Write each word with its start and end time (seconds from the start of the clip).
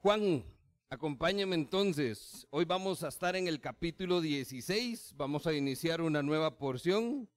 Juan, 0.00 0.44
acompáñame 0.90 1.56
entonces. 1.56 2.46
Hoy 2.50 2.64
vamos 2.64 3.02
a 3.02 3.08
estar 3.08 3.34
en 3.34 3.48
el 3.48 3.60
capítulo 3.60 4.20
16, 4.20 5.14
vamos 5.16 5.48
a 5.48 5.52
iniciar 5.52 6.02
una 6.02 6.22
nueva 6.22 6.56
porción 6.56 7.28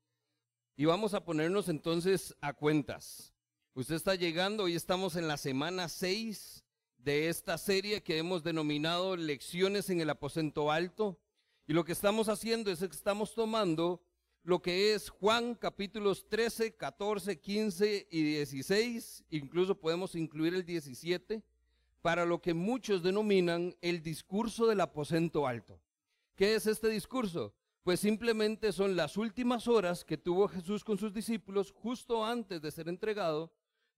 y 0.76 0.86
vamos 0.86 1.16
a 1.16 1.26
ponernos 1.26 1.70
entonces 1.70 2.36
a 2.40 2.54
cuentas. 2.54 3.34
Usted 3.74 3.96
está 3.96 4.14
llegando, 4.14 4.66
hoy 4.66 4.76
estamos 4.76 5.16
en 5.16 5.28
la 5.28 5.38
semana 5.38 5.90
6 5.90 6.64
de 7.00 7.30
esta 7.30 7.58
serie 7.58 8.04
que 8.04 8.20
hemos 8.20 8.44
denominado 8.44 9.16
Lecciones 9.16 9.90
en 9.90 10.00
el 10.00 10.12
aposento 10.12 10.70
alto. 10.70 11.20
Y 11.66 11.74
lo 11.74 11.84
que 11.84 11.94
estamos 11.94 12.30
haciendo 12.30 12.70
es 12.70 12.78
que 12.78 12.86
estamos 12.86 13.34
tomando 13.34 14.04
lo 14.44 14.62
que 14.62 14.94
es 14.94 15.10
Juan 15.10 15.56
capítulos 15.56 16.30
13, 16.30 16.76
14, 16.76 17.40
15 17.40 18.08
y 18.12 18.22
16, 18.22 19.26
incluso 19.32 19.80
podemos 19.80 20.14
incluir 20.14 20.54
el 20.54 20.64
17 20.64 21.44
para 22.02 22.26
lo 22.26 22.42
que 22.42 22.54
muchos 22.54 23.04
denominan 23.04 23.76
el 23.82 24.02
discurso 24.02 24.68
del 24.68 24.82
aposento 24.82 25.48
alto. 25.48 25.80
¿Qué 26.36 26.56
es 26.56 26.66
este 26.66 26.90
discurso? 26.90 27.54
Pues 27.84 28.00
simplemente 28.00 28.72
son 28.72 28.96
las 28.96 29.18
últimas 29.18 29.68
horas 29.68 30.04
que 30.04 30.18
tuvo 30.18 30.48
Jesús 30.48 30.84
con 30.84 30.98
sus 30.98 31.14
discípulos 31.14 31.72
justo 31.72 32.26
antes 32.26 32.62
de 32.62 32.72
ser 32.72 32.90
entregado, 32.90 33.52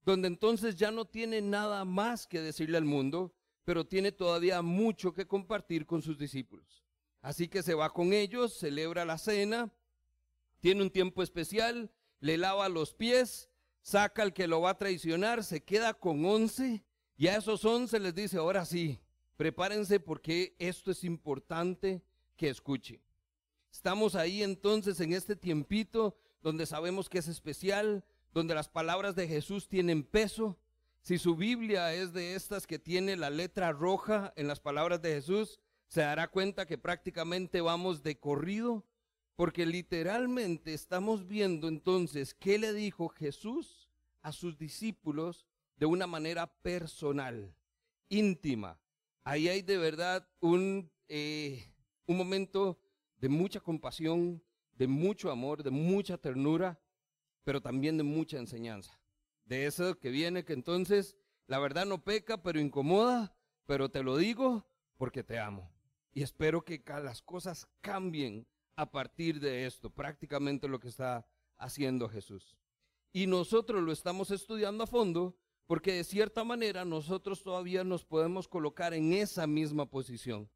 donde 0.05 0.27
entonces 0.27 0.75
ya 0.75 0.91
no 0.91 1.05
tiene 1.05 1.41
nada 1.41 1.85
más 1.85 2.27
que 2.27 2.41
decirle 2.41 2.77
al 2.77 2.85
mundo, 2.85 3.33
pero 3.63 3.85
tiene 3.85 4.11
todavía 4.11 4.61
mucho 4.61 5.13
que 5.13 5.27
compartir 5.27 5.85
con 5.85 6.01
sus 6.01 6.17
discípulos. 6.17 6.83
Así 7.21 7.47
que 7.47 7.63
se 7.63 7.73
va 7.73 7.89
con 7.93 8.11
ellos, 8.11 8.57
celebra 8.57 9.05
la 9.05 9.17
cena, 9.17 9.71
tiene 10.59 10.81
un 10.81 10.89
tiempo 10.89 11.23
especial, 11.23 11.91
le 12.19 12.37
lava 12.37 12.67
los 12.67 12.93
pies, 12.93 13.49
saca 13.81 14.23
al 14.23 14.33
que 14.33 14.47
lo 14.47 14.61
va 14.61 14.71
a 14.71 14.77
traicionar, 14.77 15.43
se 15.43 15.63
queda 15.63 15.93
con 15.93 16.25
once 16.25 16.83
y 17.17 17.27
a 17.27 17.37
esos 17.37 17.63
once 17.63 17.99
les 17.99 18.15
dice, 18.15 18.37
ahora 18.37 18.65
sí, 18.65 18.99
prepárense 19.37 19.99
porque 19.99 20.55
esto 20.59 20.91
es 20.91 21.03
importante 21.03 22.01
que 22.35 22.49
escuchen. 22.49 23.01
Estamos 23.71 24.15
ahí 24.15 24.43
entonces 24.43 24.99
en 24.99 25.13
este 25.13 25.35
tiempito 25.35 26.17
donde 26.41 26.65
sabemos 26.65 27.09
que 27.09 27.19
es 27.19 27.27
especial, 27.27 28.03
donde 28.33 28.55
las 28.55 28.67
palabras 28.67 29.15
de 29.15 29.27
Jesús 29.27 29.67
tienen 29.67 30.03
peso. 30.03 30.57
Si 31.01 31.17
su 31.17 31.35
Biblia 31.35 31.93
es 31.93 32.13
de 32.13 32.35
estas 32.35 32.67
que 32.67 32.79
tiene 32.79 33.15
la 33.15 33.29
letra 33.29 33.71
roja 33.71 34.33
en 34.35 34.47
las 34.47 34.59
palabras 34.59 35.01
de 35.01 35.13
Jesús, 35.13 35.59
se 35.87 36.01
dará 36.01 36.27
cuenta 36.27 36.65
que 36.65 36.77
prácticamente 36.77 37.61
vamos 37.61 38.03
de 38.03 38.19
corrido, 38.19 38.85
porque 39.35 39.65
literalmente 39.65 40.73
estamos 40.73 41.27
viendo 41.27 41.67
entonces 41.67 42.33
qué 42.33 42.57
le 42.57 42.73
dijo 42.73 43.09
Jesús 43.09 43.89
a 44.21 44.31
sus 44.31 44.57
discípulos 44.57 45.45
de 45.83 45.87
una 45.87 46.07
manera 46.07 46.47
personal, 46.47 47.53
íntima. 48.07 48.79
Ahí 49.25 49.49
hay 49.49 49.61
de 49.61 49.77
verdad 49.77 50.25
un, 50.39 50.89
eh, 51.09 51.73
un 52.05 52.15
momento 52.15 52.79
de 53.17 53.27
mucha 53.27 53.59
compasión, 53.59 54.41
de 54.77 54.87
mucho 54.87 55.29
amor, 55.29 55.61
de 55.61 55.71
mucha 55.71 56.17
ternura, 56.17 56.79
pero 57.43 57.59
también 57.59 57.97
de 57.97 58.03
mucha 58.03 58.37
enseñanza. 58.37 58.97
De 59.43 59.65
eso 59.65 59.99
que 59.99 60.09
viene 60.09 60.45
que 60.45 60.53
entonces 60.53 61.17
la 61.47 61.59
verdad 61.59 61.85
no 61.85 62.01
peca, 62.01 62.41
pero 62.41 62.61
incomoda, 62.61 63.35
pero 63.65 63.91
te 63.91 64.03
lo 64.03 64.15
digo 64.15 64.65
porque 64.95 65.21
te 65.21 65.37
amo. 65.37 65.69
Y 66.13 66.23
espero 66.23 66.63
que 66.63 66.81
las 67.03 67.21
cosas 67.21 67.67
cambien 67.81 68.47
a 68.77 68.89
partir 68.89 69.41
de 69.41 69.65
esto, 69.65 69.89
prácticamente 69.89 70.69
lo 70.69 70.79
que 70.79 70.87
está 70.87 71.27
haciendo 71.57 72.07
Jesús. 72.07 72.55
Y 73.11 73.27
nosotros 73.27 73.83
lo 73.83 73.91
estamos 73.91 74.31
estudiando 74.31 74.85
a 74.85 74.87
fondo 74.87 75.37
porque 75.65 75.93
de 75.93 76.03
cierta 76.03 76.43
manera 76.43 76.85
nosotros 76.85 77.41
todavía 77.41 77.83
nos 77.83 78.03
podemos 78.03 78.47
colocar 78.47 78.93
en 78.93 79.13
esa 79.13 79.47
misma 79.47 79.85
posición. 79.85 80.49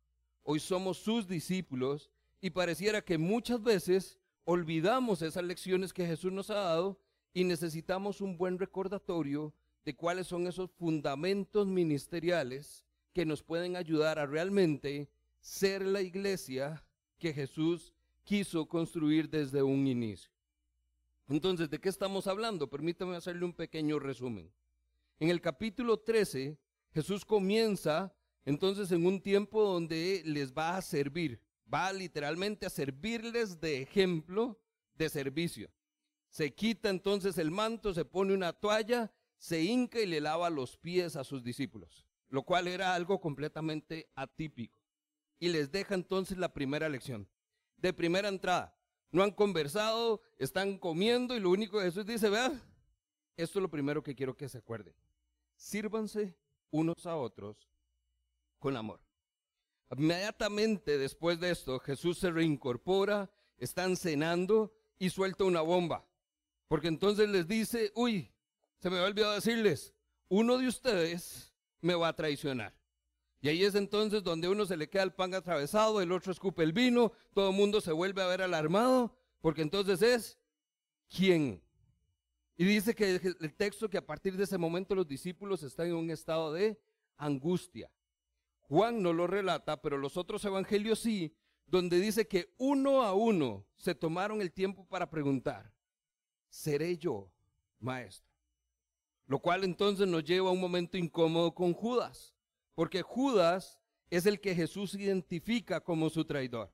Hoy 0.44 0.60
somos 0.60 0.98
sus 0.98 1.28
discípulos 1.28 2.10
y 2.42 2.50
pareciera 2.50 3.02
que 3.04 3.18
muchas 3.18 3.62
veces 3.62 4.20
olvidamos 4.46 5.22
esas 5.22 5.44
lecciones 5.44 5.94
que 5.94 6.06
Jesús 6.06 6.32
nos 6.32 6.50
ha 6.50 6.56
dado 6.56 7.00
y 7.34 7.44
necesitamos 7.44 8.22
un 8.22 8.38
buen 8.38 8.58
recordatorio 8.58 9.54
de 9.86 9.96
cuáles 9.96 10.28
son 10.28 10.48
esos 10.48 10.72
fundamentos 10.72 11.68
ministeriales 11.68 12.86
que 13.14 13.26
nos 13.26 13.44
pueden 13.44 13.76
ayudar 13.76 14.20
a 14.20 14.26
realmente 14.26 15.10
ser 15.40 15.86
la 15.86 16.02
iglesia 16.02 16.84
que 17.18 17.34
Jesús 17.34 17.94
quiso 18.24 18.68
construir 18.68 19.30
desde 19.30 19.64
un 19.64 19.88
inicio. 19.88 20.32
Entonces, 21.30 21.70
¿de 21.70 21.80
qué 21.80 21.90
estamos 21.90 22.28
hablando? 22.28 22.70
Permítame 22.70 23.16
hacerle 23.16 23.46
un 23.46 23.54
pequeño 23.54 24.00
resumen. 24.00 24.52
En 25.20 25.30
el 25.32 25.42
capítulo 25.42 25.98
13, 25.98 26.60
Jesús 26.92 27.26
comienza 27.26 28.16
entonces 28.46 28.92
en 28.92 29.04
un 29.04 29.20
tiempo 29.20 29.64
donde 29.64 30.22
les 30.24 30.54
va 30.54 30.78
a 30.78 30.82
servir, 30.84 31.42
va 31.72 31.92
literalmente 31.92 32.68
a 32.68 32.70
servirles 32.70 33.60
de 33.60 33.82
ejemplo 33.82 34.60
de 34.94 35.10
servicio. 35.10 35.72
Se 36.30 36.54
quita 36.54 36.90
entonces 36.90 37.40
el 37.40 37.50
manto, 37.50 37.96
se 37.96 38.06
pone 38.06 38.32
una 38.32 38.54
toalla, 38.54 39.12
se 39.40 39.64
hinca 39.64 40.00
y 40.00 40.06
le 40.06 40.22
lava 40.22 40.52
los 40.52 40.78
pies 40.78 41.16
a 41.16 41.24
sus 41.24 41.44
discípulos, 41.44 42.06
lo 42.30 42.44
cual 42.44 42.68
era 42.68 42.94
algo 42.94 43.20
completamente 43.20 44.12
atípico. 44.14 44.80
Y 45.40 45.50
les 45.50 45.72
deja 45.72 45.96
entonces 45.96 46.38
la 46.38 46.54
primera 46.54 46.90
lección. 46.90 47.28
De 47.76 47.92
primera 47.92 48.28
entrada, 48.30 48.78
no 49.12 49.24
han 49.24 49.32
conversado, 49.32 50.22
están 50.38 50.78
comiendo 50.78 51.36
y 51.36 51.40
lo 51.40 51.50
único 51.50 51.80
que 51.80 51.86
Jesús 51.86 52.06
dice, 52.06 52.30
vea, 52.30 52.52
esto 53.36 53.58
es 53.58 53.64
lo 53.64 53.70
primero 53.70 54.04
que 54.04 54.16
quiero 54.16 54.38
que 54.38 54.48
se 54.48 54.60
acuerden 54.60 54.94
sírvanse 55.58 56.38
unos 56.72 57.06
a 57.06 57.18
otros 57.18 57.70
con 58.60 58.78
amor. 58.78 59.02
Inmediatamente 59.96 60.98
después 60.98 61.40
de 61.40 61.52
esto, 61.52 61.80
Jesús 61.80 62.20
se 62.20 62.32
reincorpora, 62.32 63.30
están 63.58 63.98
cenando 63.98 64.74
y 65.00 65.10
suelta 65.10 65.44
una 65.44 65.62
bomba. 65.62 66.06
Porque 66.68 66.88
entonces 66.88 67.30
les 67.30 67.48
dice, 67.48 67.92
uy, 67.96 68.32
se 68.80 68.90
me 68.90 69.00
ha 69.00 69.04
olvidado 69.04 69.34
decirles, 69.34 69.94
uno 70.30 70.58
de 70.58 70.68
ustedes 70.68 71.54
me 71.82 71.96
va 71.96 72.10
a 72.10 72.16
traicionar. 72.16 72.76
Y 73.40 73.50
ahí 73.50 73.64
es 73.64 73.76
entonces 73.76 74.24
donde 74.24 74.50
uno 74.50 74.66
se 74.66 74.78
le 74.78 74.90
queda 74.90 75.04
el 75.04 75.14
pan 75.14 75.34
atravesado, 75.34 76.02
el 76.02 76.12
otro 76.12 76.32
escupe 76.32 76.64
el 76.64 76.74
vino, 76.74 77.14
todo 77.34 77.52
el 77.52 77.56
mundo 77.56 77.82
se 77.82 77.92
vuelve 77.92 78.22
a 78.22 78.28
ver 78.28 78.42
alarmado, 78.42 79.16
porque 79.40 79.62
entonces 79.62 80.02
es, 80.02 80.40
¿quién 81.08 81.64
y 82.58 82.66
dice 82.66 82.96
que 82.96 83.22
el 83.40 83.54
texto 83.56 83.88
que 83.88 84.00
a 84.00 84.06
partir 84.06 84.36
de 84.36 84.44
ese 84.44 84.58
momento 84.58 84.96
los 84.96 85.08
discípulos 85.08 85.62
están 85.62 85.88
en 85.88 85.96
un 85.96 86.10
estado 86.10 86.52
de 86.54 86.80
angustia. 87.16 87.92
Juan 88.62 89.02
no 89.02 89.14
lo 89.14 89.28
relata, 89.28 89.82
pero 89.82 89.98
los 89.98 90.18
otros 90.18 90.44
evangelios 90.44 91.00
sí, 91.00 91.34
donde 91.68 92.00
dice 92.00 92.28
que 92.28 92.54
uno 92.58 93.04
a 93.04 93.14
uno 93.14 93.66
se 93.78 93.94
tomaron 93.94 94.42
el 94.42 94.52
tiempo 94.52 94.86
para 94.88 95.10
preguntar, 95.10 95.72
¿seré 96.50 96.98
yo, 96.98 97.32
maestro? 97.80 98.34
Lo 99.28 99.40
cual 99.40 99.64
entonces 99.64 100.08
nos 100.08 100.24
lleva 100.24 100.50
a 100.50 100.54
un 100.54 100.60
momento 100.60 100.98
incómodo 100.98 101.54
con 101.54 101.74
Judas, 101.74 102.34
porque 102.74 103.04
Judas 103.04 103.80
es 104.10 104.26
el 104.26 104.40
que 104.40 104.56
Jesús 104.56 104.96
identifica 104.96 105.82
como 105.82 106.10
su 106.10 106.26
traidor. 106.26 106.74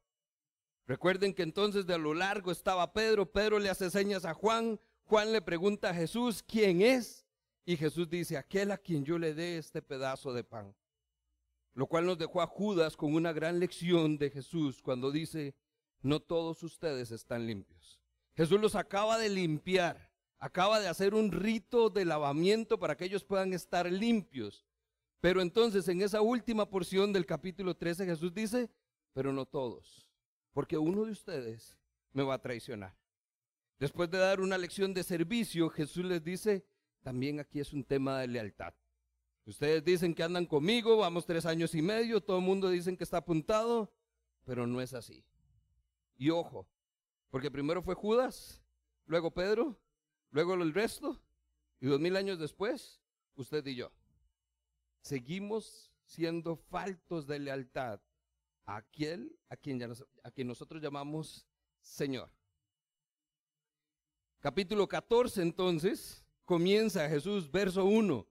Recuerden 0.86 1.34
que 1.34 1.44
entonces 1.44 1.86
de 1.86 1.96
a 1.96 1.98
lo 1.98 2.14
largo 2.14 2.52
estaba 2.52 2.94
Pedro, 2.94 3.32
Pedro 3.32 3.60
le 3.60 3.70
hace 3.70 3.90
señas 3.90 4.26
a 4.26 4.34
Juan, 4.34 4.80
Juan 5.06 5.32
le 5.32 5.42
pregunta 5.42 5.90
a 5.90 5.94
Jesús, 5.94 6.44
¿quién 6.44 6.82
es? 6.82 7.26
Y 7.66 7.78
Jesús 7.78 8.10
dice, 8.10 8.38
aquel 8.38 8.72
a 8.72 8.78
quien 8.78 9.06
yo 9.06 9.18
le 9.18 9.34
dé 9.34 9.58
este 9.58 9.82
pedazo 9.82 10.34
de 10.34 10.44
pan. 10.44 10.76
Lo 11.74 11.88
cual 11.88 12.06
nos 12.06 12.18
dejó 12.18 12.42
a 12.42 12.48
Judas 12.48 12.96
con 12.96 13.14
una 13.14 13.34
gran 13.34 13.60
lección 13.60 14.18
de 14.18 14.30
Jesús 14.30 14.82
cuando 14.82 15.12
dice, 15.12 15.56
no 16.02 16.20
todos 16.20 16.62
ustedes 16.64 17.12
están 17.12 17.48
limpios. 17.48 18.00
Jesús 18.36 18.60
los 18.60 18.76
acaba 18.76 19.18
de 19.18 19.30
limpiar, 19.30 20.12
acaba 20.40 20.80
de 20.80 20.88
hacer 20.88 21.14
un 21.14 21.32
rito 21.32 21.90
de 21.90 22.06
lavamiento 22.06 22.80
para 22.80 22.96
que 22.96 23.06
ellos 23.06 23.24
puedan 23.24 23.54
estar 23.54 23.92
limpios. 23.92 24.66
Pero 25.22 25.42
entonces 25.42 25.88
en 25.88 26.02
esa 26.02 26.22
última 26.22 26.70
porción 26.70 27.14
del 27.14 27.26
capítulo 27.26 27.76
13 27.76 28.06
Jesús 28.06 28.34
dice, 28.34 28.70
pero 29.14 29.32
no 29.32 29.46
todos, 29.46 30.10
porque 30.52 30.78
uno 30.78 31.06
de 31.06 31.12
ustedes 31.12 31.78
me 32.12 32.24
va 32.24 32.36
a 32.36 32.42
traicionar. 32.42 33.03
Después 33.80 34.10
de 34.10 34.18
dar 34.18 34.40
una 34.40 34.58
lección 34.58 34.94
de 34.94 35.04
servicio, 35.04 35.70
Jesús 35.70 36.06
les 36.06 36.24
dice, 36.24 36.66
también 37.02 37.40
aquí 37.40 37.60
es 37.60 37.74
un 37.74 37.84
tema 37.84 38.20
de 38.20 38.28
lealtad. 38.28 38.74
Ustedes 39.46 39.84
dicen 39.84 40.16
que 40.16 40.24
andan 40.24 40.46
conmigo, 40.46 40.98
vamos 40.98 41.26
tres 41.26 41.46
años 41.46 41.76
y 41.76 41.82
medio, 41.82 42.22
todo 42.22 42.38
el 42.38 42.46
mundo 42.46 42.70
dicen 42.70 42.96
que 42.96 43.04
está 43.04 43.18
apuntado, 43.18 43.94
pero 44.46 44.66
no 44.66 44.80
es 44.80 44.94
así. 44.94 45.26
Y 46.16 46.30
ojo, 46.30 46.68
porque 47.30 47.52
primero 47.52 47.82
fue 47.82 47.96
Judas, 47.96 48.64
luego 49.06 49.32
Pedro, 49.32 49.78
luego 50.32 50.54
el 50.54 50.74
resto, 50.74 51.22
y 51.82 51.88
dos 51.88 52.00
mil 52.00 52.16
años 52.16 52.40
después, 52.40 53.02
usted 53.36 53.66
y 53.66 53.76
yo. 53.76 53.92
Seguimos 55.02 55.92
siendo 56.06 56.56
faltos 56.56 57.28
de 57.28 57.40
lealtad 57.40 58.00
a 58.66 58.78
aquel 58.78 59.38
a 59.50 59.58
quien, 59.58 59.84
a 59.84 60.32
quien 60.32 60.48
nosotros 60.48 60.82
llamamos 60.82 61.46
Señor. 61.82 62.32
Capítulo 64.44 64.90
14 64.90 65.42
entonces 65.42 66.22
comienza 66.44 67.08
Jesús, 67.08 67.50
verso 67.50 67.86
1. 67.86 68.28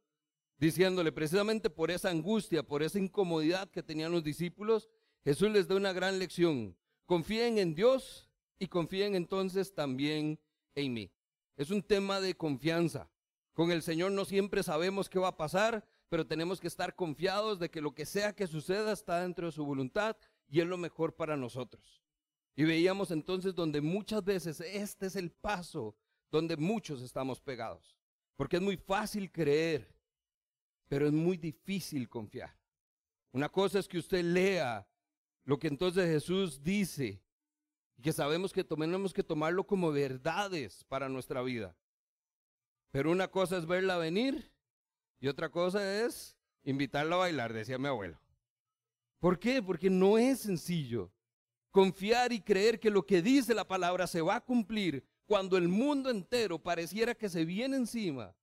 diciéndole 0.58 1.10
precisamente 1.10 1.70
por 1.70 1.90
esa 1.90 2.10
angustia, 2.10 2.62
por 2.62 2.82
esa 2.82 2.98
incomodidad 2.98 3.70
que 3.70 3.82
tenían 3.82 4.12
los 4.12 4.22
discípulos, 4.22 4.90
Jesús 5.24 5.50
les 5.50 5.66
da 5.68 5.74
una 5.74 5.94
gran 5.94 6.18
lección. 6.18 6.76
Confíen 7.06 7.56
en 7.56 7.74
Dios 7.74 8.28
y 8.58 8.66
confíen 8.66 9.14
entonces 9.14 9.74
también 9.74 10.38
en 10.74 10.92
mí. 10.92 11.10
Es 11.56 11.70
un 11.70 11.82
tema 11.82 12.20
de 12.20 12.34
confianza. 12.34 13.10
Con 13.54 13.72
el 13.72 13.80
Señor 13.80 14.12
no 14.12 14.26
siempre 14.26 14.62
sabemos 14.62 15.08
qué 15.08 15.18
va 15.18 15.28
a 15.28 15.36
pasar, 15.38 15.82
pero 16.10 16.26
tenemos 16.26 16.60
que 16.60 16.68
estar 16.68 16.94
confiados 16.94 17.58
de 17.58 17.70
que 17.70 17.80
lo 17.80 17.94
que 17.94 18.04
sea 18.04 18.34
que 18.34 18.46
suceda 18.46 18.92
está 18.92 19.22
dentro 19.22 19.46
de 19.46 19.52
su 19.52 19.64
voluntad 19.64 20.18
y 20.46 20.60
es 20.60 20.66
lo 20.66 20.76
mejor 20.76 21.16
para 21.16 21.38
nosotros. 21.38 22.02
Y 22.54 22.64
veíamos 22.64 23.10
entonces 23.10 23.54
donde 23.54 23.80
muchas 23.80 24.22
veces 24.22 24.60
este 24.60 25.06
es 25.06 25.16
el 25.16 25.30
paso 25.30 25.96
donde 26.32 26.56
muchos 26.56 27.02
estamos 27.02 27.40
pegados. 27.40 27.96
Porque 28.36 28.56
es 28.56 28.62
muy 28.62 28.76
fácil 28.76 29.30
creer, 29.30 29.94
pero 30.88 31.06
es 31.06 31.12
muy 31.12 31.36
difícil 31.36 32.08
confiar. 32.08 32.58
Una 33.30 33.48
cosa 33.48 33.78
es 33.78 33.86
que 33.86 33.98
usted 33.98 34.24
lea 34.24 34.88
lo 35.44 35.58
que 35.58 35.68
entonces 35.68 36.08
Jesús 36.08 36.62
dice 36.62 37.22
y 37.96 38.02
que 38.02 38.12
sabemos 38.12 38.52
que 38.52 38.64
tenemos 38.64 39.12
que 39.12 39.22
tomarlo 39.22 39.64
como 39.64 39.92
verdades 39.92 40.84
para 40.84 41.08
nuestra 41.08 41.42
vida. 41.42 41.76
Pero 42.90 43.10
una 43.10 43.28
cosa 43.28 43.58
es 43.58 43.66
verla 43.66 43.96
venir 43.98 44.50
y 45.20 45.28
otra 45.28 45.50
cosa 45.50 46.04
es 46.04 46.36
invitarla 46.64 47.16
a 47.16 47.18
bailar, 47.20 47.52
decía 47.52 47.78
mi 47.78 47.88
abuelo. 47.88 48.18
¿Por 49.20 49.38
qué? 49.38 49.62
Porque 49.62 49.88
no 49.88 50.18
es 50.18 50.40
sencillo 50.40 51.12
confiar 51.70 52.32
y 52.32 52.40
creer 52.40 52.78
que 52.78 52.90
lo 52.90 53.04
que 53.04 53.22
dice 53.22 53.54
la 53.54 53.66
palabra 53.66 54.06
se 54.06 54.20
va 54.20 54.36
a 54.36 54.44
cumplir 54.44 55.06
cuando 55.26 55.56
el 55.56 55.68
mundo 55.68 56.10
entero 56.10 56.58
pareciera 56.58 57.14
que 57.14 57.28
se 57.28 57.44
viene 57.44 57.76
encima. 57.76 58.34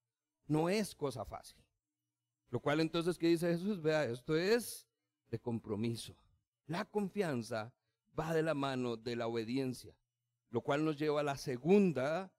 No 0.47 0.69
es 0.69 0.95
cosa 0.95 1.25
fácil. 1.25 1.63
Lo 2.49 2.59
cual 2.59 2.79
entonces, 2.79 3.17
¿qué 3.17 3.27
dice 3.27 3.51
Jesús? 3.51 3.81
Vea, 3.81 4.05
esto 4.05 4.35
es 4.35 4.87
de 5.29 5.39
compromiso. 5.39 6.15
La 6.65 6.85
confianza 6.85 7.71
va 8.17 8.33
de 8.33 8.41
la 8.41 8.53
mano 8.53 8.97
de 8.97 9.15
la 9.15 9.27
obediencia, 9.27 9.95
lo 10.49 10.61
cual 10.61 10.83
nos 10.83 10.97
lleva 10.97 11.21
a 11.21 11.23
la 11.23 11.37
segunda 11.37 12.31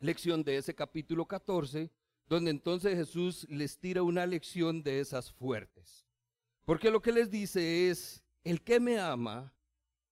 lección 0.00 0.42
de 0.42 0.56
ese 0.56 0.74
capítulo 0.74 1.26
14, 1.26 1.90
donde 2.26 2.50
entonces 2.50 2.96
Jesús 2.96 3.46
les 3.48 3.78
tira 3.78 4.02
una 4.02 4.26
lección 4.26 4.82
de 4.82 5.00
esas 5.00 5.32
fuertes. 5.32 6.06
Porque 6.64 6.90
lo 6.90 7.00
que 7.00 7.12
les 7.12 7.30
dice 7.30 7.90
es, 7.90 8.22
el 8.44 8.62
que 8.62 8.80
me 8.80 8.98
ama 8.98 9.54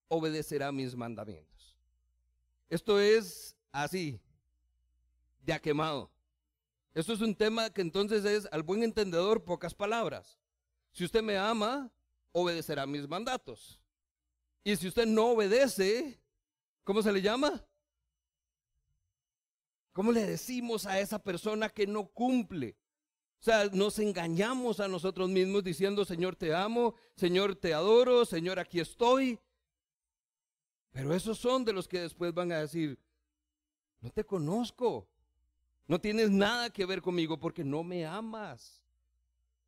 obedecerá 0.09 0.71
mis 0.71 0.95
mandamientos. 0.95 1.50
Esto 2.71 3.01
es 3.01 3.57
así, 3.73 4.21
de 5.43 5.61
quemado. 5.61 6.09
Esto 6.95 7.13
es 7.13 7.21
un 7.21 7.35
tema 7.35 7.71
que 7.71 7.81
entonces 7.81 8.25
es 8.25 8.49
al 8.53 8.63
buen 8.63 8.85
entendedor 8.85 9.43
pocas 9.43 9.75
palabras. 9.75 10.39
Si 10.93 11.05
usted 11.05 11.21
me 11.21 11.37
ama, 11.37 11.91
obedecerá 12.31 12.87
mis 12.87 13.09
mandatos. 13.09 13.81
Y 14.63 14.77
si 14.77 14.87
usted 14.87 15.05
no 15.05 15.31
obedece, 15.31 16.21
¿cómo 16.85 17.03
se 17.03 17.13
le 17.13 17.21
llama? 17.21 17.65
¿Cómo 19.93 20.13
le 20.13 20.25
decimos 20.25 20.87
a 20.87 21.01
esa 21.01 21.19
persona 21.19 21.69
que 21.69 21.89
no 21.89 22.07
cumple? 22.07 22.77
O 23.41 23.43
sea, 23.43 23.65
nos 23.73 23.99
engañamos 23.99 24.79
a 24.79 24.87
nosotros 24.87 25.29
mismos 25.29 25.65
diciendo, 25.65 26.05
Señor, 26.05 26.37
te 26.37 26.55
amo, 26.55 26.95
Señor, 27.17 27.57
te 27.57 27.75
adoro, 27.75 28.25
Señor, 28.25 28.61
aquí 28.61 28.79
estoy. 28.79 29.41
Pero 30.93 31.15
esos 31.15 31.39
son 31.39 31.65
de 31.65 31.73
los 31.73 31.87
que 31.87 32.01
después 32.01 32.35
van 32.35 32.53
a 32.53 32.61
decir, 32.61 32.99
no 34.01 34.11
te 34.11 34.25
conozco. 34.25 35.09
No 35.87 36.01
tienes 36.01 36.31
nada 36.31 36.71
que 36.71 36.87
ver 36.87 37.03
conmigo 37.03 37.39
porque 37.39 37.65
no 37.65 37.83
me 37.83 38.07
amas. 38.07 38.81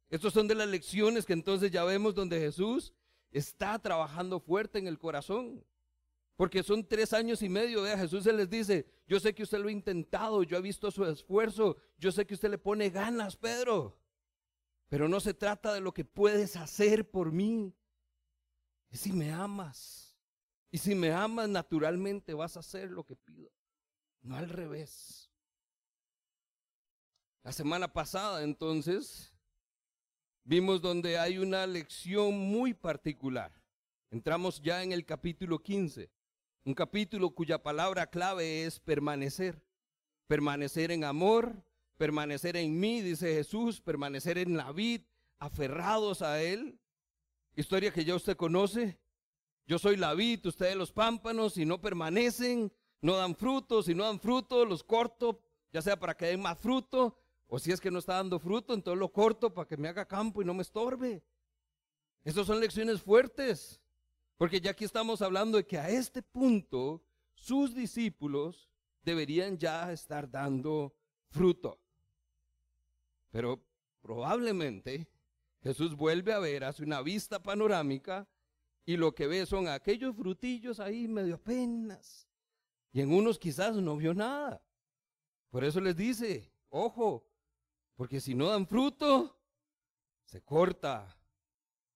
Estos 0.08 0.32
son 0.32 0.46
de 0.46 0.54
las 0.54 0.68
lecciones 0.68 1.26
que 1.26 1.32
entonces 1.32 1.70
ya 1.70 1.84
vemos 1.84 2.14
donde 2.14 2.38
Jesús 2.38 2.92
está 3.32 3.78
trabajando 3.78 4.38
fuerte 4.40 4.78
en 4.78 4.86
el 4.86 4.98
corazón. 4.98 5.64
Porque 6.36 6.62
son 6.62 6.86
tres 6.86 7.12
años 7.12 7.42
y 7.42 7.48
medio, 7.48 7.82
de 7.82 7.96
Jesús 7.96 8.24
se 8.24 8.32
les 8.32 8.48
dice, 8.48 8.86
yo 9.06 9.20
sé 9.20 9.34
que 9.34 9.42
usted 9.42 9.58
lo 9.58 9.68
ha 9.68 9.72
intentado, 9.72 10.42
yo 10.42 10.56
he 10.56 10.62
visto 10.62 10.90
su 10.90 11.04
esfuerzo, 11.04 11.76
yo 11.98 12.10
sé 12.10 12.26
que 12.26 12.34
usted 12.34 12.50
le 12.50 12.58
pone 12.58 12.90
ganas, 12.90 13.36
Pedro. 13.36 13.98
Pero 14.88 15.08
no 15.08 15.20
se 15.20 15.34
trata 15.34 15.72
de 15.72 15.80
lo 15.80 15.92
que 15.92 16.04
puedes 16.04 16.56
hacer 16.56 17.10
por 17.10 17.32
mí, 17.32 17.74
es 18.90 19.00
si 19.00 19.12
me 19.12 19.30
amas. 19.32 20.01
Y 20.74 20.78
si 20.78 20.94
me 20.94 21.12
amas, 21.12 21.50
naturalmente 21.50 22.32
vas 22.32 22.56
a 22.56 22.60
hacer 22.60 22.90
lo 22.90 23.04
que 23.04 23.14
pido, 23.14 23.52
no 24.22 24.36
al 24.36 24.48
revés. 24.48 25.30
La 27.42 27.52
semana 27.52 27.92
pasada 27.92 28.42
entonces 28.42 29.34
vimos 30.44 30.80
donde 30.80 31.18
hay 31.18 31.36
una 31.36 31.66
lección 31.66 32.38
muy 32.38 32.72
particular. 32.72 33.52
Entramos 34.10 34.62
ya 34.62 34.82
en 34.82 34.92
el 34.92 35.04
capítulo 35.04 35.58
15, 35.58 36.10
un 36.64 36.74
capítulo 36.74 37.34
cuya 37.34 37.62
palabra 37.62 38.06
clave 38.06 38.64
es 38.64 38.80
permanecer. 38.80 39.62
Permanecer 40.26 40.90
en 40.90 41.04
amor, 41.04 41.62
permanecer 41.98 42.56
en 42.56 42.80
mí, 42.80 43.02
dice 43.02 43.34
Jesús, 43.34 43.82
permanecer 43.82 44.38
en 44.38 44.56
la 44.56 44.72
vid, 44.72 45.02
aferrados 45.38 46.22
a 46.22 46.40
Él. 46.40 46.80
Historia 47.56 47.92
que 47.92 48.06
ya 48.06 48.14
usted 48.14 48.38
conoce. 48.38 49.01
Yo 49.66 49.78
soy 49.78 49.96
la 49.96 50.14
vid, 50.14 50.46
ustedes 50.46 50.76
los 50.76 50.92
pámpanos, 50.92 51.54
si 51.54 51.64
no 51.64 51.80
permanecen, 51.80 52.72
no 53.00 53.16
dan 53.16 53.34
fruto, 53.34 53.82
si 53.82 53.94
no 53.94 54.04
dan 54.04 54.20
fruto, 54.20 54.64
los 54.64 54.82
corto, 54.82 55.40
ya 55.72 55.82
sea 55.82 55.98
para 55.98 56.16
que 56.16 56.26
den 56.26 56.40
más 56.40 56.58
fruto, 56.58 57.18
o 57.46 57.58
si 57.58 57.70
es 57.72 57.80
que 57.80 57.90
no 57.90 57.98
está 57.98 58.14
dando 58.14 58.38
fruto, 58.38 58.74
entonces 58.74 58.98
lo 58.98 59.12
corto 59.12 59.52
para 59.52 59.68
que 59.68 59.76
me 59.76 59.88
haga 59.88 60.06
campo 60.06 60.42
y 60.42 60.44
no 60.44 60.54
me 60.54 60.62
estorbe. 60.62 61.22
Esas 62.24 62.46
son 62.46 62.60
lecciones 62.60 63.02
fuertes. 63.02 63.80
Porque 64.42 64.60
ya 64.60 64.72
aquí 64.72 64.84
estamos 64.84 65.22
hablando 65.22 65.56
de 65.56 65.64
que 65.64 65.78
a 65.78 65.88
este 65.88 66.20
punto 66.20 67.04
sus 67.34 67.74
discípulos 67.74 68.68
deberían 69.04 69.56
ya 69.56 69.92
estar 69.92 70.28
dando 70.28 70.94
fruto. 71.30 71.78
Pero 73.30 73.64
probablemente 74.00 75.06
Jesús 75.62 75.94
vuelve 75.94 76.32
a 76.32 76.40
ver, 76.40 76.64
hace 76.64 76.82
una 76.82 77.02
vista 77.02 77.40
panorámica 77.40 78.26
y 78.84 78.96
lo 78.96 79.14
que 79.14 79.26
ve 79.26 79.46
son 79.46 79.68
aquellos 79.68 80.16
frutillos 80.16 80.80
ahí 80.80 81.06
medio 81.06 81.36
apenas. 81.36 82.28
Y 82.92 83.00
en 83.00 83.12
unos 83.12 83.38
quizás 83.38 83.76
no 83.76 83.96
vio 83.96 84.12
nada. 84.12 84.62
Por 85.50 85.64
eso 85.64 85.80
les 85.80 85.96
dice, 85.96 86.52
ojo, 86.68 87.26
porque 87.94 88.20
si 88.20 88.34
no 88.34 88.48
dan 88.48 88.66
fruto, 88.66 89.38
se 90.24 90.42
corta. 90.42 91.16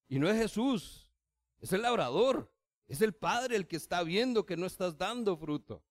Y 0.09 0.19
no 0.19 0.29
es 0.29 0.37
Jesús, 0.37 1.11
es 1.59 1.73
el 1.73 1.83
labrador, 1.83 2.53
es 2.87 3.01
el 3.01 3.15
Padre 3.15 3.57
el 3.57 3.67
que 3.67 3.77
está 3.77 4.03
viendo 4.03 4.47
que 4.47 4.57
no 4.57 4.67
estás 4.67 4.97
dando 4.97 5.37
fruto. 5.37 5.83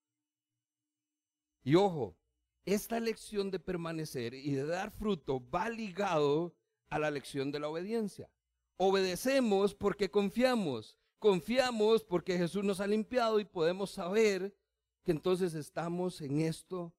Y 1.64 1.76
ojo, 1.76 2.18
esta 2.64 3.00
lección 3.00 3.52
de 3.52 3.60
permanecer 3.60 4.34
y 4.34 4.52
de 4.54 4.66
dar 4.66 4.92
fruto 4.92 5.44
va 5.50 5.70
ligado 5.70 6.56
a 6.90 7.00
la 7.00 7.12
lección 7.12 7.52
de 7.52 7.60
la 7.60 7.68
obediencia. 7.68 8.30
Obedecemos 8.78 9.74
porque 9.74 10.10
confiamos. 10.10 10.98
Confiamos 11.20 12.04
porque 12.04 12.38
Jesús 12.38 12.64
nos 12.64 12.80
ha 12.80 12.88
limpiado 12.88 13.40
y 13.40 13.46
podemos 13.46 13.92
saber 13.92 14.56
que 15.04 15.12
entonces 15.12 15.54
estamos 15.54 16.22
en 16.22 16.42
esto 16.42 16.94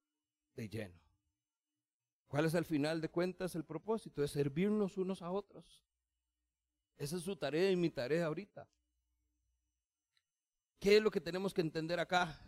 de 0.54 0.68
lleno. 0.68 1.00
¿Cuál 2.28 2.47
es 2.47 2.54
al 2.54 2.64
final 2.64 3.00
de 3.00 3.09
cuentas 3.09 3.54
el 3.54 3.64
propósito? 3.64 4.25
Es 4.25 4.33
servirnos 4.33 4.97
unos 4.97 5.23
a 5.23 5.30
otros. 5.30 5.85
Esa 6.99 7.16
es 7.16 7.23
su 7.23 7.37
tarea 7.37 7.71
y 7.71 7.76
mi 7.76 7.90
tarea 7.90 8.26
ahorita. 8.26 8.68
¿Qué 10.80 10.97
es 10.97 11.02
lo 11.02 11.11
que 11.11 11.21
tenemos 11.21 11.54
que 11.54 11.61
entender 11.61 12.00
acá? 12.00 12.40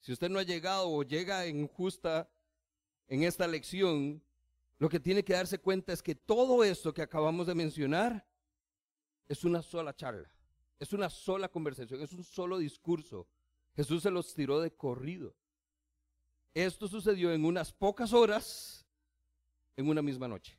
Si 0.00 0.12
usted 0.12 0.28
no 0.28 0.38
ha 0.38 0.42
llegado 0.42 0.90
o 0.90 1.02
llega 1.02 1.46
en 1.46 1.66
justa 1.66 2.30
en 3.06 3.22
esta 3.22 3.46
lección, 3.46 4.22
lo 4.78 4.88
que 4.88 5.00
tiene 5.00 5.24
que 5.24 5.32
darse 5.32 5.58
cuenta 5.58 5.92
es 5.92 6.02
que 6.02 6.14
todo 6.14 6.62
esto 6.62 6.92
que 6.92 7.02
acabamos 7.02 7.46
de 7.46 7.54
mencionar 7.54 8.27
es 9.28 9.44
una 9.44 9.62
sola 9.62 9.94
charla, 9.94 10.30
es 10.78 10.92
una 10.92 11.10
sola 11.10 11.48
conversación, 11.48 12.00
es 12.00 12.12
un 12.12 12.24
solo 12.24 12.58
discurso. 12.58 13.26
Jesús 13.76 14.02
se 14.02 14.10
los 14.10 14.34
tiró 14.34 14.60
de 14.60 14.72
corrido. 14.72 15.34
Esto 16.54 16.88
sucedió 16.88 17.32
en 17.32 17.44
unas 17.44 17.72
pocas 17.72 18.12
horas 18.12 18.86
en 19.76 19.88
una 19.88 20.02
misma 20.02 20.26
noche. 20.26 20.58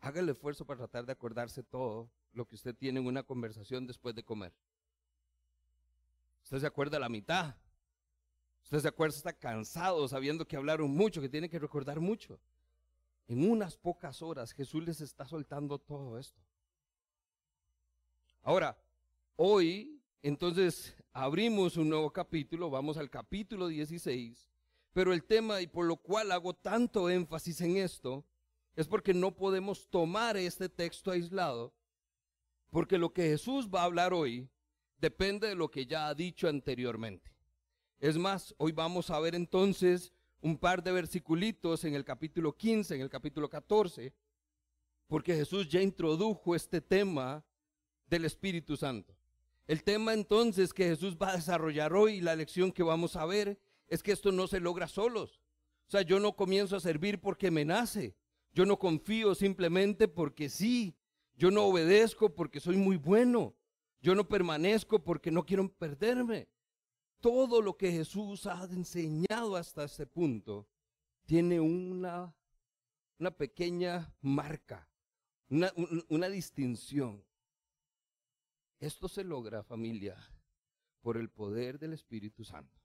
Haga 0.00 0.20
el 0.20 0.28
esfuerzo 0.28 0.66
para 0.66 0.78
tratar 0.78 1.06
de 1.06 1.12
acordarse 1.12 1.62
todo 1.62 2.10
lo 2.32 2.46
que 2.46 2.56
usted 2.56 2.74
tiene 2.74 3.00
en 3.00 3.06
una 3.06 3.22
conversación 3.22 3.86
después 3.86 4.14
de 4.14 4.22
comer. 4.22 4.52
Usted 6.44 6.60
se 6.60 6.66
acuerda 6.66 6.98
la 6.98 7.08
mitad. 7.08 7.56
Usted 8.64 8.80
se 8.80 8.88
acuerda, 8.88 9.16
está 9.16 9.32
cansado 9.32 10.06
sabiendo 10.08 10.46
que 10.46 10.56
hablaron 10.56 10.90
mucho, 10.90 11.22
que 11.22 11.28
tiene 11.28 11.48
que 11.48 11.58
recordar 11.58 12.00
mucho. 12.00 12.38
En 13.28 13.48
unas 13.48 13.76
pocas 13.76 14.22
horas 14.22 14.52
Jesús 14.52 14.82
les 14.84 15.00
está 15.00 15.26
soltando 15.26 15.78
todo 15.78 16.18
esto. 16.18 16.40
Ahora, 18.42 18.76
hoy 19.36 20.02
entonces 20.22 20.96
abrimos 21.12 21.76
un 21.76 21.90
nuevo 21.90 22.10
capítulo, 22.10 22.70
vamos 22.70 22.96
al 22.96 23.08
capítulo 23.08 23.68
16 23.68 24.50
Pero 24.92 25.12
el 25.12 25.24
tema 25.24 25.60
y 25.60 25.66
por 25.66 25.86
lo 25.86 25.96
cual 25.96 26.32
hago 26.32 26.54
tanto 26.54 27.08
énfasis 27.10 27.60
en 27.60 27.76
esto 27.76 28.24
es 28.74 28.88
porque 28.88 29.12
no 29.12 29.34
podemos 29.34 29.88
tomar 29.88 30.36
este 30.36 30.68
texto 30.68 31.10
aislado, 31.10 31.74
porque 32.70 32.96
lo 32.96 33.12
que 33.12 33.28
Jesús 33.28 33.68
va 33.68 33.82
a 33.82 33.84
hablar 33.84 34.14
hoy 34.14 34.48
depende 34.98 35.48
de 35.48 35.54
lo 35.56 35.70
que 35.70 35.84
ya 35.84 36.08
ha 36.08 36.14
dicho 36.14 36.48
anteriormente. 36.48 37.32
Es 37.98 38.16
más, 38.16 38.54
hoy 38.56 38.70
vamos 38.72 39.10
a 39.10 39.18
ver 39.18 39.34
entonces 39.34 40.12
un 40.40 40.56
par 40.56 40.82
de 40.82 40.92
versiculitos 40.92 41.84
en 41.84 41.94
el 41.94 42.04
capítulo 42.04 42.56
15, 42.56 42.94
en 42.94 43.00
el 43.00 43.10
capítulo 43.10 43.48
14, 43.48 44.12
porque 45.06 45.34
Jesús 45.34 45.68
ya 45.68 45.80
introdujo 45.80 46.54
este 46.54 46.80
tema 46.80 47.44
del 48.06 48.24
Espíritu 48.24 48.76
Santo. 48.76 49.14
El 49.66 49.82
tema 49.82 50.14
entonces 50.14 50.72
que 50.72 50.84
Jesús 50.84 51.16
va 51.20 51.30
a 51.30 51.36
desarrollar 51.36 51.92
hoy, 51.92 52.20
la 52.20 52.36
lección 52.36 52.72
que 52.72 52.82
vamos 52.82 53.16
a 53.16 53.26
ver, 53.26 53.58
es 53.88 54.02
que 54.02 54.12
esto 54.12 54.32
no 54.32 54.46
se 54.46 54.60
logra 54.60 54.88
solos. 54.88 55.40
O 55.88 55.90
sea, 55.90 56.02
yo 56.02 56.20
no 56.20 56.36
comienzo 56.36 56.76
a 56.76 56.80
servir 56.80 57.20
porque 57.20 57.50
me 57.50 57.64
nace. 57.64 58.14
Yo 58.52 58.64
no 58.66 58.78
confío 58.78 59.34
simplemente 59.34 60.08
porque 60.08 60.48
sí. 60.48 60.94
Yo 61.36 61.50
no 61.50 61.64
obedezco 61.64 62.34
porque 62.34 62.60
soy 62.60 62.76
muy 62.76 62.96
bueno. 62.96 63.54
Yo 64.00 64.14
no 64.14 64.28
permanezco 64.28 65.02
porque 65.02 65.30
no 65.30 65.44
quiero 65.44 65.68
perderme. 65.72 66.48
Todo 67.20 67.60
lo 67.60 67.76
que 67.76 67.90
Jesús 67.90 68.46
ha 68.46 68.64
enseñado 68.64 69.56
hasta 69.56 69.84
este 69.84 70.06
punto 70.06 70.68
tiene 71.24 71.60
una, 71.60 72.34
una 73.18 73.30
pequeña 73.30 74.14
marca, 74.20 74.88
una, 75.48 75.72
una 76.08 76.28
distinción. 76.28 77.24
Esto 78.78 79.08
se 79.08 79.24
logra, 79.24 79.64
familia, 79.64 80.16
por 81.00 81.16
el 81.16 81.28
poder 81.28 81.78
del 81.78 81.92
Espíritu 81.92 82.44
Santo. 82.44 82.80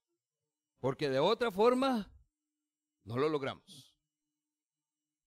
Porque 0.80 1.10
de 1.10 1.20
otra 1.20 1.52
forma, 1.52 2.12
no 3.04 3.18
lo 3.18 3.30
logramos. 3.30 3.96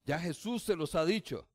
Ya 0.05 0.19
Jesús 0.19 0.63
se 0.63 0.77
los 0.77 0.95
ha 0.95 1.05
dicho, 1.05 1.49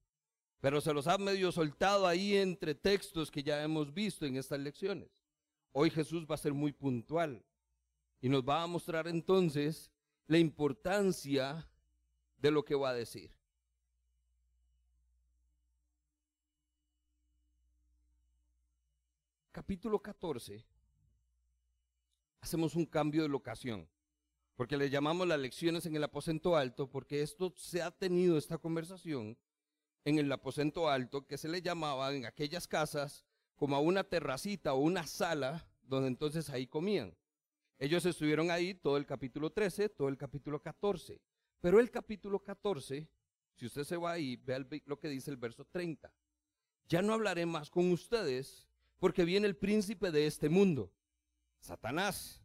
pero 0.60 0.82
se 0.82 0.94
los 0.94 1.08
ha 1.08 1.18
medio 1.18 1.52
soltado 1.52 2.06
ahí 2.08 2.36
entre 2.36 2.76
textos 2.76 3.32
que 3.32 3.44
ya 3.44 3.64
hemos 3.64 3.94
visto 3.94 4.26
en 4.26 4.38
estas 4.38 4.60
lecciones. 4.60 5.10
Hoy 5.72 5.90
Jesús 5.90 6.26
va 6.30 6.36
a 6.36 6.38
ser 6.38 6.54
muy 6.54 6.72
puntual 6.72 7.44
y 8.20 8.30
nos 8.30 8.44
va 8.44 8.64
a 8.64 8.68
mostrar 8.68 9.08
entonces 9.08 9.92
la 10.28 10.38
importancia 10.38 11.68
de 12.38 12.52
lo 12.52 12.64
que 12.64 12.76
va 12.76 12.90
a 12.90 12.94
decir. 12.94 13.32
capítulo 19.52 20.02
14, 20.02 20.66
hacemos 22.40 22.76
un 22.76 22.86
cambio 22.86 23.24
de 23.24 23.30
locación, 23.30 23.88
porque 24.56 24.78
le 24.78 24.90
llamamos 24.90 25.28
las 25.28 25.40
lecciones 25.40 25.86
en 25.86 25.96
el 25.96 26.04
aposento 26.04 26.56
alto, 26.56 26.90
porque 26.90 27.22
esto 27.22 27.54
se 27.58 27.82
ha 27.82 27.92
tenido, 27.92 28.38
esta 28.38 28.58
conversación, 28.58 29.38
en 30.06 30.18
el 30.18 30.32
aposento 30.32 30.90
alto, 30.90 31.28
que 31.28 31.38
se 31.38 31.50
le 31.50 31.62
llamaba 31.62 32.14
en 32.14 32.26
aquellas 32.26 32.68
casas 32.68 33.26
como 33.62 33.76
a 33.76 33.80
una 33.80 34.04
terracita 34.04 34.74
o 34.74 34.80
una 34.80 35.06
sala, 35.06 35.64
donde 35.84 36.08
entonces 36.08 36.50
ahí 36.50 36.66
comían. 36.66 37.16
Ellos 37.78 38.04
estuvieron 38.08 38.50
ahí 38.50 38.74
todo 38.74 38.98
el 38.98 39.06
capítulo 39.06 39.52
13, 39.52 39.90
todo 39.90 40.10
el 40.10 40.18
capítulo 40.18 40.60
14. 40.60 41.22
Pero 41.60 41.80
el 41.80 41.92
capítulo 41.92 42.40
14, 42.40 43.08
si 43.54 43.66
usted 43.68 43.84
se 43.84 43.98
va 43.98 44.14
ahí, 44.14 44.36
vea 44.36 44.66
lo 44.86 45.00
que 45.00 45.10
dice 45.10 45.30
el 45.30 45.38
verso 45.38 45.64
30. 45.64 46.12
Ya 46.88 47.04
no 47.04 47.14
hablaré 47.14 47.46
más 47.46 47.70
con 47.70 47.92
ustedes 47.92 48.68
porque 48.98 49.26
viene 49.26 49.46
el 49.46 49.56
príncipe 49.56 50.10
de 50.10 50.26
este 50.26 50.50
mundo, 50.50 50.92
Satanás. 51.60 52.42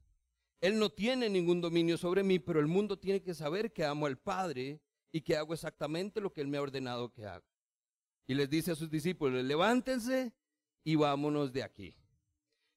Él 0.61 0.79
no 0.79 0.91
tiene 0.91 1.31
ningún 1.31 1.63
dominio 1.63 1.97
sobre 1.97 2.25
mí, 2.25 2.39
pero 2.41 2.61
el 2.61 2.67
mundo 2.67 2.99
tiene 2.99 3.23
que 3.23 3.33
saber 3.33 3.73
que 3.73 3.87
amo 3.87 4.05
al 4.05 4.19
Padre 4.19 4.83
y 5.11 5.23
que 5.23 5.35
hago 5.35 5.55
exactamente 5.55 6.21
lo 6.21 6.31
que 6.31 6.43
Él 6.43 6.49
me 6.49 6.59
ha 6.59 6.63
ordenado 6.63 7.11
que 7.11 7.25
haga. 7.25 7.47
Y 8.27 8.35
les 8.35 8.51
dice 8.51 8.73
a 8.73 8.77
sus 8.77 8.91
discípulos, 8.91 9.43
levántense 9.43 10.35
y 10.87 10.95
vámonos 10.95 11.53
de 11.53 11.65
aquí. 11.65 11.97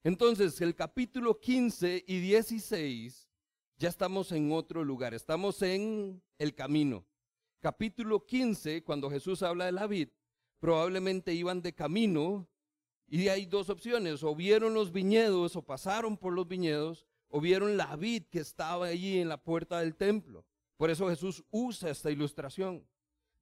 Entonces, 0.04 0.60
el 0.62 0.74
capítulo 0.74 1.40
15 1.40 2.06
y 2.08 2.20
16, 2.20 3.30
ya 3.78 3.88
estamos 3.88 4.32
en 4.32 4.52
otro 4.52 4.84
lugar, 4.84 5.14
estamos 5.14 5.62
en 5.62 6.20
el 6.40 6.56
camino. 6.56 7.06
Capítulo 7.60 8.26
15, 8.26 8.84
cuando 8.84 9.12
Jesús 9.12 9.44
habla 9.44 9.66
de 9.66 9.74
la 9.74 9.86
vid, 9.86 10.10
probablemente 10.60 11.36
iban 11.36 11.62
de 11.62 11.76
camino 11.76 12.50
y 13.08 13.28
hay 13.28 13.46
dos 13.46 13.70
opciones, 13.70 14.24
o 14.24 14.34
vieron 14.34 14.74
los 14.74 14.92
viñedos 14.92 15.56
o 15.56 15.62
pasaron 15.62 16.18
por 16.18 16.34
los 16.34 16.48
viñedos, 16.48 17.06
o 17.28 17.40
vieron 17.40 17.78
la 17.78 17.96
vid 17.96 18.24
que 18.32 18.40
estaba 18.40 18.88
allí 18.88 19.20
en 19.20 19.30
la 19.30 19.38
puerta 19.38 19.82
del 19.82 19.96
templo. 19.96 20.44
Por 20.78 20.90
eso 20.90 21.08
Jesús 21.10 21.44
usa 21.52 21.92
esta 21.92 22.10
ilustración. 22.10 22.88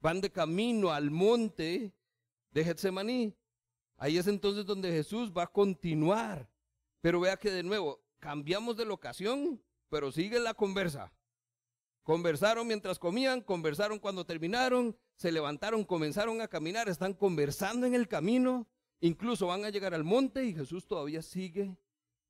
Van 0.01 0.19
de 0.19 0.29
camino 0.29 0.91
al 0.91 1.09
monte 1.09 1.93
de 2.51 2.63
Getsemaní. 2.65 3.33
Ahí 3.97 4.17
es 4.17 4.27
entonces 4.27 4.65
donde 4.65 4.91
Jesús 4.91 5.31
va 5.35 5.43
a 5.43 5.51
continuar. 5.51 6.49
Pero 7.01 7.19
vea 7.19 7.37
que 7.37 7.51
de 7.51 7.63
nuevo, 7.63 8.01
cambiamos 8.19 8.77
de 8.77 8.85
locación, 8.85 9.61
pero 9.89 10.11
sigue 10.11 10.39
la 10.39 10.53
conversa. 10.53 11.11
Conversaron 12.03 12.67
mientras 12.67 12.99
comían, 12.99 13.41
conversaron 13.41 13.99
cuando 13.99 14.25
terminaron, 14.25 14.97
se 15.15 15.31
levantaron, 15.31 15.83
comenzaron 15.83 16.39
a 16.41 16.47
caminar, 16.47 16.87
están 16.87 17.13
conversando 17.13 17.85
en 17.85 17.95
el 17.95 18.07
camino 18.07 18.67
Incluso 18.99 19.47
van 19.47 19.63
a 19.63 19.69
llegar 19.69 19.93
al 19.93 20.03
monte 20.03 20.43
y 20.43 20.53
Jesús 20.53 20.87
todavía 20.87 21.21
sigue 21.21 21.77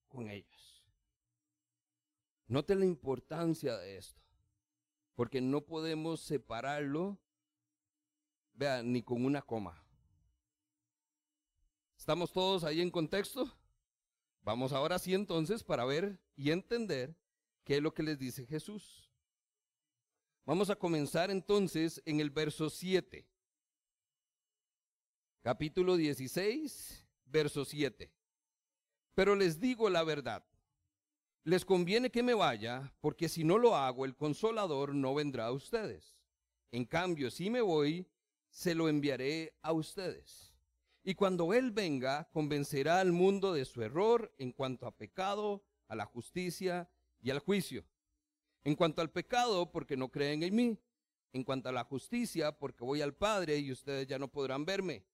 con 0.08 0.30
ellos. 0.30 0.86
Note 2.48 2.76
la 2.76 2.86
importancia 2.86 3.78
de 3.78 3.98
esto, 3.98 4.22
porque 5.16 5.42
no 5.42 5.62
podemos 5.62 6.22
separarlo, 6.22 7.18
vean, 8.54 8.92
ni 8.92 9.02
con 9.02 9.24
una 9.24 9.42
coma. 9.42 9.84
¿Estamos 11.98 12.32
todos 12.32 12.64
ahí 12.64 12.82
en 12.82 12.92
contexto? 12.92 13.52
Vamos 14.42 14.72
ahora 14.72 15.00
sí 15.00 15.14
entonces 15.14 15.64
para 15.64 15.84
ver 15.86 16.20
y 16.36 16.52
entender 16.52 17.16
qué 17.64 17.78
es 17.78 17.82
lo 17.82 17.94
que 17.94 18.04
les 18.04 18.18
dice 18.18 18.46
Jesús. 18.46 19.10
Vamos 20.46 20.70
a 20.70 20.76
comenzar 20.76 21.30
entonces 21.32 22.02
en 22.06 22.22
el 22.22 22.30
verso 22.30 22.70
7 22.70 23.28
capítulo 25.48 25.96
16, 25.96 27.06
verso 27.24 27.64
7. 27.64 28.12
Pero 29.16 29.34
les 29.34 29.62
digo 29.62 29.90
la 29.90 30.04
verdad, 30.04 30.44
les 31.46 31.64
conviene 31.64 32.10
que 32.10 32.22
me 32.22 32.34
vaya, 32.34 32.94
porque 33.00 33.30
si 33.30 33.46
no 33.46 33.58
lo 33.58 33.74
hago, 33.74 34.04
el 34.04 34.18
consolador 34.18 34.94
no 34.94 35.16
vendrá 35.16 35.46
a 35.46 35.54
ustedes. 35.54 36.20
En 36.74 36.84
cambio, 36.84 37.32
si 37.32 37.50
me 37.50 37.62
voy, 37.62 38.06
se 38.50 38.76
lo 38.76 38.90
enviaré 38.90 39.58
a 39.62 39.72
ustedes. 39.72 40.54
Y 41.08 41.16
cuando 41.16 41.54
Él 41.54 41.72
venga, 41.72 42.28
convencerá 42.34 43.00
al 43.00 43.14
mundo 43.14 43.54
de 43.54 43.64
su 43.64 43.82
error 43.82 44.34
en 44.38 44.52
cuanto 44.52 44.86
a 44.86 44.98
pecado, 44.98 45.64
a 45.88 45.96
la 45.96 46.06
justicia 46.06 46.90
y 47.22 47.30
al 47.30 47.40
juicio. 47.40 47.86
En 48.66 48.76
cuanto 48.76 49.02
al 49.02 49.10
pecado, 49.10 49.72
porque 49.72 49.96
no 49.96 50.10
creen 50.10 50.44
en 50.44 50.54
mí. 50.54 50.78
En 51.32 51.46
cuanto 51.46 51.70
a 51.70 51.72
la 51.72 51.86
justicia, 51.86 52.52
porque 52.52 52.84
voy 52.84 53.02
al 53.02 53.16
Padre 53.16 53.58
y 53.58 53.72
ustedes 53.72 54.06
ya 54.06 54.20
no 54.20 54.28
podrán 54.28 54.66
verme. 54.66 55.06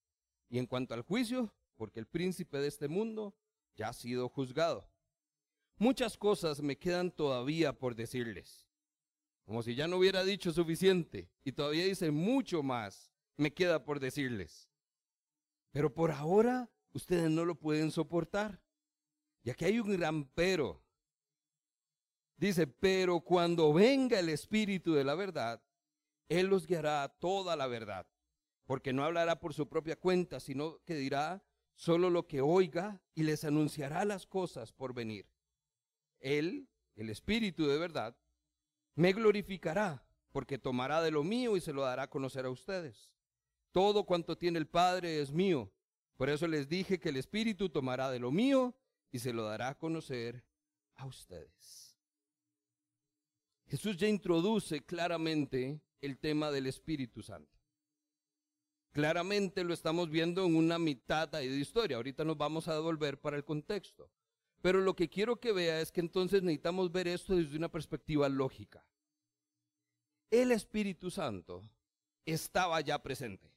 Y 0.50 0.58
en 0.58 0.66
cuanto 0.66 0.96
al 0.96 1.04
juicio, 1.04 1.54
porque 1.76 2.00
el 2.00 2.08
príncipe 2.08 2.58
de 2.58 2.70
este 2.70 2.88
mundo 2.88 3.36
ya 3.76 3.90
ha 3.90 3.94
sido 3.94 4.30
juzgado. 4.30 4.90
Muchas 5.78 6.18
cosas 6.18 6.60
me 6.60 6.76
quedan 6.76 7.12
todavía 7.12 7.72
por 7.72 7.94
decirles. 7.94 8.68
Como 9.46 9.62
si 9.62 9.76
ya 9.76 9.88
no 9.88 9.98
hubiera 9.98 10.24
dicho 10.24 10.52
suficiente. 10.54 11.30
Y 11.44 11.52
todavía 11.52 11.86
dice 11.86 12.10
mucho 12.10 12.64
más 12.64 13.12
me 13.38 13.54
queda 13.54 13.86
por 13.86 14.00
decirles. 14.00 14.73
Pero 15.74 15.94
por 15.94 16.12
ahora 16.12 16.72
ustedes 16.94 17.30
no 17.30 17.44
lo 17.44 17.56
pueden 17.56 17.92
soportar. 17.92 18.62
Y 19.44 19.50
aquí 19.50 19.66
hay 19.66 19.82
un 19.82 19.92
gran 19.92 20.24
pero. 20.30 20.82
Dice, 22.38 22.68
pero 22.68 23.20
cuando 23.20 23.74
venga 23.74 24.18
el 24.18 24.30
Espíritu 24.30 24.94
de 24.94 25.04
la 25.04 25.16
verdad, 25.16 25.62
Él 26.30 26.48
los 26.48 26.66
guiará 26.66 27.04
a 27.04 27.10
toda 27.10 27.58
la 27.58 27.68
verdad 27.68 28.08
porque 28.66 28.94
no 28.94 29.04
hablará 29.04 29.40
por 29.40 29.54
su 29.54 29.68
propia 29.68 29.96
cuenta, 29.96 30.40
sino 30.40 30.80
que 30.86 30.96
dirá 30.96 31.44
solo 31.76 32.10
lo 32.10 32.28
que 32.28 32.42
oiga 32.42 33.02
y 33.14 33.24
les 33.24 33.44
anunciará 33.44 34.06
las 34.06 34.26
cosas 34.26 34.72
por 34.72 34.94
venir. 34.94 35.30
Él, 36.20 36.70
el 36.96 37.10
Espíritu 37.10 37.68
de 37.68 37.78
verdad, 37.78 38.18
me 38.96 39.12
glorificará, 39.12 40.06
porque 40.32 40.58
tomará 40.58 41.02
de 41.02 41.12
lo 41.12 41.24
mío 41.24 41.58
y 41.58 41.62
se 41.62 41.74
lo 41.74 41.82
dará 41.82 42.04
a 42.04 42.10
conocer 42.10 42.46
a 42.46 42.50
ustedes. 42.50 43.10
Todo 43.74 44.06
cuanto 44.06 44.38
tiene 44.38 44.60
el 44.60 44.68
Padre 44.68 45.20
es 45.20 45.32
mío. 45.32 45.70
Por 46.16 46.30
eso 46.30 46.48
les 46.48 46.70
dije 46.70 47.00
que 47.00 47.10
el 47.10 47.18
Espíritu 47.18 47.70
tomará 47.70 48.10
de 48.12 48.20
lo 48.20 48.32
mío 48.32 48.76
y 49.12 49.20
se 49.20 49.34
lo 49.34 49.44
dará 49.44 49.70
a 49.70 49.78
conocer 49.78 50.46
a 50.96 51.08
ustedes. 51.08 51.98
Jesús 53.66 53.98
ya 53.98 54.08
introduce 54.08 54.86
claramente 54.86 55.82
el 56.02 56.20
tema 56.20 56.52
del 56.52 56.68
Espíritu 56.68 57.24
Santo. 57.24 57.52
Claramente 58.92 59.64
lo 59.64 59.74
estamos 59.74 60.12
viendo 60.12 60.46
en 60.46 60.56
una 60.56 60.78
mitad 60.78 61.28
de 61.28 61.46
historia. 61.46 61.98
Ahorita 61.98 62.24
nos 62.24 62.38
vamos 62.38 62.68
a 62.68 62.76
devolver 62.76 63.20
para 63.20 63.38
el 63.38 63.44
contexto. 63.44 64.12
Pero 64.62 64.82
lo 64.82 64.96
que 64.96 65.10
quiero 65.10 65.40
que 65.40 65.52
vea 65.52 65.82
es 65.82 65.92
que 65.92 66.00
entonces 66.00 66.44
necesitamos 66.44 66.92
ver 66.92 67.08
esto 67.08 67.36
desde 67.36 67.58
una 67.58 67.70
perspectiva 67.70 68.30
lógica. 68.30 68.86
el 70.30 70.52
Espíritu 70.52 71.10
Santo 71.10 71.64
estaba 72.26 72.80
ya 72.82 73.02
presente. 73.02 73.53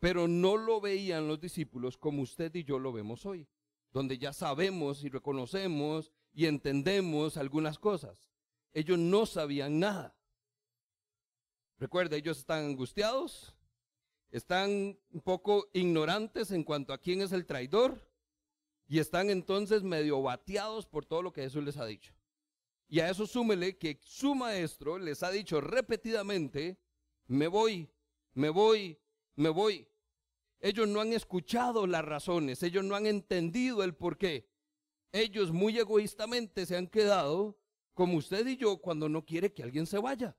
Pero 0.00 0.26
no 0.26 0.56
lo 0.56 0.80
veían 0.80 1.28
los 1.28 1.40
discípulos 1.40 1.96
como 1.96 2.22
usted 2.22 2.54
y 2.54 2.64
yo 2.64 2.78
lo 2.78 2.92
vemos 2.92 3.24
hoy, 3.26 3.46
donde 3.92 4.18
ya 4.18 4.32
sabemos 4.32 5.04
y 5.04 5.08
reconocemos 5.08 6.10
y 6.32 6.46
entendemos 6.46 7.36
algunas 7.36 7.78
cosas. 7.78 8.28
Ellos 8.72 8.98
no 8.98 9.26
sabían 9.26 9.78
nada. 9.78 10.16
Recuerda, 11.78 12.16
ellos 12.16 12.38
están 12.38 12.64
angustiados, 12.64 13.54
están 14.30 14.98
un 15.10 15.20
poco 15.22 15.68
ignorantes 15.72 16.50
en 16.50 16.64
cuanto 16.64 16.92
a 16.92 16.98
quién 16.98 17.20
es 17.20 17.32
el 17.32 17.46
traidor 17.46 18.10
y 18.86 18.98
están 18.98 19.30
entonces 19.30 19.82
medio 19.82 20.20
bateados 20.22 20.86
por 20.86 21.06
todo 21.06 21.22
lo 21.22 21.32
que 21.32 21.42
Jesús 21.42 21.62
les 21.62 21.76
ha 21.76 21.86
dicho. 21.86 22.12
Y 22.88 23.00
a 23.00 23.08
eso 23.08 23.26
súmele 23.26 23.78
que 23.78 24.00
su 24.02 24.34
maestro 24.34 24.98
les 24.98 25.22
ha 25.22 25.30
dicho 25.30 25.60
repetidamente, 25.60 26.76
me 27.28 27.46
voy, 27.46 27.88
me 28.34 28.48
voy, 28.48 28.98
me 29.36 29.48
voy. 29.48 29.86
Ellos 30.60 30.86
no 30.88 31.00
han 31.00 31.12
escuchado 31.12 31.86
las 31.86 32.04
razones, 32.04 32.62
ellos 32.62 32.84
no 32.84 32.94
han 32.94 33.06
entendido 33.06 33.82
el 33.82 33.94
por 33.94 34.18
qué. 34.18 34.48
Ellos 35.12 35.52
muy 35.52 35.78
egoístamente 35.78 36.66
se 36.66 36.76
han 36.76 36.86
quedado 36.86 37.58
como 37.94 38.18
usted 38.18 38.46
y 38.46 38.56
yo 38.56 38.78
cuando 38.78 39.08
no 39.08 39.24
quiere 39.24 39.52
que 39.52 39.62
alguien 39.62 39.86
se 39.86 39.98
vaya. 39.98 40.36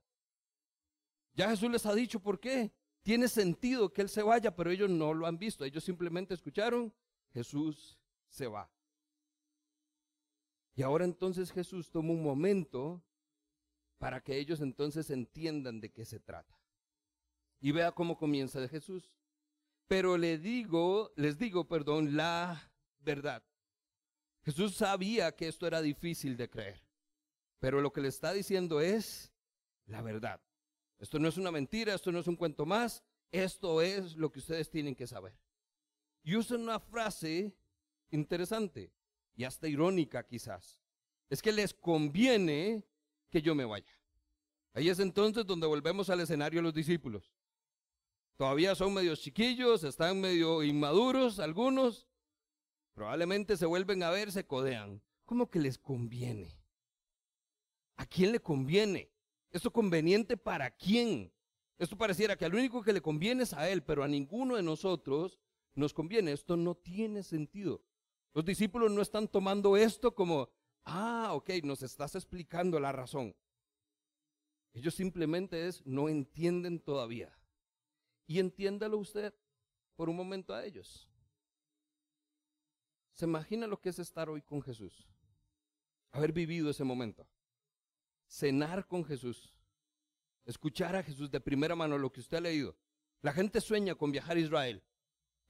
Ya 1.34 1.50
Jesús 1.50 1.70
les 1.70 1.86
ha 1.86 1.94
dicho 1.94 2.20
por 2.20 2.38
qué. 2.38 2.72
Tiene 3.02 3.28
sentido 3.28 3.92
que 3.92 4.02
Él 4.02 4.08
se 4.08 4.22
vaya, 4.22 4.54
pero 4.54 4.70
ellos 4.70 4.88
no 4.88 5.12
lo 5.12 5.26
han 5.26 5.38
visto. 5.38 5.64
Ellos 5.64 5.82
simplemente 5.82 6.34
escucharon, 6.34 6.94
Jesús 7.32 7.98
se 8.28 8.46
va. 8.46 8.70
Y 10.74 10.82
ahora 10.82 11.04
entonces 11.04 11.50
Jesús 11.50 11.90
toma 11.90 12.12
un 12.12 12.22
momento 12.22 13.02
para 13.98 14.20
que 14.20 14.38
ellos 14.38 14.60
entonces 14.60 15.10
entiendan 15.10 15.80
de 15.80 15.90
qué 15.90 16.04
se 16.04 16.20
trata. 16.20 16.58
Y 17.60 17.72
vea 17.72 17.92
cómo 17.92 18.16
comienza 18.16 18.60
de 18.60 18.68
Jesús. 18.68 19.12
Pero 19.88 20.16
le 20.16 20.38
digo, 20.38 21.12
les 21.16 21.38
digo, 21.38 21.68
perdón, 21.68 22.16
la 22.16 22.72
verdad. 23.00 23.42
Jesús 24.42 24.74
sabía 24.76 25.34
que 25.36 25.48
esto 25.48 25.66
era 25.66 25.80
difícil 25.80 26.36
de 26.36 26.50
creer. 26.50 26.82
Pero 27.58 27.80
lo 27.80 27.92
que 27.92 28.00
le 28.00 28.08
está 28.08 28.32
diciendo 28.32 28.80
es 28.80 29.32
la 29.86 30.02
verdad. 30.02 30.40
Esto 30.98 31.18
no 31.18 31.28
es 31.28 31.36
una 31.36 31.50
mentira, 31.50 31.94
esto 31.94 32.10
no 32.12 32.20
es 32.20 32.26
un 32.26 32.36
cuento 32.36 32.66
más, 32.66 33.02
esto 33.30 33.82
es 33.82 34.16
lo 34.16 34.30
que 34.30 34.38
ustedes 34.38 34.70
tienen 34.70 34.94
que 34.94 35.06
saber. 35.06 35.36
Y 36.22 36.36
usa 36.36 36.56
una 36.56 36.78
frase 36.78 37.56
interesante 38.10 38.92
y 39.34 39.44
hasta 39.44 39.68
irónica 39.68 40.26
quizás. 40.26 40.80
Es 41.28 41.42
que 41.42 41.52
les 41.52 41.74
conviene 41.74 42.84
que 43.30 43.42
yo 43.42 43.54
me 43.54 43.64
vaya. 43.64 43.92
Ahí 44.74 44.88
es 44.88 44.98
entonces 45.00 45.46
donde 45.46 45.66
volvemos 45.66 46.10
al 46.10 46.20
escenario 46.20 46.62
los 46.62 46.74
discípulos. 46.74 47.32
Todavía 48.42 48.74
son 48.74 48.92
medio 48.92 49.14
chiquillos, 49.14 49.84
están 49.84 50.20
medio 50.20 50.64
inmaduros 50.64 51.38
algunos. 51.38 52.08
Probablemente 52.92 53.56
se 53.56 53.66
vuelven 53.66 54.02
a 54.02 54.10
ver, 54.10 54.32
se 54.32 54.44
codean. 54.44 55.00
¿Cómo 55.24 55.48
que 55.48 55.60
les 55.60 55.78
conviene? 55.78 56.58
¿A 57.96 58.04
quién 58.04 58.32
le 58.32 58.40
conviene? 58.40 59.12
¿Esto 59.52 59.72
conveniente 59.72 60.36
para 60.36 60.72
quién? 60.72 61.32
Esto 61.78 61.96
pareciera 61.96 62.34
que 62.34 62.44
al 62.44 62.56
único 62.56 62.82
que 62.82 62.92
le 62.92 63.00
conviene 63.00 63.44
es 63.44 63.52
a 63.52 63.70
él, 63.70 63.84
pero 63.84 64.02
a 64.02 64.08
ninguno 64.08 64.56
de 64.56 64.64
nosotros 64.64 65.38
nos 65.76 65.94
conviene. 65.94 66.32
Esto 66.32 66.56
no 66.56 66.74
tiene 66.74 67.22
sentido. 67.22 67.80
Los 68.34 68.44
discípulos 68.44 68.90
no 68.90 69.02
están 69.02 69.28
tomando 69.28 69.76
esto 69.76 70.16
como, 70.16 70.50
ah, 70.82 71.28
ok, 71.32 71.48
nos 71.62 71.84
estás 71.84 72.16
explicando 72.16 72.80
la 72.80 72.90
razón. 72.90 73.36
Ellos 74.72 74.96
simplemente 74.96 75.68
es, 75.68 75.86
no 75.86 76.08
entienden 76.08 76.80
todavía. 76.80 77.38
Y 78.26 78.38
entiéndalo 78.38 78.98
usted 78.98 79.34
por 79.96 80.08
un 80.08 80.16
momento 80.16 80.54
a 80.54 80.64
ellos. 80.64 81.08
¿Se 83.12 83.26
imagina 83.26 83.66
lo 83.66 83.80
que 83.80 83.90
es 83.90 83.98
estar 83.98 84.28
hoy 84.30 84.42
con 84.42 84.62
Jesús? 84.62 85.06
Haber 86.12 86.32
vivido 86.32 86.70
ese 86.70 86.84
momento 86.84 87.26
cenar 88.32 88.86
con 88.86 89.04
Jesús, 89.04 89.52
escuchar 90.46 90.96
a 90.96 91.02
Jesús 91.02 91.30
de 91.30 91.40
primera 91.40 91.76
mano 91.76 91.98
lo 91.98 92.10
que 92.10 92.20
usted 92.20 92.38
ha 92.38 92.40
leído. 92.40 92.74
La 93.20 93.32
gente 93.32 93.60
sueña 93.60 93.94
con 93.94 94.10
viajar 94.10 94.38
a 94.38 94.40
Israel. 94.40 94.82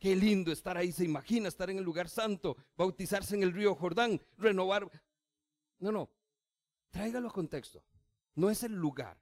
Qué 0.00 0.16
lindo 0.16 0.50
estar 0.50 0.76
ahí, 0.76 0.90
se 0.90 1.04
imagina 1.04 1.46
estar 1.46 1.70
en 1.70 1.78
el 1.78 1.84
lugar 1.84 2.08
santo, 2.08 2.56
bautizarse 2.76 3.36
en 3.36 3.44
el 3.44 3.52
río 3.52 3.76
Jordán, 3.76 4.20
renovar. 4.36 4.90
No, 5.78 5.92
no, 5.92 6.10
tráigalo 6.90 7.28
a 7.28 7.32
contexto. 7.32 7.84
No 8.34 8.50
es 8.50 8.64
el 8.64 8.72
lugar, 8.72 9.16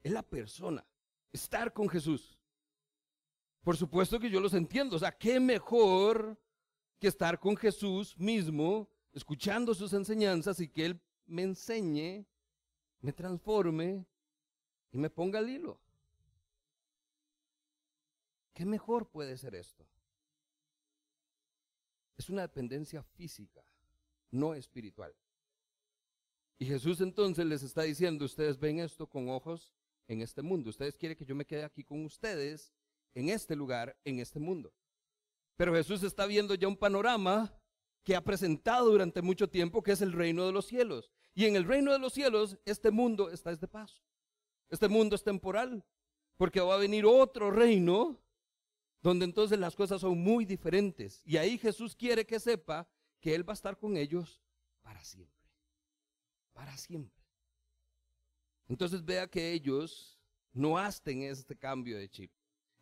es 0.00 0.12
la 0.12 0.22
persona, 0.22 0.86
estar 1.32 1.72
con 1.72 1.88
Jesús. 1.88 2.38
Por 3.64 3.76
supuesto 3.76 4.20
que 4.20 4.30
yo 4.30 4.38
los 4.38 4.54
entiendo, 4.54 4.94
o 4.94 4.98
sea, 4.98 5.10
qué 5.10 5.40
mejor 5.40 6.38
que 7.00 7.08
estar 7.08 7.40
con 7.40 7.56
Jesús 7.56 8.16
mismo, 8.16 8.88
escuchando 9.12 9.74
sus 9.74 9.92
enseñanzas 9.92 10.60
y 10.60 10.68
que 10.68 10.86
Él 10.86 11.00
me 11.26 11.42
enseñe 11.42 12.26
me 13.04 13.12
transforme 13.12 14.06
y 14.90 14.96
me 14.96 15.10
ponga 15.10 15.38
al 15.38 15.50
hilo. 15.50 15.78
¿Qué 18.54 18.64
mejor 18.64 19.06
puede 19.10 19.36
ser 19.36 19.54
esto? 19.54 19.86
Es 22.16 22.30
una 22.30 22.42
dependencia 22.42 23.02
física, 23.02 23.62
no 24.30 24.54
espiritual. 24.54 25.14
Y 26.58 26.64
Jesús 26.64 27.02
entonces 27.02 27.44
les 27.44 27.62
está 27.62 27.82
diciendo, 27.82 28.24
ustedes 28.24 28.58
ven 28.58 28.78
esto 28.78 29.06
con 29.06 29.28
ojos 29.28 29.74
en 30.08 30.22
este 30.22 30.40
mundo. 30.40 30.70
Ustedes 30.70 30.96
quieren 30.96 31.18
que 31.18 31.26
yo 31.26 31.34
me 31.34 31.44
quede 31.44 31.64
aquí 31.64 31.84
con 31.84 32.06
ustedes, 32.06 32.72
en 33.14 33.28
este 33.28 33.56
lugar, 33.56 33.96
en 34.04 34.18
este 34.18 34.38
mundo. 34.38 34.72
Pero 35.56 35.74
Jesús 35.74 36.02
está 36.02 36.26
viendo 36.26 36.54
ya 36.54 36.68
un 36.68 36.76
panorama 36.76 37.52
que 38.02 38.16
ha 38.16 38.22
presentado 38.22 38.90
durante 38.90 39.22
mucho 39.22 39.48
tiempo, 39.48 39.82
que 39.82 39.92
es 39.92 40.02
el 40.02 40.12
reino 40.12 40.46
de 40.46 40.52
los 40.52 40.66
cielos. 40.66 41.10
Y 41.34 41.46
en 41.46 41.56
el 41.56 41.64
reino 41.64 41.92
de 41.92 41.98
los 41.98 42.12
cielos, 42.12 42.58
este 42.64 42.90
mundo 42.90 43.30
está 43.30 43.54
de 43.54 43.68
paso. 43.68 44.02
Este 44.68 44.88
mundo 44.88 45.16
es 45.16 45.22
temporal, 45.22 45.84
porque 46.36 46.60
va 46.60 46.74
a 46.74 46.78
venir 46.78 47.06
otro 47.06 47.50
reino 47.50 48.20
donde 49.02 49.24
entonces 49.24 49.58
las 49.58 49.76
cosas 49.76 50.00
son 50.00 50.18
muy 50.18 50.44
diferentes. 50.44 51.22
Y 51.24 51.36
ahí 51.36 51.58
Jesús 51.58 51.94
quiere 51.94 52.26
que 52.26 52.40
sepa 52.40 52.88
que 53.20 53.34
Él 53.34 53.46
va 53.48 53.52
a 53.52 53.54
estar 53.54 53.76
con 53.78 53.96
ellos 53.96 54.42
para 54.82 55.02
siempre. 55.04 55.44
Para 56.52 56.76
siempre. 56.76 57.22
Entonces 58.66 59.04
vea 59.04 59.28
que 59.28 59.52
ellos 59.52 60.18
no 60.52 60.78
hacen 60.78 61.22
este 61.22 61.56
cambio 61.56 61.98
de 61.98 62.08
chip. 62.08 62.32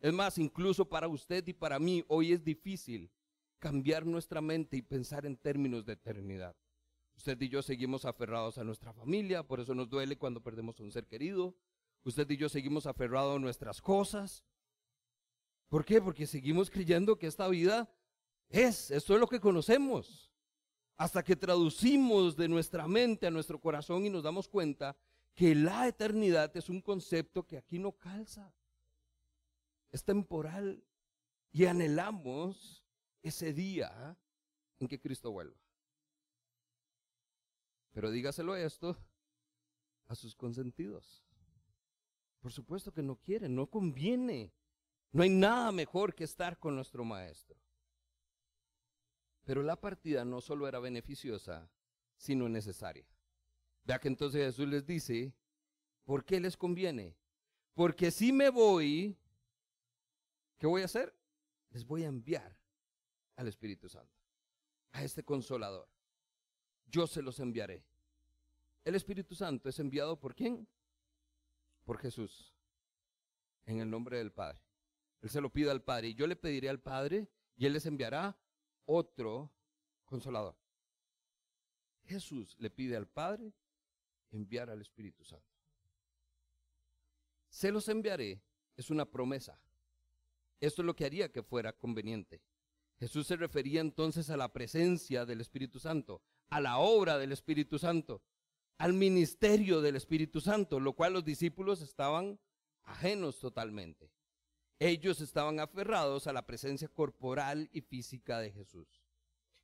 Es 0.03 0.11
más, 0.11 0.37
incluso 0.37 0.83
para 0.83 1.07
usted 1.07 1.47
y 1.47 1.53
para 1.53 1.79
mí 1.79 2.03
hoy 2.09 2.33
es 2.33 2.43
difícil 2.43 3.09
cambiar 3.57 4.05
nuestra 4.05 4.41
mente 4.41 4.75
y 4.75 4.81
pensar 4.81 5.25
en 5.25 5.37
términos 5.37 5.85
de 5.85 5.93
eternidad. 5.93 6.53
Usted 7.15 7.39
y 7.39 7.47
yo 7.47 7.61
seguimos 7.61 8.03
aferrados 8.03 8.57
a 8.57 8.65
nuestra 8.65 8.91
familia, 8.91 9.43
por 9.43 9.61
eso 9.61 9.73
nos 9.73 9.89
duele 9.89 10.17
cuando 10.17 10.43
perdemos 10.43 10.77
a 10.77 10.83
un 10.83 10.91
ser 10.91 11.07
querido. 11.07 11.55
Usted 12.03 12.29
y 12.31 12.35
yo 12.35 12.49
seguimos 12.49 12.85
aferrados 12.85 13.37
a 13.37 13.39
nuestras 13.39 13.81
cosas. 13.81 14.43
¿Por 15.69 15.85
qué? 15.85 16.01
Porque 16.01 16.27
seguimos 16.27 16.69
creyendo 16.69 17.17
que 17.17 17.27
esta 17.27 17.47
vida 17.47 17.89
es, 18.49 18.91
esto 18.91 19.13
es 19.13 19.21
lo 19.21 19.27
que 19.27 19.39
conocemos. 19.39 20.33
Hasta 20.97 21.23
que 21.23 21.37
traducimos 21.37 22.35
de 22.35 22.49
nuestra 22.49 22.89
mente 22.89 23.25
a 23.25 23.31
nuestro 23.31 23.57
corazón 23.57 24.05
y 24.05 24.09
nos 24.09 24.23
damos 24.23 24.49
cuenta 24.49 24.97
que 25.33 25.55
la 25.55 25.87
eternidad 25.87 26.51
es 26.57 26.67
un 26.67 26.81
concepto 26.81 27.47
que 27.47 27.55
aquí 27.55 27.79
no 27.79 27.93
calza. 27.93 28.53
Es 29.93 30.03
temporal 30.03 30.83
y 31.53 31.65
anhelamos 31.65 32.83
ese 33.21 33.53
día 33.53 34.17
en 34.79 34.87
que 34.89 34.99
Cristo 34.99 35.31
vuelva. 35.31 35.55
Pero 37.91 38.09
dígaselo 38.09 38.55
esto 38.55 38.97
a 40.07 40.15
sus 40.15 40.35
consentidos. 40.35 41.23
Por 42.41 42.51
supuesto 42.51 42.91
que 42.91 43.03
no 43.03 43.15
quieren, 43.17 43.55
no 43.55 43.67
conviene. 43.67 44.51
No 45.11 45.21
hay 45.21 45.29
nada 45.29 45.71
mejor 45.71 46.15
que 46.15 46.23
estar 46.23 46.57
con 46.57 46.75
nuestro 46.75 47.05
maestro. 47.05 47.55
Pero 49.43 49.61
la 49.61 49.79
partida 49.79 50.25
no 50.25 50.41
solo 50.41 50.67
era 50.67 50.79
beneficiosa, 50.79 51.69
sino 52.17 52.49
necesaria. 52.49 53.05
Vea 53.83 53.99
que 53.99 54.07
entonces 54.07 54.41
Jesús 54.43 54.67
les 54.67 54.87
dice, 54.87 55.35
¿por 56.03 56.25
qué 56.25 56.39
les 56.39 56.57
conviene? 56.57 57.15
Porque 57.75 58.09
si 58.09 58.33
me 58.33 58.49
voy, 58.49 59.17
¿qué 60.63 60.67
voy 60.67 60.81
a 60.81 60.85
hacer? 60.85 61.13
Les 61.71 61.85
voy 61.85 62.03
a 62.03 62.07
enviar 62.07 62.57
al 63.35 63.49
Espíritu 63.49 63.89
Santo, 63.89 64.15
a 64.93 65.03
este 65.03 65.21
consolador 65.21 65.89
yo 66.93 67.07
se 67.07 67.23
los 67.23 67.39
enviaré. 67.39 67.83
El 68.85 68.93
Espíritu 68.93 69.33
Santo 69.33 69.67
es 69.67 69.79
enviado 69.79 70.19
por 70.19 70.35
quién? 70.35 70.67
Por 71.83 71.97
Jesús, 71.97 72.53
en 73.65 73.79
el 73.79 73.89
nombre 73.89 74.19
del 74.19 74.31
Padre. 74.31 74.61
Él 75.21 75.29
se 75.29 75.41
lo 75.41 75.51
pide 75.51 75.71
al 75.71 75.81
Padre 75.81 76.09
y 76.09 76.13
yo 76.13 76.27
le 76.27 76.35
pediré 76.35 76.69
al 76.69 76.79
Padre 76.79 77.27
y 77.57 77.65
Él 77.65 77.73
les 77.73 77.87
enviará 77.87 78.37
otro 78.85 79.51
consolador. 80.05 80.55
Jesús 82.05 82.55
le 82.59 82.69
pide 82.69 82.95
al 82.95 83.07
Padre 83.07 83.51
enviar 84.31 84.69
al 84.69 84.81
Espíritu 84.81 85.23
Santo. 85.23 85.47
se 87.49 87.71
los 87.71 87.87
enviaré, 87.89 88.41
es 88.77 88.91
una 88.91 89.05
promesa. 89.05 89.59
Esto 90.63 90.81
es 90.81 90.85
lo 90.85 90.95
que 90.95 91.03
haría 91.03 91.29
que 91.29 91.43
fuera 91.43 91.73
conveniente. 91.73 92.41
Jesús 92.97 93.27
se 93.27 93.35
refería 93.35 93.81
entonces 93.81 94.29
a 94.29 94.37
la 94.37 94.53
presencia 94.53 95.25
del 95.25 95.41
Espíritu 95.41 95.77
Santo, 95.77 96.21
a 96.49 96.61
la 96.61 96.77
obra 96.77 97.17
del 97.17 97.33
Espíritu 97.33 97.77
Santo, 97.77 98.21
al 98.77 98.93
ministerio 98.93 99.81
del 99.81 99.97
Espíritu 99.97 100.39
Santo, 100.39 100.79
lo 100.79 100.93
cual 100.93 101.11
los 101.11 101.25
discípulos 101.25 101.81
estaban 101.81 102.39
ajenos 102.83 103.39
totalmente. 103.39 104.09
Ellos 104.79 105.19
estaban 105.19 105.59
aferrados 105.59 106.27
a 106.27 106.33
la 106.33 106.45
presencia 106.45 106.87
corporal 106.87 107.69
y 107.73 107.81
física 107.81 108.39
de 108.39 108.53
Jesús. 108.53 109.03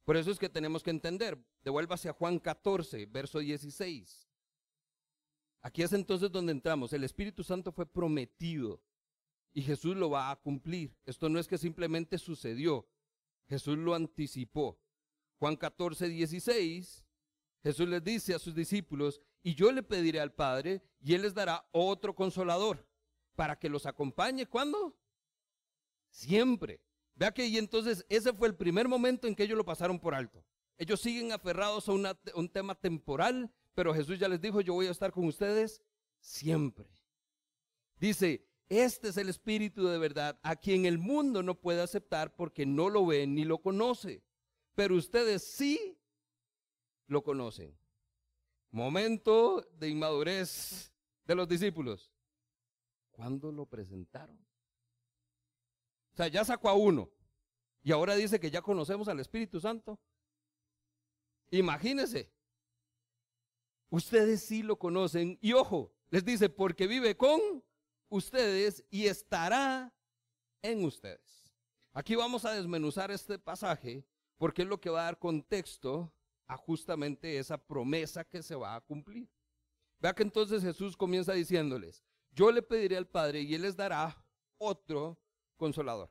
Por 0.03 0.17
eso 0.17 0.31
es 0.31 0.37
que 0.37 0.49
tenemos 0.49 0.83
que 0.83 0.89
entender, 0.89 1.37
devuélvase 1.63 2.09
a 2.09 2.13
Juan 2.13 2.39
14, 2.39 3.05
verso 3.05 3.39
16. 3.39 4.27
Aquí 5.61 5.81
es 5.81 5.93
entonces 5.93 6.29
donde 6.29 6.51
entramos. 6.51 6.91
El 6.91 7.05
Espíritu 7.05 7.41
Santo 7.41 7.71
fue 7.71 7.85
prometido 7.85 8.81
y 9.53 9.61
Jesús 9.61 9.95
lo 9.95 10.09
va 10.09 10.31
a 10.31 10.35
cumplir. 10.35 10.95
Esto 11.05 11.29
no 11.29 11.39
es 11.39 11.47
que 11.47 11.57
simplemente 11.57 12.17
sucedió, 12.17 12.87
Jesús 13.47 13.77
lo 13.77 13.95
anticipó. 13.95 14.79
Juan 15.37 15.55
14, 15.55 16.09
16, 16.09 17.05
Jesús 17.63 17.87
les 17.87 18.03
dice 18.03 18.33
a 18.35 18.39
sus 18.39 18.53
discípulos, 18.53 19.21
y 19.41 19.55
yo 19.55 19.71
le 19.71 19.83
pediré 19.83 20.19
al 20.19 20.33
Padre, 20.33 20.81
y 20.99 21.13
Él 21.13 21.21
les 21.21 21.33
dará 21.33 21.67
otro 21.71 22.13
consolador, 22.13 22.85
para 23.35 23.57
que 23.57 23.69
los 23.69 23.85
acompañe. 23.85 24.45
¿Cuándo? 24.45 24.97
Siempre. 26.09 26.81
Vea 27.15 27.31
que 27.31 27.45
y 27.45 27.57
entonces 27.57 28.05
ese 28.09 28.33
fue 28.33 28.47
el 28.47 28.55
primer 28.55 28.87
momento 28.87 29.27
en 29.27 29.35
que 29.35 29.43
ellos 29.43 29.57
lo 29.57 29.65
pasaron 29.65 29.99
por 29.99 30.13
alto. 30.13 30.43
Ellos 30.77 31.01
siguen 31.01 31.31
aferrados 31.31 31.89
a, 31.89 31.91
un 32.35 32.49
tema 32.49 32.75
temporal, 32.75 33.51
pero 33.73 33.93
Jesús 33.93 34.19
ya 34.19 34.29
les 34.29 34.39
dijo, 34.39 34.61
yo 34.61 34.73
voy 34.73 34.87
a 34.87 34.91
estar 34.91 35.11
con 35.11 35.25
ustedes 35.25 35.81
siempre. 36.19 36.89
Dice, 37.97 38.48
este 38.69 39.09
es 39.09 39.17
el 39.17 39.29
Espíritu 39.29 39.87
de 39.87 39.97
verdad, 39.97 40.39
a 40.43 40.55
quien 40.55 40.85
el 40.85 40.99
mundo 40.99 41.41
no 41.41 41.59
puede 41.59 41.81
aceptar 41.81 42.35
porque 42.35 42.67
no 42.67 42.89
lo 42.89 43.05
ve 43.05 43.25
ni 43.25 43.43
lo 43.43 43.57
conoce. 43.57 44.23
Pero 44.75 44.95
ustedes 44.95 45.43
sí 45.43 45.97
lo 47.07 47.23
conocen. 47.23 47.75
Momento 48.69 49.67
de 49.79 49.89
inmadurez 49.89 50.93
de 51.25 51.35
los 51.35 51.47
discípulos. 51.47 52.13
¿Cuándo 53.11 53.51
lo 53.51 53.65
presentaron? 53.65 54.37
O 56.13 56.15
sea, 56.15 56.27
ya 56.27 56.45
sacó 56.45 56.69
a 56.69 56.73
uno. 56.73 57.09
Y 57.81 57.91
ahora 57.91 58.15
dice 58.15 58.39
que 58.39 58.51
ya 58.51 58.61
conocemos 58.61 59.07
al 59.07 59.19
Espíritu 59.19 59.59
Santo. 59.59 59.99
Imagínense. 61.49 62.31
Ustedes 63.89 64.43
sí 64.43 64.61
lo 64.61 64.77
conocen. 64.77 65.39
Y 65.41 65.53
ojo, 65.53 65.91
les 66.11 66.23
dice, 66.23 66.49
porque 66.49 66.85
vive 66.85 67.17
con 67.17 67.63
ustedes 68.09 68.83
y 68.89 69.05
estará 69.05 69.93
en 70.61 70.83
ustedes. 70.83 71.53
Aquí 71.93 72.15
vamos 72.15 72.45
a 72.45 72.51
desmenuzar 72.51 73.11
este 73.11 73.39
pasaje 73.39 74.05
porque 74.37 74.63
es 74.63 74.67
lo 74.67 74.79
que 74.79 74.89
va 74.89 75.01
a 75.01 75.05
dar 75.05 75.19
contexto 75.19 76.13
a 76.47 76.57
justamente 76.57 77.37
esa 77.37 77.57
promesa 77.57 78.23
que 78.23 78.41
se 78.41 78.55
va 78.55 78.75
a 78.75 78.81
cumplir. 78.81 79.29
Vea 79.99 80.13
que 80.13 80.23
entonces 80.23 80.63
Jesús 80.63 80.95
comienza 80.95 81.33
diciéndoles, 81.33 82.03
yo 82.31 82.51
le 82.51 82.61
pediré 82.61 82.97
al 82.97 83.07
Padre 83.07 83.41
y 83.41 83.53
Él 83.53 83.63
les 83.63 83.75
dará 83.75 84.25
otro 84.57 85.19
consolador. 85.57 86.09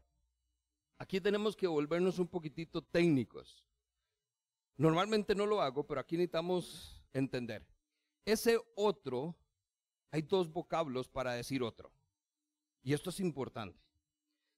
Aquí 0.99 1.21
tenemos 1.21 1.57
que 1.57 1.67
volvernos 1.67 2.19
un 2.19 2.29
poquitito 2.29 2.83
técnicos. 2.83 3.65
Normalmente 4.77 5.35
no 5.35 5.47
lo 5.47 5.63
hago, 5.63 5.87
pero 5.87 6.01
aquí 6.01 6.17
necesitamos 6.17 7.03
entender. 7.13 7.67
Ese 8.25 8.61
otro 8.75 9.37
hay 10.11 10.23
dos 10.23 10.51
vocablos 10.51 11.09
para 11.09 11.33
decir 11.33 11.63
otro. 11.63 11.93
Y 12.83 12.93
esto 12.93 13.11
es 13.11 13.21
importante. 13.21 13.79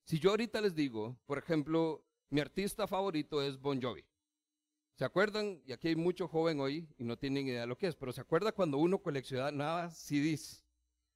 Si 0.05 0.19
yo 0.19 0.31
ahorita 0.31 0.61
les 0.61 0.75
digo, 0.75 1.17
por 1.27 1.39
ejemplo, 1.39 2.05
mi 2.31 2.41
artista 2.41 2.87
favorito 2.87 3.43
es 3.43 3.61
Bon 3.61 3.81
Jovi. 3.81 4.05
¿Se 4.95 5.05
acuerdan? 5.05 5.63
Y 5.65 5.73
aquí 5.73 5.89
hay 5.89 5.97
mucho 5.97 6.29
joven 6.29 6.61
hoy 6.61 6.89
y 6.99 7.05
no 7.05 7.17
tienen 7.17 7.47
idea 7.47 7.63
de 7.63 7.67
lo 7.67 7.79
que 7.79 7.87
es, 7.87 7.97
pero 7.97 8.13
¿se 8.13 8.21
acuerda 8.21 8.53
cuando 8.53 8.79
uno 8.79 8.99
coleccionaba 8.99 9.91
CDs 9.91 10.63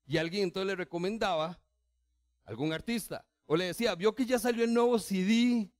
y 0.07 0.17
alguien 0.17 0.45
entonces 0.45 0.69
le 0.69 0.77
recomendaba 0.77 1.61
algún 2.45 2.73
artista 2.73 3.27
o 3.47 3.57
le 3.57 3.67
decía, 3.67 3.95
vio 3.95 4.15
que 4.15 4.25
ya 4.25 4.39
salió 4.39 4.65
el 4.65 4.73
nuevo 4.73 4.99
CD 4.99 5.71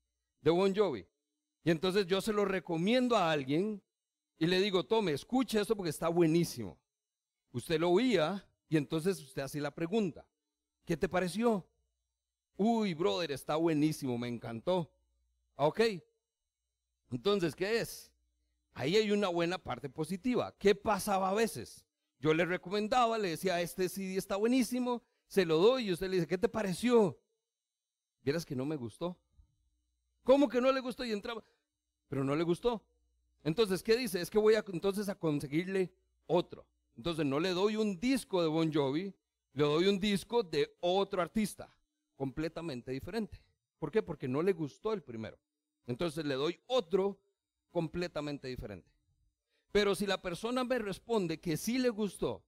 de 0.43 0.51
Bon 0.51 0.75
Jovi? 0.75 1.07
Y 1.65 1.71
entonces 1.71 2.07
yo 2.07 2.21
se 2.21 2.33
lo 2.33 2.45
recomiendo 2.45 3.17
a 3.17 3.31
alguien 3.31 3.83
y 4.39 4.47
le 4.47 4.61
digo, 4.61 4.85
tome, 4.85 5.13
escuche 5.13 5.61
esto 5.61 5.75
porque 5.75 5.91
está 5.91 6.09
buenísimo. 6.09 6.79
Usted 7.55 7.79
lo 7.79 7.91
oía 7.91 8.45
y 8.69 8.77
entonces 8.77 9.21
usted 9.21 9.43
hace 9.43 9.61
la 9.61 9.71
pregunta, 9.71 10.27
¿qué 10.85 10.97
te 10.97 11.09
pareció? 11.09 11.65
Uy, 12.57 12.95
brother, 12.95 13.31
está 13.31 13.55
buenísimo, 13.55 14.19
me 14.19 14.27
encantó. 14.27 14.91
Ok. 15.55 15.81
Entonces, 17.13 17.55
¿qué 17.55 17.81
es? 17.81 18.11
Ahí 18.73 18.97
hay 18.97 19.13
una 19.13 19.29
buena 19.29 19.57
parte 19.57 19.89
positiva. 19.89 20.53
¿Qué 20.59 20.75
pasaba 20.75 21.31
a 21.31 21.35
veces? 21.35 21.85
Yo 22.19 22.35
le 22.35 22.45
recomendaba, 22.45 23.19
le 23.19 23.29
decía, 23.29 23.61
este 23.61 23.89
CD 23.89 24.17
está 24.17 24.35
buenísimo, 24.35 25.05
se 25.29 25.47
lo 25.47 25.59
doy 25.59 25.87
y 25.87 25.93
usted 25.93 26.09
le 26.09 26.17
dice, 26.17 26.27
¿qué 26.27 26.39
te 26.39 26.49
pareció? 26.49 27.21
Vieras 28.25 28.45
que 28.45 28.57
no 28.57 28.65
me 28.65 28.75
gustó. 28.75 29.17
¿Cómo 30.25 30.49
que 30.49 30.61
no 30.61 30.73
le 30.73 30.81
gustó? 30.81 31.05
Y 31.05 31.13
entraba, 31.13 31.45
pero 32.09 32.25
no 32.25 32.35
le 32.35 32.43
gustó. 32.43 32.85
Entonces, 33.45 33.81
¿qué 33.81 33.97
dice? 33.97 34.21
Es 34.21 34.29
que 34.29 34.39
voy 34.41 34.57
a 34.57 34.65
entonces 34.67 35.09
a 35.09 35.15
conseguirle 35.15 35.95
otro. 36.27 36.67
Entonces 36.97 37.27
no 37.27 37.41
le 37.41 37.51
doy 37.51 37.77
un 37.77 37.99
disco 37.99 38.43
de 38.43 38.49
Bon 38.49 38.73
Jovi, 38.73 39.15
le 39.53 39.65
doy 39.65 39.87
un 39.87 39.99
disco 39.99 40.43
de 40.43 40.77
otro 40.81 41.23
artista, 41.23 41.75
completamente 42.17 42.93
diferente. 42.93 43.41
¿Por 43.79 43.91
qué? 43.91 44.03
Porque 44.03 44.29
no 44.29 44.43
le 44.43 44.53
gustó 44.53 44.93
el 44.93 45.03
primero. 45.03 45.39
Entonces 45.87 46.25
le 46.25 46.35
doy 46.35 46.59
otro 46.67 47.21
completamente 47.71 48.49
diferente. 48.49 48.91
Pero 49.73 49.95
si 49.95 50.07
la 50.07 50.23
persona 50.23 50.63
me 50.65 50.79
responde 50.79 51.41
que 51.41 51.57
sí 51.57 51.79
le 51.79 51.91
gustó, 51.91 52.45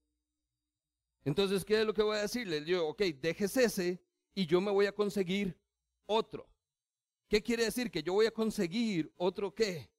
entonces, 1.27 1.65
¿qué 1.65 1.81
es 1.81 1.85
lo 1.85 1.93
que 1.93 2.05
voy 2.05 2.17
a 2.17 2.23
decirle? 2.23 2.61
Le 2.61 2.67
digo, 2.67 2.87
ok, 2.87 3.03
déjese 3.21 3.65
ese 3.65 4.01
y 4.33 4.47
yo 4.47 4.61
me 4.61 4.71
voy 4.71 4.87
a 4.87 4.93
conseguir 4.93 5.59
otro. 6.07 6.49
¿Qué 7.29 7.43
quiere 7.43 7.65
decir? 7.65 7.91
Que 7.91 8.01
yo 8.01 8.13
voy 8.13 8.27
a 8.27 8.31
conseguir 8.31 9.13
otro 9.17 9.53
qué? 9.53 9.91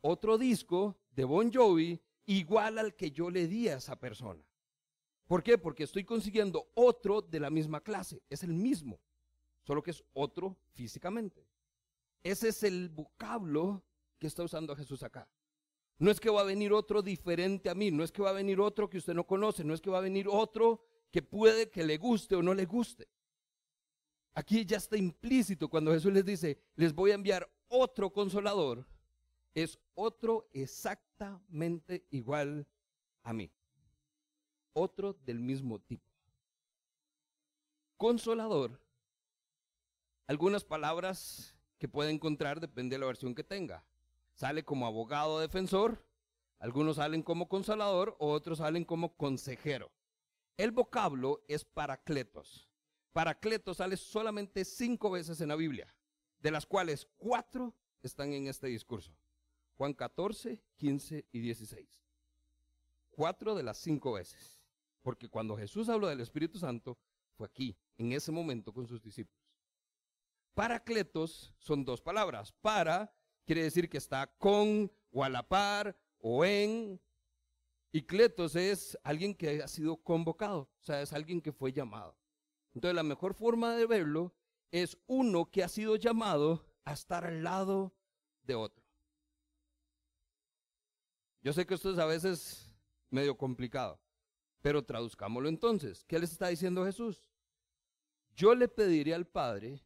Otro 0.00 0.38
disco 0.38 0.98
de 1.10 1.24
Bon 1.24 1.52
Jovi 1.52 2.00
igual 2.26 2.78
al 2.78 2.94
que 2.94 3.10
yo 3.10 3.30
le 3.30 3.46
di 3.46 3.68
a 3.68 3.76
esa 3.76 3.98
persona. 3.98 4.44
¿Por 5.26 5.42
qué? 5.42 5.58
Porque 5.58 5.84
estoy 5.84 6.04
consiguiendo 6.04 6.70
otro 6.74 7.22
de 7.22 7.38
la 7.38 7.50
misma 7.50 7.80
clase. 7.80 8.22
Es 8.28 8.42
el 8.42 8.52
mismo, 8.52 9.00
solo 9.62 9.82
que 9.82 9.92
es 9.92 10.02
otro 10.12 10.56
físicamente. 10.72 11.46
Ese 12.22 12.48
es 12.48 12.62
el 12.62 12.88
vocablo 12.88 13.84
que 14.18 14.26
está 14.26 14.42
usando 14.42 14.74
Jesús 14.74 15.02
acá. 15.02 15.28
No 15.98 16.10
es 16.10 16.18
que 16.18 16.30
va 16.30 16.40
a 16.40 16.44
venir 16.44 16.72
otro 16.72 17.02
diferente 17.02 17.68
a 17.70 17.74
mí, 17.74 17.90
no 17.90 18.02
es 18.02 18.10
que 18.10 18.22
va 18.22 18.30
a 18.30 18.34
venir 18.34 18.60
otro 18.60 18.88
que 18.88 18.98
usted 18.98 19.14
no 19.14 19.26
conoce, 19.26 19.64
no 19.64 19.74
es 19.74 19.80
que 19.80 19.90
va 19.90 19.98
a 19.98 20.02
venir 20.02 20.26
otro 20.28 20.82
que 21.10 21.22
puede 21.22 21.70
que 21.70 21.84
le 21.84 21.98
guste 21.98 22.34
o 22.36 22.42
no 22.42 22.54
le 22.54 22.64
guste. 22.64 23.08
Aquí 24.34 24.64
ya 24.64 24.78
está 24.78 24.96
implícito 24.96 25.68
cuando 25.68 25.92
Jesús 25.92 26.12
les 26.12 26.24
dice, 26.24 26.58
les 26.76 26.94
voy 26.94 27.10
a 27.10 27.14
enviar 27.14 27.50
otro 27.68 28.10
consolador 28.10 28.86
es 29.54 29.78
otro 29.94 30.48
exactamente 30.52 32.06
igual 32.10 32.66
a 33.22 33.32
mí. 33.32 33.52
Otro 34.72 35.14
del 35.24 35.40
mismo 35.40 35.78
tipo. 35.80 36.10
Consolador. 37.96 38.80
Algunas 40.26 40.64
palabras 40.64 41.56
que 41.78 41.88
puede 41.88 42.10
encontrar 42.10 42.60
depende 42.60 42.94
de 42.94 43.00
la 43.00 43.06
versión 43.06 43.34
que 43.34 43.44
tenga. 43.44 43.84
Sale 44.34 44.64
como 44.64 44.86
abogado 44.86 45.40
defensor, 45.40 46.06
algunos 46.60 46.96
salen 46.96 47.22
como 47.22 47.48
consolador, 47.48 48.16
otros 48.18 48.58
salen 48.58 48.84
como 48.84 49.16
consejero. 49.16 49.90
El 50.56 50.70
vocablo 50.70 51.42
es 51.48 51.64
paracletos. 51.64 52.70
Paracletos 53.12 53.78
sale 53.78 53.96
solamente 53.96 54.64
cinco 54.64 55.10
veces 55.10 55.40
en 55.40 55.48
la 55.48 55.56
Biblia, 55.56 55.92
de 56.38 56.50
las 56.50 56.66
cuales 56.66 57.08
cuatro 57.16 57.74
están 58.02 58.32
en 58.32 58.46
este 58.46 58.68
discurso. 58.68 59.12
Juan 59.80 59.94
14, 59.94 60.60
15 60.76 61.24
y 61.32 61.40
16. 61.40 62.04
Cuatro 63.12 63.54
de 63.54 63.62
las 63.62 63.78
cinco 63.78 64.12
veces. 64.12 64.60
Porque 65.00 65.30
cuando 65.30 65.56
Jesús 65.56 65.88
habló 65.88 66.08
del 66.08 66.20
Espíritu 66.20 66.58
Santo, 66.58 66.98
fue 67.32 67.46
aquí, 67.46 67.74
en 67.96 68.12
ese 68.12 68.30
momento 68.30 68.74
con 68.74 68.86
sus 68.86 69.00
discípulos. 69.00 69.42
Paracletos 70.52 71.54
son 71.56 71.82
dos 71.86 72.02
palabras. 72.02 72.52
Para 72.60 73.10
quiere 73.46 73.62
decir 73.62 73.88
que 73.88 73.96
está 73.96 74.26
con 74.36 74.92
o 75.12 75.24
a 75.24 75.30
la 75.30 75.48
par 75.48 75.96
o 76.18 76.44
en. 76.44 77.00
Y 77.90 78.02
cletos 78.02 78.56
es 78.56 78.98
alguien 79.02 79.34
que 79.34 79.62
ha 79.62 79.68
sido 79.68 79.96
convocado, 79.96 80.68
o 80.78 80.82
sea, 80.82 81.00
es 81.00 81.14
alguien 81.14 81.40
que 81.40 81.52
fue 81.52 81.72
llamado. 81.72 82.18
Entonces 82.74 82.94
la 82.94 83.02
mejor 83.02 83.32
forma 83.32 83.74
de 83.76 83.86
verlo 83.86 84.34
es 84.72 84.98
uno 85.06 85.50
que 85.50 85.64
ha 85.64 85.68
sido 85.68 85.96
llamado 85.96 86.66
a 86.84 86.92
estar 86.92 87.24
al 87.24 87.42
lado 87.42 87.94
de 88.42 88.56
otro. 88.56 88.79
Yo 91.42 91.52
sé 91.52 91.66
que 91.66 91.74
esto 91.74 91.90
es 91.90 91.98
a 91.98 92.06
veces 92.06 92.66
medio 93.10 93.36
complicado, 93.36 94.00
Pero 94.60 94.84
traduzcámoslo 94.84 95.48
entonces. 95.48 96.04
¿Qué 96.04 96.18
les 96.18 96.32
está 96.32 96.48
diciendo 96.48 96.84
Jesús? 96.84 97.24
Yo 98.34 98.54
le 98.54 98.68
pediré 98.68 99.14
al 99.14 99.26
Padre 99.26 99.82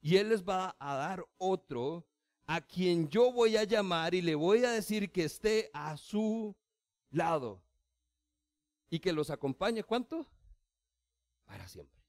y 0.00 0.16
Él 0.16 0.28
les 0.28 0.44
va 0.44 0.76
a 0.78 0.96
dar 0.96 1.24
otro 1.38 2.06
a 2.46 2.60
quien 2.60 3.08
yo 3.08 3.32
voy 3.32 3.56
a 3.56 3.64
llamar 3.64 4.14
y 4.14 4.20
le 4.20 4.34
voy 4.34 4.64
a 4.64 4.72
decir 4.72 5.10
que 5.10 5.24
esté 5.24 5.70
a 5.72 5.96
su 5.96 6.54
lado 7.10 7.62
y 8.90 8.98
que 9.00 9.12
los 9.12 9.30
acompañe. 9.30 9.82
¿Cuánto? 9.82 10.26
Para 11.46 11.66
siempre. 11.68 12.02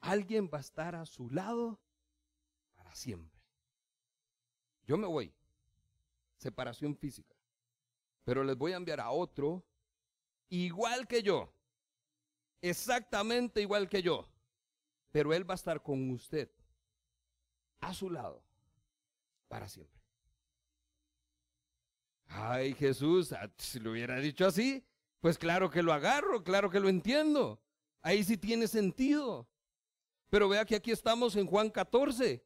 Alguien 0.00 0.50
va 0.52 0.58
a 0.58 0.62
estar 0.62 0.96
a 0.96 1.06
su 1.06 1.30
lado 1.30 1.80
para 2.74 2.94
siempre. 2.94 3.40
Yo 4.84 4.96
me 4.96 5.06
voy. 5.06 5.32
Separación 6.38 6.96
física. 6.96 7.36
Pero 8.24 8.44
les 8.44 8.56
voy 8.56 8.72
a 8.72 8.76
enviar 8.76 9.00
a 9.00 9.10
otro 9.10 9.64
igual 10.48 11.06
que 11.06 11.22
yo. 11.22 11.52
Exactamente 12.60 13.60
igual 13.60 13.88
que 13.88 14.02
yo. 14.02 14.28
Pero 15.10 15.34
Él 15.34 15.48
va 15.48 15.54
a 15.54 15.56
estar 15.56 15.82
con 15.82 16.10
usted. 16.10 16.50
A 17.80 17.92
su 17.92 18.08
lado 18.08 18.44
para 19.48 19.68
siempre. 19.68 20.00
Ay, 22.28 22.74
Jesús, 22.74 23.32
ah, 23.32 23.50
si 23.58 23.80
lo 23.80 23.90
hubiera 23.90 24.18
dicho 24.18 24.46
así, 24.46 24.84
pues 25.20 25.36
claro 25.36 25.68
que 25.68 25.82
lo 25.82 25.92
agarro, 25.92 26.42
claro 26.42 26.70
que 26.70 26.80
lo 26.80 26.88
entiendo. 26.88 27.60
Ahí 28.00 28.24
sí 28.24 28.36
tiene 28.36 28.66
sentido. 28.68 29.48
Pero 30.30 30.48
vea 30.48 30.64
que 30.64 30.76
aquí 30.76 30.90
estamos 30.90 31.36
en 31.36 31.46
Juan 31.46 31.70
14. 31.70 32.42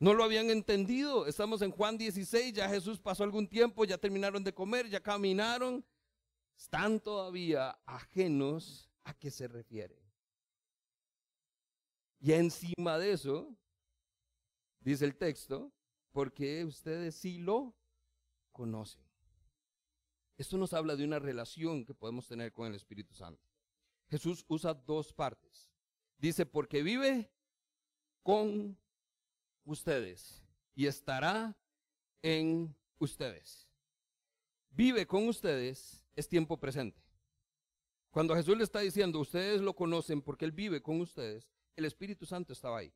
No 0.00 0.14
lo 0.14 0.24
habían 0.24 0.48
entendido. 0.48 1.26
Estamos 1.26 1.60
en 1.60 1.70
Juan 1.70 1.98
16, 1.98 2.54
ya 2.54 2.68
Jesús 2.70 2.98
pasó 2.98 3.22
algún 3.22 3.46
tiempo, 3.46 3.84
ya 3.84 3.98
terminaron 3.98 4.42
de 4.42 4.54
comer, 4.54 4.88
ya 4.88 5.00
caminaron. 5.00 5.84
Están 6.56 7.00
todavía 7.00 7.78
ajenos 7.84 8.90
a 9.04 9.12
qué 9.12 9.30
se 9.30 9.46
refiere. 9.46 10.02
Y 12.18 12.32
encima 12.32 12.98
de 12.98 13.12
eso, 13.12 13.54
dice 14.80 15.04
el 15.04 15.16
texto, 15.16 15.70
porque 16.12 16.64
ustedes 16.64 17.14
sí 17.14 17.36
lo 17.36 17.76
conocen. 18.52 19.04
Esto 20.38 20.56
nos 20.56 20.72
habla 20.72 20.96
de 20.96 21.04
una 21.04 21.18
relación 21.18 21.84
que 21.84 21.92
podemos 21.92 22.26
tener 22.26 22.54
con 22.54 22.66
el 22.66 22.74
Espíritu 22.74 23.14
Santo. 23.14 23.46
Jesús 24.08 24.46
usa 24.48 24.72
dos 24.72 25.12
partes. 25.12 25.70
Dice, 26.16 26.46
porque 26.46 26.82
vive 26.82 27.30
con 28.22 28.78
ustedes 29.70 30.42
y 30.74 30.86
estará 30.86 31.56
en 32.22 32.74
ustedes. 32.98 33.68
Vive 34.70 35.06
con 35.06 35.28
ustedes 35.28 36.04
es 36.14 36.28
tiempo 36.28 36.58
presente. 36.58 37.00
Cuando 38.10 38.34
Jesús 38.34 38.56
le 38.56 38.64
está 38.64 38.80
diciendo, 38.80 39.20
ustedes 39.20 39.60
lo 39.60 39.74
conocen 39.74 40.20
porque 40.20 40.44
Él 40.44 40.52
vive 40.52 40.82
con 40.82 41.00
ustedes, 41.00 41.48
el 41.76 41.84
Espíritu 41.84 42.26
Santo 42.26 42.52
estaba 42.52 42.78
ahí. 42.78 42.92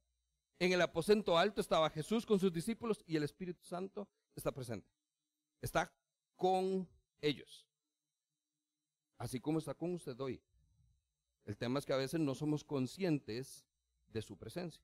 En 0.58 0.72
el 0.72 0.80
aposento 0.80 1.38
alto 1.38 1.60
estaba 1.60 1.90
Jesús 1.90 2.26
con 2.26 2.38
sus 2.38 2.52
discípulos 2.52 3.02
y 3.06 3.16
el 3.16 3.22
Espíritu 3.22 3.64
Santo 3.64 4.08
está 4.34 4.52
presente. 4.52 4.88
Está 5.60 5.92
con 6.37 6.88
ellos. 7.20 7.66
Así 9.18 9.40
como 9.40 9.58
está 9.58 9.74
con 9.74 9.94
usted 9.94 10.18
hoy. 10.20 10.42
El 11.44 11.56
tema 11.56 11.78
es 11.78 11.87
que 11.87 11.92
a 11.92 11.98
veces 11.98 12.20
no 12.20 12.34
somos 12.34 12.64
conscientes 12.64 13.64
de 14.08 14.22
su 14.22 14.37
presencia. 14.37 14.82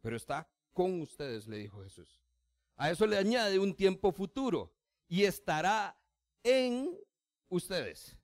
Pero 0.00 0.16
está 0.16 0.48
con 0.74 1.00
ustedes, 1.00 1.46
le 1.46 1.58
dijo 1.58 1.82
Jesús. 1.82 2.20
A 2.76 2.90
eso 2.90 3.06
le 3.06 3.16
añade 3.16 3.58
un 3.58 3.74
tiempo 3.74 4.12
futuro 4.12 4.74
y 5.08 5.24
estará 5.24 5.96
en 6.42 6.98
ustedes. 7.48 8.16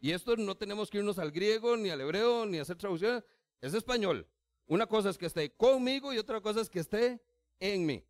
Y 0.00 0.12
esto 0.12 0.36
no 0.36 0.56
tenemos 0.56 0.90
que 0.90 0.98
irnos 0.98 1.18
al 1.18 1.30
griego, 1.30 1.76
ni 1.76 1.90
al 1.90 2.00
hebreo, 2.00 2.46
ni 2.46 2.58
hacer 2.58 2.76
traducción. 2.76 3.24
Es 3.60 3.74
español. 3.74 4.26
Una 4.66 4.86
cosa 4.86 5.10
es 5.10 5.18
que 5.18 5.26
esté 5.26 5.54
conmigo 5.54 6.12
y 6.12 6.18
otra 6.18 6.40
cosa 6.40 6.60
es 6.60 6.70
que 6.70 6.80
esté 6.80 7.20
en 7.60 7.84
mí. 7.84 8.04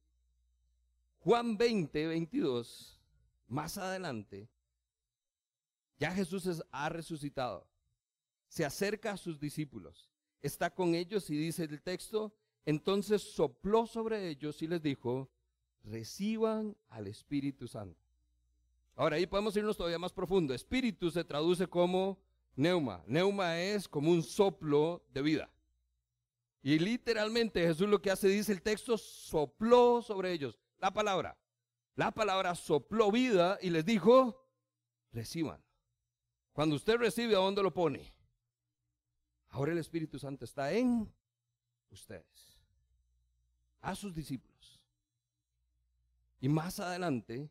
Juan 1.21 1.57
20, 1.57 2.07
22, 2.07 3.01
más 3.47 3.79
adelante, 3.79 4.49
ya 5.99 6.11
Jesús 6.11 6.63
ha 6.71 6.89
resucitado. 6.89 7.69
Se 8.49 8.65
acerca 8.65 9.13
a 9.13 9.17
sus 9.17 9.39
discípulos, 9.39 10.11
está 10.41 10.69
con 10.69 10.95
ellos 10.95 11.31
y 11.31 11.37
dice 11.37 11.65
el 11.65 11.81
texto, 11.81 12.35
entonces 12.65 13.23
sopló 13.23 13.87
sobre 13.87 14.29
ellos 14.29 14.63
y 14.63 14.67
les 14.67 14.83
dijo, 14.83 15.31
reciban 15.85 16.77
al 16.89 17.07
Espíritu 17.07 17.67
Santo. 17.67 18.01
Ahora 18.95 19.17
ahí 19.17 19.27
podemos 19.27 19.57
irnos 19.57 19.77
todavía 19.77 19.99
más 19.99 20.13
profundo. 20.13 20.55
Espíritu 20.55 21.11
se 21.11 21.25
traduce 21.25 21.67
como 21.67 22.19
neuma. 22.55 23.03
Neuma 23.07 23.59
es 23.59 23.89
como 23.89 24.11
un 24.11 24.23
soplo 24.23 25.05
de 25.13 25.23
vida. 25.23 25.51
Y 26.63 26.79
literalmente 26.79 27.67
Jesús 27.67 27.89
lo 27.89 28.01
que 28.01 28.11
hace, 28.11 28.29
dice 28.29 28.53
el 28.53 28.63
texto, 28.63 28.97
sopló 28.97 30.03
sobre 30.03 30.33
ellos 30.33 30.59
la 30.79 30.93
palabra. 30.93 31.37
La 31.97 32.13
palabra 32.13 32.55
sopló 32.55 33.11
vida 33.11 33.59
y 33.61 33.71
les 33.71 33.85
dijo, 33.85 34.47
reciban. 35.13 35.63
Cuando 36.53 36.77
usted 36.77 36.97
recibe, 36.97 37.35
¿a 37.35 37.39
dónde 37.39 37.63
lo 37.63 37.73
pone? 37.73 38.15
Ahora 39.49 39.73
el 39.73 39.79
Espíritu 39.79 40.19
Santo 40.19 40.45
está 40.45 40.73
en 40.73 41.13
ustedes, 41.91 42.52
a 43.83 43.95
sus 43.95 44.15
discípulos. 44.15 44.81
Y 46.41 46.49
más 46.49 46.81
adelante 46.81 47.51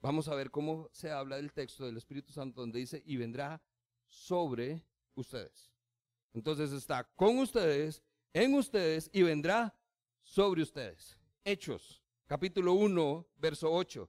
vamos 0.00 0.28
a 0.28 0.34
ver 0.34 0.50
cómo 0.50 0.90
se 0.92 1.10
habla 1.10 1.36
del 1.36 1.52
texto 1.52 1.86
del 1.86 1.96
Espíritu 1.96 2.32
Santo 2.32 2.60
donde 2.60 2.80
dice, 2.80 3.02
y 3.06 3.16
vendrá 3.16 3.62
sobre 4.08 4.84
ustedes. 5.14 5.70
Entonces 6.34 6.72
está 6.72 7.04
con 7.14 7.38
ustedes 7.38 8.02
en 8.32 8.54
ustedes 8.54 9.08
y 9.12 9.22
vendrá 9.22 9.74
sobre 10.22 10.62
ustedes. 10.62 11.18
Hechos, 11.44 12.02
capítulo 12.26 12.72
1, 12.72 13.26
verso 13.36 13.72
8. 13.72 14.08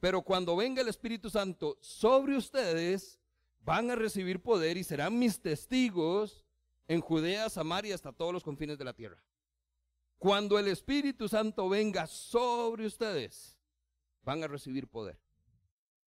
Pero 0.00 0.22
cuando 0.22 0.56
venga 0.56 0.82
el 0.82 0.88
Espíritu 0.88 1.30
Santo 1.30 1.78
sobre 1.80 2.36
ustedes, 2.36 3.18
van 3.60 3.90
a 3.90 3.94
recibir 3.94 4.42
poder 4.42 4.76
y 4.76 4.84
serán 4.84 5.18
mis 5.18 5.40
testigos 5.40 6.44
en 6.86 7.00
Judea, 7.00 7.48
Samaria, 7.48 7.94
hasta 7.94 8.12
todos 8.12 8.32
los 8.32 8.42
confines 8.42 8.76
de 8.76 8.84
la 8.84 8.92
tierra. 8.92 9.22
Cuando 10.24 10.58
el 10.58 10.68
Espíritu 10.68 11.28
Santo 11.28 11.68
venga 11.68 12.06
sobre 12.06 12.86
ustedes, 12.86 13.58
van 14.22 14.42
a 14.42 14.46
recibir 14.46 14.88
poder. 14.88 15.20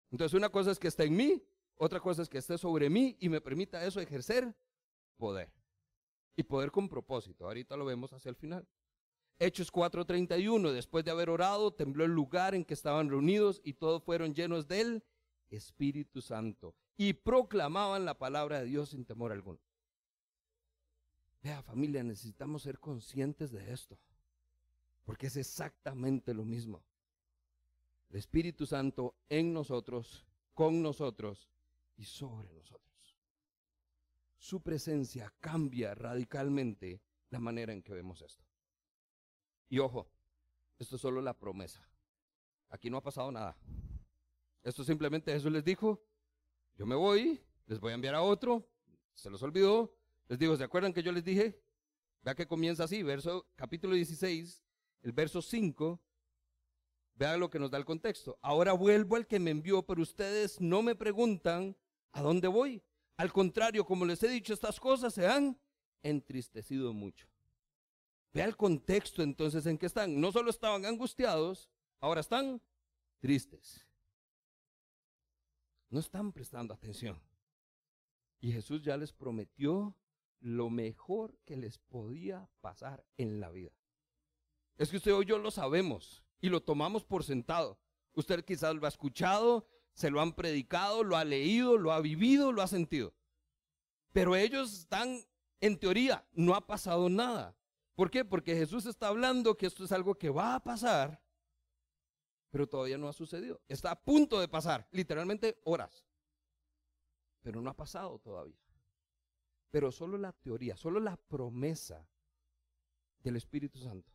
Entonces 0.09 0.33
una 0.33 0.49
cosa 0.49 0.71
es 0.71 0.79
que 0.79 0.87
esté 0.87 1.03
en 1.03 1.15
mí, 1.15 1.43
otra 1.75 1.99
cosa 1.99 2.23
es 2.23 2.27
que 2.27 2.39
esté 2.39 2.57
sobre 2.57 2.89
mí 2.89 3.15
y 3.19 3.29
me 3.29 3.41
permita 3.41 3.85
eso 3.85 4.01
ejercer 4.01 4.55
poder 5.17 5.53
y 6.35 6.41
poder 6.41 6.71
con 6.71 6.89
propósito. 6.89 7.45
Ahorita 7.45 7.77
lo 7.77 7.85
vemos 7.85 8.11
hacia 8.11 8.29
el 8.29 8.35
final. 8.35 8.67
Hechos 9.37 9.71
4:31, 9.71 10.71
después 10.71 11.05
de 11.05 11.11
haber 11.11 11.29
orado, 11.29 11.71
tembló 11.71 12.03
el 12.03 12.11
lugar 12.11 12.55
en 12.55 12.65
que 12.65 12.73
estaban 12.73 13.11
reunidos 13.11 13.61
y 13.63 13.73
todos 13.73 14.01
fueron 14.01 14.33
llenos 14.33 14.67
del 14.67 15.03
Espíritu 15.51 16.23
Santo 16.23 16.73
y 16.97 17.13
proclamaban 17.13 18.03
la 18.03 18.17
palabra 18.17 18.61
de 18.61 18.65
Dios 18.65 18.89
sin 18.89 19.05
temor 19.05 19.31
alguno. 19.31 19.59
Vea 21.47 21.63
familia, 21.63 22.03
necesitamos 22.03 22.63
ser 22.63 22.77
conscientes 22.77 23.51
de 23.53 23.71
esto, 23.71 23.97
porque 25.05 25.27
es 25.27 25.37
exactamente 25.37 26.33
lo 26.33 26.43
mismo. 26.43 26.83
El 28.09 28.17
Espíritu 28.17 28.65
Santo 28.65 29.15
en 29.29 29.53
nosotros, 29.53 30.25
con 30.53 30.81
nosotros 30.81 31.47
y 31.95 32.03
sobre 32.03 32.51
nosotros 32.51 32.87
su 34.37 34.61
presencia 34.61 35.33
cambia 35.39 35.95
radicalmente 35.95 37.01
la 37.29 37.39
manera 37.39 37.71
en 37.73 37.81
que 37.81 37.93
vemos 37.93 38.21
esto. 38.21 38.43
Y 39.69 39.79
ojo, 39.79 40.07
esto 40.77 40.95
es 40.97 41.01
solo 41.01 41.21
la 41.21 41.33
promesa. 41.33 41.81
Aquí 42.69 42.89
no 42.89 42.97
ha 42.97 43.03
pasado 43.03 43.31
nada. 43.31 43.57
Esto 44.63 44.83
simplemente 44.83 45.31
Jesús 45.31 45.51
les 45.51 45.63
dijo, 45.63 46.03
yo 46.75 46.85
me 46.85 46.95
voy, 46.95 47.41
les 47.67 47.79
voy 47.79 47.93
a 47.93 47.95
enviar 47.95 48.15
a 48.15 48.21
otro, 48.21 48.67
se 49.13 49.29
los 49.29 49.41
olvidó, 49.43 49.96
les 50.27 50.39
digo, 50.39 50.55
¿se 50.57 50.63
acuerdan 50.63 50.93
que 50.93 51.03
yo 51.03 51.11
les 51.11 51.23
dije? 51.23 51.61
Vea 52.21 52.35
que 52.35 52.47
comienza 52.47 52.83
así, 52.83 53.03
verso 53.03 53.47
capítulo 53.55 53.95
16, 53.95 54.63
el 55.03 55.11
verso 55.13 55.41
5, 55.41 56.01
vea 57.15 57.37
lo 57.37 57.49
que 57.49 57.59
nos 57.59 57.71
da 57.71 57.77
el 57.77 57.85
contexto. 57.85 58.37
Ahora 58.41 58.73
vuelvo 58.73 59.15
al 59.15 59.27
que 59.27 59.39
me 59.39 59.51
envió, 59.51 59.83
pero 59.83 60.01
ustedes 60.01 60.59
no 60.59 60.81
me 60.81 60.95
preguntan 60.95 61.75
a 62.11 62.21
dónde 62.21 62.47
voy. 62.47 62.83
Al 63.15 63.31
contrario, 63.31 63.85
como 63.85 64.05
les 64.05 64.21
he 64.23 64.27
dicho, 64.27 64.53
estas 64.53 64.79
cosas 64.79 65.13
se 65.13 65.27
han 65.27 65.57
entristecido 66.03 66.93
mucho. 66.93 67.27
Vea 68.33 68.45
el 68.45 68.57
contexto 68.57 69.23
entonces 69.23 69.65
en 69.65 69.77
que 69.77 69.85
están. 69.85 70.19
No 70.19 70.31
solo 70.31 70.49
estaban 70.49 70.85
angustiados, 70.85 71.69
ahora 71.99 72.21
están 72.21 72.61
tristes. 73.19 73.87
No 75.89 75.99
están 75.99 76.31
prestando 76.31 76.73
atención. 76.73 77.19
Y 78.39 78.51
Jesús 78.51 78.83
ya 78.83 78.97
les 78.97 79.11
prometió 79.11 79.95
lo 80.39 80.69
mejor 80.69 81.37
que 81.45 81.57
les 81.57 81.77
podía 81.77 82.49
pasar 82.61 83.05
en 83.17 83.39
la 83.39 83.49
vida. 83.49 83.71
Es 84.77 84.89
que 84.89 84.97
usted 84.97 85.11
y 85.19 85.25
yo 85.25 85.37
lo 85.39 85.51
sabemos 85.51 86.23
y 86.39 86.49
lo 86.49 86.61
tomamos 86.61 87.03
por 87.03 87.23
sentado. 87.23 87.79
Usted 88.13 88.43
quizás 88.45 88.75
lo 88.75 88.85
ha 88.85 88.89
escuchado, 88.89 89.67
se 89.93 90.11
lo 90.11 90.21
han 90.21 90.33
predicado, 90.33 91.03
lo 91.03 91.17
ha 91.17 91.25
leído, 91.25 91.77
lo 91.77 91.91
ha 91.91 91.99
vivido, 91.99 92.51
lo 92.51 92.61
ha 92.61 92.67
sentido. 92.67 93.13
Pero 94.13 94.35
ellos 94.35 94.73
están, 94.73 95.25
en 95.59 95.77
teoría, 95.79 96.27
no 96.33 96.55
ha 96.55 96.65
pasado 96.65 97.09
nada. 97.09 97.55
¿Por 97.95 98.11
qué? 98.11 98.23
Porque 98.23 98.55
Jesús 98.55 98.85
está 98.85 99.07
hablando 99.07 99.57
que 99.57 99.65
esto 99.65 99.83
es 99.83 99.91
algo 99.91 100.15
que 100.15 100.29
va 100.29 100.55
a 100.55 100.63
pasar, 100.63 101.19
pero 102.51 102.67
todavía 102.67 102.97
no 102.97 103.07
ha 103.07 103.13
sucedido. 103.13 103.59
Está 103.67 103.91
a 103.91 103.99
punto 103.99 104.39
de 104.39 104.47
pasar, 104.47 104.87
literalmente 104.91 105.59
horas. 105.63 106.05
Pero 107.41 107.59
no 107.61 107.71
ha 107.71 107.75
pasado 107.75 108.19
todavía. 108.19 108.66
Pero 109.69 109.91
solo 109.91 110.17
la 110.17 110.31
teoría, 110.31 110.77
solo 110.77 110.99
la 110.99 111.17
promesa 111.17 112.07
del 113.19 113.35
Espíritu 113.35 113.79
Santo, 113.79 114.11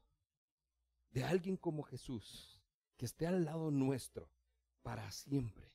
de 1.11 1.25
alguien 1.25 1.57
como 1.57 1.83
Jesús, 1.83 2.61
que 2.97 3.05
esté 3.05 3.27
al 3.27 3.45
lado 3.45 3.71
nuestro 3.71 4.31
para 4.83 5.11
siempre. 5.11 5.73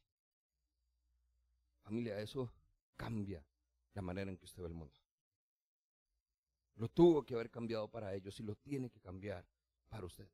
Familia, 1.83 2.19
eso 2.19 2.51
cambia 2.95 3.45
la 3.93 4.01
manera 4.01 4.31
en 4.31 4.37
que 4.37 4.45
usted 4.45 4.61
ve 4.61 4.69
el 4.69 4.73
mundo. 4.73 4.99
Lo 6.75 6.89
tuvo 6.89 7.25
que 7.25 7.33
haber 7.33 7.49
cambiado 7.49 7.89
para 7.89 8.13
ellos 8.13 8.39
y 8.39 8.43
lo 8.43 8.55
tiene 8.55 8.89
que 8.89 8.99
cambiar 8.99 9.45
para 9.89 10.05
usted. 10.05 10.29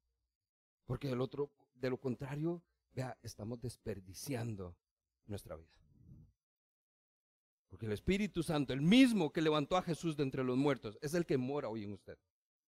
Porque 0.86 1.08
del 1.08 1.22
otro, 1.22 1.52
de 1.74 1.90
lo 1.90 1.98
contrario, 2.00 2.62
vea, 2.94 3.18
estamos 3.22 3.62
desperdiciando 3.62 4.76
nuestra 5.26 5.56
vida. 5.56 5.83
Porque 7.74 7.88
el 7.88 7.94
Espíritu 7.94 8.44
Santo, 8.44 8.72
el 8.72 8.84
mismo 8.84 9.34
que 9.34 9.42
levantó 9.42 9.76
a 9.76 9.82
Jesús 9.82 10.16
de 10.16 10.22
entre 10.22 10.44
los 10.44 10.56
muertos, 10.56 10.96
es 11.02 11.16
el 11.16 11.26
que 11.26 11.40
mora 11.40 11.70
hoy 11.70 11.84
en 11.84 11.94
usted. 11.94 12.20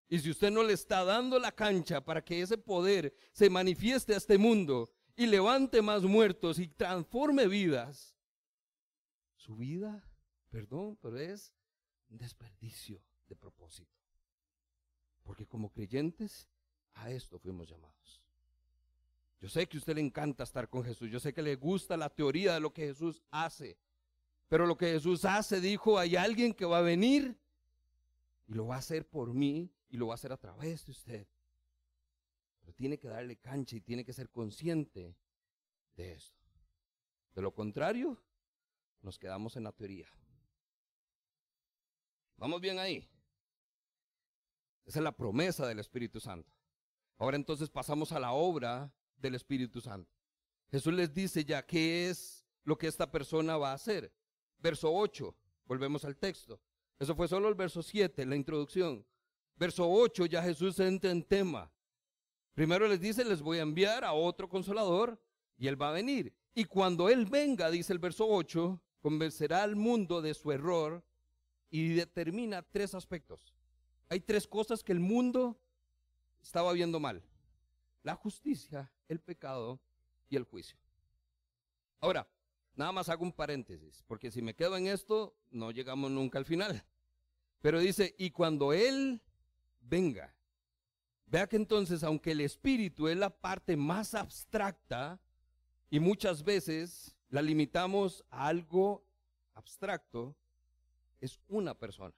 Y 0.10 0.20
si 0.20 0.30
usted 0.30 0.52
no 0.52 0.62
le 0.62 0.74
está 0.74 1.06
dando 1.06 1.40
la 1.40 1.54
cancha 1.54 2.04
para 2.04 2.22
que 2.22 2.42
ese 2.42 2.58
poder 2.58 3.16
se 3.32 3.50
manifieste 3.50 4.14
a 4.14 4.18
este 4.18 4.38
mundo 4.38 4.92
y 5.16 5.26
levante 5.26 5.82
más 5.82 6.04
muertos 6.04 6.60
y 6.60 6.68
transforme 6.68 7.48
vidas, 7.48 8.14
su 9.38 9.56
vida, 9.56 10.04
perdón, 10.50 10.98
pero 11.02 11.18
es 11.18 11.54
un 12.10 12.18
desperdicio 12.18 13.02
de 13.30 13.38
propósito. 13.38 13.98
Porque 15.24 15.48
como 15.48 15.72
creyentes 15.72 16.50
a 16.96 17.10
esto 17.10 17.40
fuimos 17.40 17.70
llamados. 17.70 18.22
Yo 19.40 19.48
sé 19.48 19.66
que 19.66 19.78
a 19.78 19.80
usted 19.80 19.96
le 19.96 20.02
encanta 20.02 20.44
estar 20.44 20.68
con 20.68 20.84
Jesús, 20.84 21.10
yo 21.10 21.22
sé 21.22 21.34
que 21.34 21.42
le 21.42 21.56
gusta 21.56 21.96
la 21.96 22.10
teoría 22.10 22.54
de 22.54 22.60
lo 22.60 22.74
que 22.74 22.88
Jesús 22.88 23.24
hace, 23.32 23.78
pero 24.50 24.66
lo 24.66 24.76
que 24.76 24.88
Jesús 24.88 25.26
hace, 25.26 25.62
dijo, 25.62 26.00
hay 26.00 26.16
alguien 26.16 26.54
que 26.54 26.66
va 26.66 26.80
a 26.80 26.82
venir 26.82 27.40
y 28.48 28.54
lo 28.54 28.66
va 28.66 28.76
a 28.76 28.80
hacer 28.80 29.08
por 29.08 29.32
mí 29.34 29.72
y 29.90 29.98
lo 29.98 30.08
va 30.08 30.16
a 30.16 30.16
hacer 30.16 30.34
a 30.34 30.38
través 30.38 30.86
de 30.86 30.92
usted. 30.92 31.28
Pero 32.60 32.74
tiene 32.74 32.98
que 32.98 33.08
darle 33.08 33.38
cancha 33.38 33.76
y 33.76 33.82
tiene 33.82 34.04
que 34.04 34.12
ser 34.12 34.30
consciente 34.32 35.16
de 35.96 36.14
esto. 36.14 36.42
De 37.36 37.44
lo 37.44 37.54
contrario, 37.54 38.20
nos 39.04 39.20
quedamos 39.20 39.56
en 39.56 39.64
la 39.64 39.72
teoría. 39.72 40.08
¿Vamos 42.38 42.60
bien 42.60 42.80
ahí? 42.80 43.08
Esa 44.84 45.00
es 45.00 45.04
la 45.04 45.16
promesa 45.16 45.68
del 45.68 45.78
Espíritu 45.78 46.20
Santo. 46.20 46.52
Ahora 47.20 47.36
entonces 47.36 47.70
pasamos 47.70 48.12
a 48.12 48.20
la 48.20 48.32
obra 48.32 48.92
del 49.18 49.36
Espíritu 49.36 49.80
Santo. 49.80 50.12
Jesús 50.72 50.94
les 50.94 51.14
dice 51.14 51.46
ya 51.46 51.64
qué 51.64 52.10
es 52.10 52.48
lo 52.64 52.80
que 52.80 52.88
esta 52.88 53.12
persona 53.12 53.58
va 53.58 53.72
a 53.72 53.76
hacer. 53.76 54.12
Verso 54.60 54.94
8, 54.94 55.36
volvemos 55.66 56.04
al 56.06 56.18
texto. 56.18 56.60
Eso 57.00 57.16
fue 57.16 57.28
solo 57.28 57.48
el 57.48 57.56
verso 57.56 57.82
7, 57.82 58.26
la 58.26 58.36
introducción. 58.36 59.06
Verso 59.56 59.90
8 59.90 60.26
ya 60.26 60.44
Jesús 60.44 60.80
entra 60.80 61.12
en 61.12 61.24
tema. 61.24 61.72
Primero 62.54 62.88
les 62.88 63.00
dice, 63.00 63.24
les 63.24 63.42
voy 63.42 63.60
a 63.60 63.62
enviar 63.62 64.04
a 64.04 64.14
otro 64.14 64.50
consolador 64.50 65.22
y 65.58 65.68
él 65.68 65.82
va 65.82 65.90
a 65.90 65.94
venir. 65.94 66.34
Y 66.54 66.66
cuando 66.66 67.10
él 67.10 67.26
venga, 67.26 67.72
dice 67.72 67.94
el 67.94 68.00
verso 68.00 68.28
8, 68.28 68.82
convencerá 69.02 69.64
al 69.64 69.76
mundo 69.76 70.22
de 70.22 70.34
su 70.34 70.52
error 70.52 71.04
y 71.70 71.94
determina 71.94 72.62
tres 72.64 72.94
aspectos. 72.94 73.54
Hay 74.10 74.20
tres 74.20 74.48
cosas 74.48 74.84
que 74.84 74.92
el 74.92 75.00
mundo 75.00 75.58
estaba 76.42 76.74
viendo 76.74 77.00
mal. 77.00 77.24
La 78.04 78.16
justicia, 78.16 78.92
el 79.08 79.20
pecado 79.20 79.80
y 80.30 80.36
el 80.36 80.44
juicio. 80.44 80.78
Ahora, 82.02 82.28
nada 82.80 82.94
más 82.94 83.10
hago 83.10 83.26
un 83.26 83.34
paréntesis, 83.34 84.02
porque 84.08 84.32
si 84.32 84.42
me 84.42 84.56
quedo 84.56 84.78
en 84.78 84.88
esto, 84.88 85.36
no 85.52 85.72
llegamos 85.72 86.10
nunca 86.12 86.40
al 86.40 86.46
final. 86.46 86.82
Pero 87.62 87.78
dice, 87.82 88.16
y 88.18 88.32
cuando 88.32 88.72
Él 88.72 89.22
venga. 89.82 90.34
Vea 91.26 91.46
que 91.48 91.58
entonces, 91.58 92.04
aunque 92.04 92.32
el 92.32 92.40
espíritu 92.40 93.10
es 93.10 93.18
la 93.18 93.30
parte 93.30 93.76
más 93.76 94.16
abstracta 94.16 95.20
y 95.90 96.00
muchas 96.00 96.42
veces 96.42 97.18
la 97.28 97.42
limitamos 97.42 98.24
a 98.30 98.48
algo 98.48 99.04
abstracto, 99.56 100.34
es 101.20 101.38
una 101.50 101.78
persona. 101.78 102.16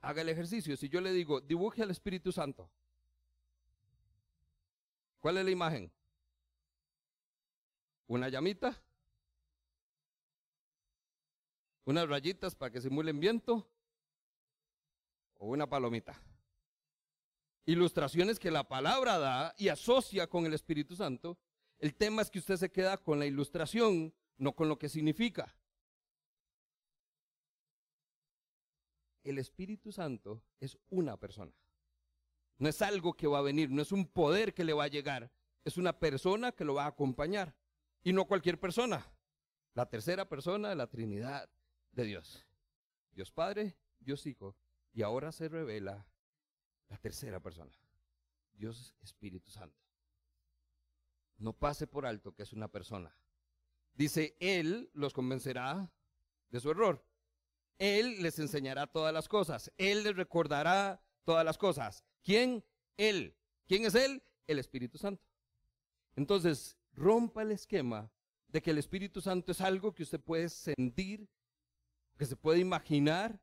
Haga 0.00 0.22
el 0.22 0.30
ejercicio. 0.30 0.74
Si 0.74 0.88
yo 0.88 1.02
le 1.02 1.12
digo, 1.12 1.42
dibuje 1.42 1.82
al 1.82 1.90
Espíritu 1.90 2.32
Santo, 2.32 2.70
¿cuál 5.20 5.36
es 5.36 5.44
la 5.44 5.50
imagen? 5.50 5.92
¿Una 8.06 8.30
llamita? 8.30 8.82
¿Unas 11.86 12.06
rayitas 12.08 12.54
para 12.54 12.70
que 12.70 12.82
simulen 12.82 13.18
viento? 13.18 13.66
o 15.38 15.48
una 15.48 15.68
palomita. 15.68 16.20
Ilustraciones 17.64 18.38
que 18.38 18.50
la 18.50 18.68
palabra 18.68 19.18
da 19.18 19.54
y 19.58 19.68
asocia 19.68 20.28
con 20.28 20.46
el 20.46 20.54
Espíritu 20.54 20.94
Santo. 20.94 21.38
El 21.78 21.94
tema 21.94 22.22
es 22.22 22.30
que 22.30 22.38
usted 22.38 22.56
se 22.56 22.70
queda 22.70 22.96
con 22.96 23.18
la 23.18 23.26
ilustración, 23.26 24.14
no 24.38 24.54
con 24.54 24.68
lo 24.68 24.78
que 24.78 24.88
significa. 24.88 25.54
El 29.24 29.38
Espíritu 29.38 29.90
Santo 29.90 30.42
es 30.60 30.78
una 30.88 31.16
persona. 31.16 31.52
No 32.58 32.68
es 32.68 32.80
algo 32.80 33.14
que 33.14 33.26
va 33.26 33.38
a 33.38 33.42
venir, 33.42 33.70
no 33.70 33.82
es 33.82 33.92
un 33.92 34.06
poder 34.06 34.54
que 34.54 34.64
le 34.64 34.72
va 34.72 34.84
a 34.84 34.88
llegar, 34.88 35.30
es 35.64 35.76
una 35.76 35.98
persona 35.98 36.52
que 36.52 36.64
lo 36.64 36.74
va 36.74 36.84
a 36.84 36.88
acompañar. 36.88 37.54
Y 38.04 38.12
no 38.12 38.26
cualquier 38.26 38.60
persona, 38.60 39.04
la 39.74 39.86
tercera 39.86 40.28
persona 40.28 40.68
de 40.68 40.76
la 40.76 40.86
Trinidad 40.86 41.50
de 41.96 42.04
Dios. 42.04 42.46
Dios 43.12 43.32
Padre, 43.32 43.76
Dios 43.98 44.24
Hijo 44.26 44.54
y 44.92 45.02
ahora 45.02 45.32
se 45.32 45.48
revela 45.48 46.06
la 46.88 46.96
tercera 46.98 47.40
persona, 47.40 47.72
Dios 48.52 48.94
Espíritu 49.02 49.50
Santo. 49.50 49.82
No 51.38 51.52
pase 51.52 51.86
por 51.86 52.06
alto 52.06 52.32
que 52.32 52.44
es 52.44 52.52
una 52.52 52.68
persona. 52.68 53.14
Dice, 53.94 54.36
Él 54.40 54.90
los 54.92 55.12
convencerá 55.12 55.90
de 56.50 56.60
su 56.60 56.70
error. 56.70 57.04
Él 57.78 58.22
les 58.22 58.38
enseñará 58.38 58.86
todas 58.86 59.12
las 59.12 59.28
cosas. 59.28 59.72
Él 59.76 60.04
les 60.04 60.16
recordará 60.16 61.02
todas 61.24 61.44
las 61.44 61.58
cosas. 61.58 62.04
¿Quién? 62.22 62.64
Él. 62.96 63.36
¿Quién 63.66 63.84
es 63.84 63.94
Él? 63.94 64.22
El 64.46 64.58
Espíritu 64.58 64.96
Santo. 64.96 65.22
Entonces, 66.14 66.78
rompa 66.92 67.42
el 67.42 67.52
esquema 67.52 68.10
de 68.48 68.62
que 68.62 68.70
el 68.70 68.78
Espíritu 68.78 69.20
Santo 69.20 69.52
es 69.52 69.60
algo 69.60 69.94
que 69.94 70.02
usted 70.02 70.20
puede 70.20 70.48
sentir, 70.48 71.28
que 72.16 72.26
se 72.26 72.36
puede 72.36 72.60
imaginar, 72.60 73.38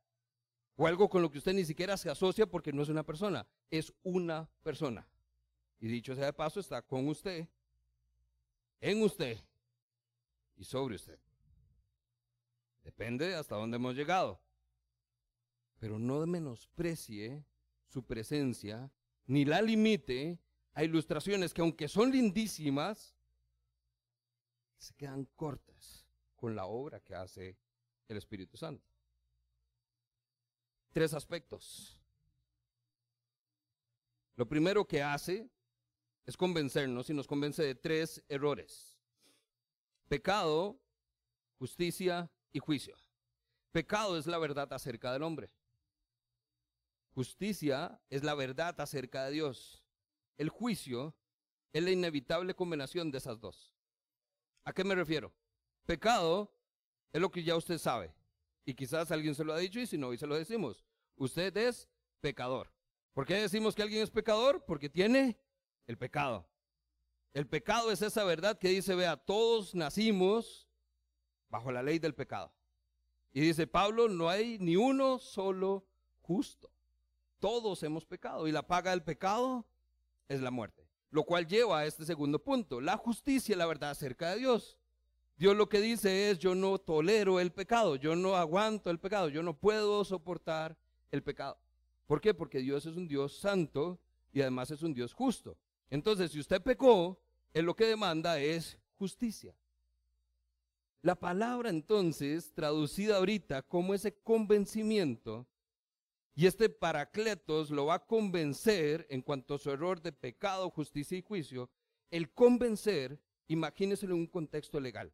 o 0.76 0.88
algo 0.88 1.10
con 1.10 1.22
lo 1.22 1.30
que 1.30 1.38
usted 1.38 1.54
ni 1.54 1.66
siquiera 1.66 1.98
se 1.98 2.10
asocia 2.10 2.48
porque 2.48 2.74
no 2.74 2.82
es 2.82 2.90
una 2.90 3.04
persona, 3.04 3.48
es 3.70 3.94
una 4.04 4.50
persona. 4.64 5.08
Y 5.80 5.88
dicho 5.88 6.16
sea 6.16 6.26
de 6.26 6.34
paso, 6.34 6.60
está 6.60 6.82
con 6.82 7.08
usted, 7.08 7.48
en 8.82 9.02
usted 9.02 9.38
y 10.56 10.64
sobre 10.64 10.96
usted. 10.96 11.20
Depende 12.84 13.36
hasta 13.36 13.56
dónde 13.56 13.78
hemos 13.78 13.96
llegado. 13.96 14.40
Pero 15.80 16.00
no 16.00 16.26
menosprecie 16.26 17.46
su 17.88 18.04
presencia, 18.04 18.92
ni 19.26 19.46
la 19.46 19.62
limite 19.62 20.40
a 20.74 20.84
ilustraciones 20.84 21.54
que 21.54 21.62
aunque 21.62 21.88
son 21.88 22.12
lindísimas, 22.12 23.16
se 24.78 24.94
quedan 24.96 25.26
cortas 25.36 26.06
con 26.36 26.56
la 26.56 26.66
obra 26.66 27.00
que 27.00 27.16
hace 27.16 27.58
el 28.08 28.18
Espíritu 28.18 28.58
Santo 28.58 28.94
tres 30.94 31.14
aspectos. 31.14 32.00
Lo 34.36 34.48
primero 34.48 34.88
que 34.88 35.02
hace 35.02 35.50
es 36.26 36.38
convencernos 36.38 37.10
y 37.10 37.14
nos 37.14 37.28
convence 37.28 37.64
de 37.64 37.76
tres 37.76 38.24
errores. 38.30 38.98
Pecado, 40.08 40.80
justicia 41.58 42.32
y 42.52 42.60
juicio. 42.60 42.96
Pecado 43.72 44.18
es 44.18 44.28
la 44.28 44.38
verdad 44.38 44.72
acerca 44.72 45.12
del 45.12 45.24
hombre. 45.24 45.52
Justicia 47.14 48.00
es 48.10 48.24
la 48.24 48.36
verdad 48.36 48.80
acerca 48.80 49.26
de 49.26 49.32
Dios. 49.32 49.84
El 50.38 50.50
juicio 50.50 51.16
es 51.74 51.84
la 51.84 51.92
inevitable 51.92 52.56
combinación 52.56 53.12
de 53.12 53.18
esas 53.18 53.40
dos. 53.40 53.74
¿A 54.64 54.74
qué 54.74 54.84
me 54.84 54.96
refiero? 54.96 55.34
Pecado 55.86 56.54
es 57.14 57.22
lo 57.22 57.32
que 57.32 57.44
ya 57.44 57.56
usted 57.56 57.78
sabe. 57.78 58.14
Y 58.66 58.74
quizás 58.74 59.12
alguien 59.12 59.36
se 59.36 59.44
lo 59.44 59.54
ha 59.54 59.60
dicho 59.60 59.80
y 59.80 59.86
si 59.86 59.98
no, 59.98 60.08
hoy 60.08 60.18
se 60.18 60.28
lo 60.28 60.36
decimos. 60.36 60.84
Usted 61.16 61.56
es 61.56 61.88
pecador. 62.20 62.72
¿Por 63.14 63.26
qué 63.26 63.36
decimos 63.36 63.76
que 63.76 63.84
alguien 63.84 64.02
es 64.02 64.10
pecador? 64.10 64.66
Porque 64.66 64.90
tiene 64.90 65.38
el 65.86 65.98
pecado. 65.98 66.48
El 67.34 67.48
pecado 67.48 67.92
es 67.92 68.02
esa 68.02 68.24
verdad 68.24 68.58
que 68.58 68.70
dice, 68.70 68.96
vea, 68.96 69.18
todos 69.18 69.76
nacimos 69.76 70.68
bajo 71.50 71.72
la 71.72 71.84
ley 71.84 72.00
del 72.00 72.16
pecado. 72.16 72.52
Y 73.32 73.42
dice 73.42 73.68
Pablo, 73.68 74.10
no 74.10 74.30
hay 74.30 74.58
ni 74.60 74.76
uno 74.76 75.20
solo 75.20 75.86
justo. 76.22 76.72
Todos 77.40 77.84
hemos 77.84 78.06
pecado 78.06 78.48
y 78.48 78.52
la 78.52 78.66
paga 78.66 78.92
del 78.92 79.04
pecado 79.04 79.66
es 80.28 80.42
la 80.42 80.52
muerte. 80.52 80.88
Lo 81.10 81.24
cual 81.24 81.46
lleva 81.46 81.80
a 81.80 81.86
este 81.86 82.06
segundo 82.06 82.44
punto, 82.44 82.82
la 82.82 82.98
justicia, 82.98 83.56
la 83.56 83.66
verdad 83.66 83.92
acerca 83.92 84.32
de 84.32 84.40
Dios. 84.40 84.80
Dios 85.44 85.58
lo 85.58 85.68
que 85.68 85.82
dice 85.82 86.32
es, 86.32 86.40
yo 86.40 86.56
no 86.56 86.78
tolero 86.78 87.38
el 87.38 87.52
pecado, 87.52 87.98
yo 87.98 88.16
no 88.16 88.38
aguanto 88.38 88.90
el 88.90 88.98
pecado, 88.98 89.28
yo 89.28 89.44
no 89.44 89.54
puedo 89.54 90.06
soportar 90.06 90.78
el 91.12 91.22
pecado. 91.22 91.60
¿Por 92.08 92.22
qué? 92.22 92.34
Porque 92.34 92.60
Dios 92.60 92.86
es 92.86 92.96
un 92.96 93.10
Dios 93.10 93.40
santo 93.40 94.00
y 94.32 94.40
además 94.40 94.72
es 94.72 94.84
un 94.84 94.94
Dios 94.94 95.14
justo. 95.14 95.58
Entonces, 95.90 96.32
si 96.32 96.40
usted 96.40 96.62
pecó, 96.62 97.20
Él 97.54 97.66
lo 97.66 97.76
que 97.76 97.88
demanda 97.88 98.40
es 98.40 98.78
justicia. 98.98 99.54
La 101.02 101.16
palabra 101.16 101.70
entonces, 101.70 102.54
traducida 102.54 103.18
ahorita 103.18 103.64
como 103.64 103.94
ese 103.94 104.14
convencimiento, 104.14 105.46
y 106.36 106.46
este 106.46 106.70
paracletos 106.70 107.70
lo 107.70 107.88
va 107.88 107.96
a 107.96 108.06
convencer 108.06 109.06
en 109.10 109.22
cuanto 109.22 109.56
a 109.56 109.60
su 109.60 109.72
error 109.72 110.02
de 110.02 110.14
pecado, 110.14 110.70
justicia 110.70 111.18
y 111.18 111.22
juicio, 111.22 111.70
el 112.12 112.32
convencer, 112.32 113.20
imagínese 113.50 114.06
en 114.06 114.14
un 114.14 114.28
contexto 114.28 114.80
legal. 114.80 115.12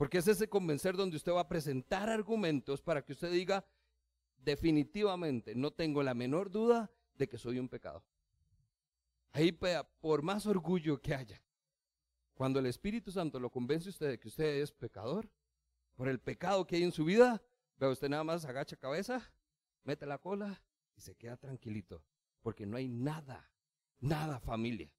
Porque 0.00 0.16
es 0.16 0.28
ese 0.28 0.48
convencer 0.48 0.96
donde 0.96 1.18
usted 1.18 1.30
va 1.30 1.42
a 1.42 1.48
presentar 1.48 2.08
argumentos 2.08 2.80
para 2.80 3.04
que 3.04 3.12
usted 3.12 3.30
diga, 3.30 3.66
definitivamente, 4.38 5.54
no 5.54 5.72
tengo 5.72 6.02
la 6.02 6.14
menor 6.14 6.50
duda 6.50 6.90
de 7.16 7.28
que 7.28 7.36
soy 7.36 7.58
un 7.58 7.68
pecado. 7.68 8.02
Ahí, 9.32 9.52
por 9.52 10.22
más 10.22 10.46
orgullo 10.46 11.02
que 11.02 11.14
haya, 11.14 11.42
cuando 12.32 12.60
el 12.60 12.64
Espíritu 12.64 13.12
Santo 13.12 13.38
lo 13.38 13.50
convence 13.50 13.88
a 13.88 13.90
usted 13.90 14.08
de 14.08 14.18
que 14.18 14.28
usted 14.28 14.62
es 14.62 14.72
pecador, 14.72 15.30
por 15.96 16.08
el 16.08 16.18
pecado 16.18 16.66
que 16.66 16.76
hay 16.76 16.82
en 16.84 16.92
su 16.92 17.04
vida, 17.04 17.42
vea 17.76 17.90
usted 17.90 18.08
nada 18.08 18.24
más 18.24 18.46
agacha 18.46 18.78
cabeza, 18.78 19.30
mete 19.84 20.06
la 20.06 20.16
cola 20.16 20.64
y 20.96 21.02
se 21.02 21.14
queda 21.14 21.36
tranquilito, 21.36 22.02
porque 22.40 22.64
no 22.64 22.78
hay 22.78 22.88
nada, 22.88 23.50
nada 23.98 24.40
familia 24.40 24.90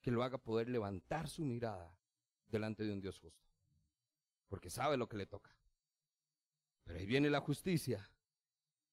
que 0.00 0.10
lo 0.10 0.22
haga 0.22 0.38
poder 0.38 0.70
levantar 0.70 1.28
su 1.28 1.44
mirada 1.44 1.94
delante 2.46 2.82
de 2.84 2.94
un 2.94 3.02
Dios 3.02 3.18
justo, 3.18 3.46
porque 4.48 4.70
sabe 4.70 4.96
lo 4.96 5.08
que 5.08 5.16
le 5.16 5.26
toca. 5.26 5.54
Pero 6.84 6.98
ahí 6.98 7.06
viene 7.06 7.30
la 7.30 7.40
justicia 7.40 8.10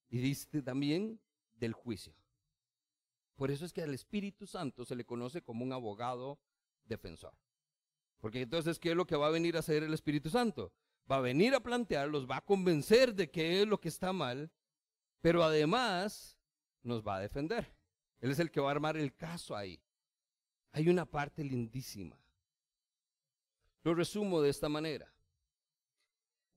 y 0.10 0.20
dice 0.20 0.62
también 0.62 1.20
del 1.54 1.74
juicio. 1.74 2.16
Por 3.36 3.52
eso 3.52 3.66
es 3.66 3.74
que 3.74 3.82
al 3.82 3.94
Espíritu 3.94 4.48
Santo 4.48 4.86
se 4.86 4.96
le 4.96 5.06
conoce 5.06 5.42
como 5.42 5.64
un 5.64 5.74
abogado 5.74 6.40
defensor. 6.86 7.34
Porque 8.20 8.42
entonces, 8.42 8.80
¿qué 8.80 8.92
es 8.92 8.96
lo 8.96 9.06
que 9.06 9.16
va 9.16 9.28
a 9.28 9.32
venir 9.32 9.56
a 9.56 9.60
hacer 9.60 9.84
el 9.84 9.94
Espíritu 9.94 10.30
Santo? 10.30 10.74
Va 11.10 11.18
a 11.18 11.22
venir 11.22 11.54
a 11.54 11.60
plantearlos, 11.62 12.30
va 12.30 12.38
a 12.38 12.46
convencer 12.46 13.14
de 13.14 13.30
qué 13.30 13.62
es 13.62 13.68
lo 13.68 13.80
que 13.80 13.90
está 13.90 14.14
mal, 14.14 14.52
pero 15.22 15.44
además 15.44 16.38
nos 16.82 17.06
va 17.06 17.18
a 17.18 17.20
defender. 17.20 17.76
Él 18.20 18.32
es 18.32 18.40
el 18.40 18.50
que 18.52 18.62
va 18.62 18.70
a 18.70 18.72
armar 18.72 18.98
el 18.98 19.16
caso 19.16 19.56
ahí. 19.56 19.82
Hay 20.72 20.90
una 20.90 21.06
parte 21.06 21.44
lindísima. 21.44 22.20
Lo 23.84 23.94
resumo 23.94 24.42
de 24.42 24.50
esta 24.50 24.68
manera. 24.68 25.15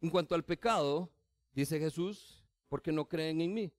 En 0.01 0.11
cuanto 0.11 0.35
al 0.35 0.45
pecado, 0.45 1.11
dice 1.53 1.79
Jesús, 1.79 2.45
porque 2.69 2.93
no 2.93 3.09
creen 3.09 3.41
en 3.41 3.55
mí. 3.55 3.73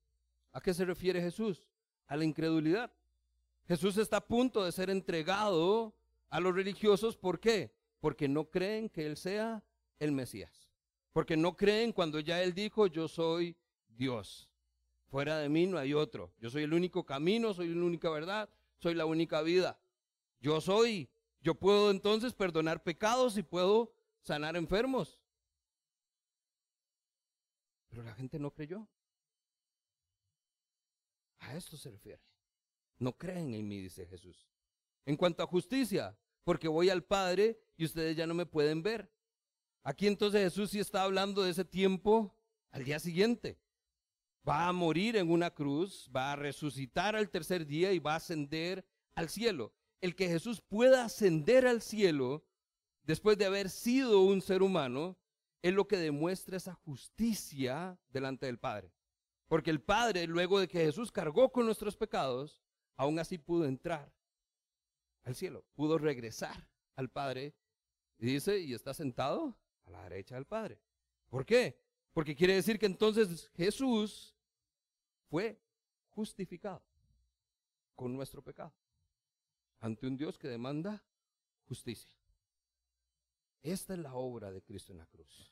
¿A 0.52 0.62
qué 0.62 0.74
se 0.74 0.86
refiere 0.86 1.22
Jesús? 1.22 1.70
a 2.10 2.18
la 2.18 2.26
incredulidad. 2.26 2.92
Jesús 3.68 3.98
está 3.98 4.18
a 4.18 4.28
punto 4.28 4.66
de 4.66 4.72
ser 4.72 4.90
entregado 4.90 5.96
a 6.30 6.40
los 6.40 6.54
religiosos. 6.54 7.16
¿Por 7.16 7.40
qué? 7.40 7.72
Porque 8.02 8.28
no 8.28 8.50
creen 8.50 8.90
que 8.90 9.06
Él 9.06 9.16
sea 9.16 9.64
el 10.00 10.12
Mesías. 10.12 10.72
Porque 11.14 11.38
no 11.38 11.56
creen 11.56 11.94
cuando 11.94 12.20
ya 12.20 12.42
Él 12.42 12.54
dijo, 12.54 12.88
yo 12.88 13.08
soy 13.08 13.56
Dios. 13.88 14.50
Fuera 15.08 15.38
de 15.38 15.50
mí 15.50 15.68
no 15.68 15.78
hay 15.78 15.94
otro. 15.94 16.34
Yo 16.40 16.50
soy 16.50 16.64
el 16.64 16.74
único 16.74 17.06
camino, 17.06 17.54
soy 17.54 17.70
la 17.70 17.86
única 17.86 18.10
verdad, 18.10 18.50
soy 18.80 18.96
la 18.96 19.06
única 19.06 19.42
vida. 19.42 19.80
Yo 20.42 20.60
soy. 20.62 21.10
Yo 21.42 21.56
puedo 21.56 21.92
entonces 21.92 22.34
perdonar 22.34 22.82
pecados 22.84 23.38
y 23.38 23.44
puedo 23.44 23.94
sanar 24.22 24.56
enfermos. 24.56 25.19
Pero 27.90 28.04
la 28.04 28.14
gente 28.14 28.40
no 28.40 28.52
creyó. 28.52 28.88
A 31.40 31.56
esto 31.56 31.78
se 31.78 31.90
refiere. 31.90 32.22
No 32.98 33.14
creen 33.14 33.54
en 33.54 33.68
mí, 33.68 33.80
dice 33.80 34.06
Jesús. 34.06 34.48
En 35.06 35.16
cuanto 35.16 35.44
a 35.44 35.48
justicia, 35.48 36.18
porque 36.44 36.68
voy 36.68 36.90
al 36.90 37.04
Padre 37.04 37.60
y 37.78 37.86
ustedes 37.86 38.16
ya 38.16 38.28
no 38.28 38.34
me 38.34 38.46
pueden 38.46 38.84
ver. 38.84 39.12
Aquí 39.84 40.08
entonces 40.08 40.42
Jesús 40.42 40.72
sí 40.72 40.80
está 40.80 41.04
hablando 41.04 41.44
de 41.44 41.52
ese 41.52 41.66
tiempo 41.66 42.36
al 42.72 42.84
día 42.84 43.00
siguiente. 43.00 43.60
Va 44.48 44.68
a 44.68 44.74
morir 44.74 45.16
en 45.16 45.30
una 45.30 45.52
cruz, 45.52 46.10
va 46.16 46.32
a 46.32 46.36
resucitar 46.36 47.16
al 47.16 47.30
tercer 47.30 47.66
día 47.66 47.92
y 47.94 48.00
va 48.00 48.14
a 48.14 48.18
ascender 48.18 48.86
al 49.16 49.30
cielo. 49.30 49.74
El 50.02 50.16
que 50.16 50.28
Jesús 50.28 50.62
pueda 50.62 51.06
ascender 51.06 51.68
al 51.68 51.82
cielo 51.82 52.46
después 53.04 53.38
de 53.38 53.46
haber 53.46 53.70
sido 53.70 54.22
un 54.22 54.42
ser 54.42 54.62
humano 54.62 55.18
es 55.62 55.74
lo 55.74 55.88
que 55.88 55.98
demuestra 55.98 56.58
esa 56.58 56.74
justicia 56.74 58.00
delante 58.10 58.46
del 58.46 58.60
Padre. 58.60 58.92
Porque 59.48 59.72
el 59.72 59.82
Padre, 59.82 60.28
luego 60.28 60.60
de 60.60 60.68
que 60.68 60.86
Jesús 60.86 61.12
cargó 61.12 61.52
con 61.52 61.66
nuestros 61.66 61.98
pecados, 61.98 62.62
aún 62.96 63.20
así 63.20 63.38
pudo 63.38 63.66
entrar 63.66 64.14
al 65.24 65.36
cielo, 65.36 65.66
pudo 65.76 65.98
regresar 65.98 66.68
al 66.96 67.10
Padre. 67.10 67.56
Y 68.18 68.28
dice, 68.28 68.60
y 68.60 68.74
está 68.74 68.94
sentado 68.94 69.58
a 69.86 69.90
la 69.90 70.04
derecha 70.04 70.36
del 70.36 70.46
Padre. 70.46 70.80
¿Por 71.30 71.46
qué? 71.46 71.82
Porque 72.14 72.36
quiere 72.36 72.56
decir 72.56 72.78
que 72.78 72.86
entonces 72.86 73.50
Jesús 73.56 74.36
fue 75.30 75.60
justificado 76.10 76.84
con 77.96 78.14
nuestro 78.14 78.42
pecado 78.42 78.74
ante 79.80 80.08
un 80.08 80.18
Dios 80.18 80.38
que 80.38 80.48
demanda 80.48 81.04
justicia. 81.68 82.19
Esta 83.62 83.94
es 83.94 84.00
la 84.00 84.14
obra 84.14 84.52
de 84.52 84.62
Cristo 84.62 84.92
en 84.94 85.00
la 85.00 85.06
cruz. 85.06 85.52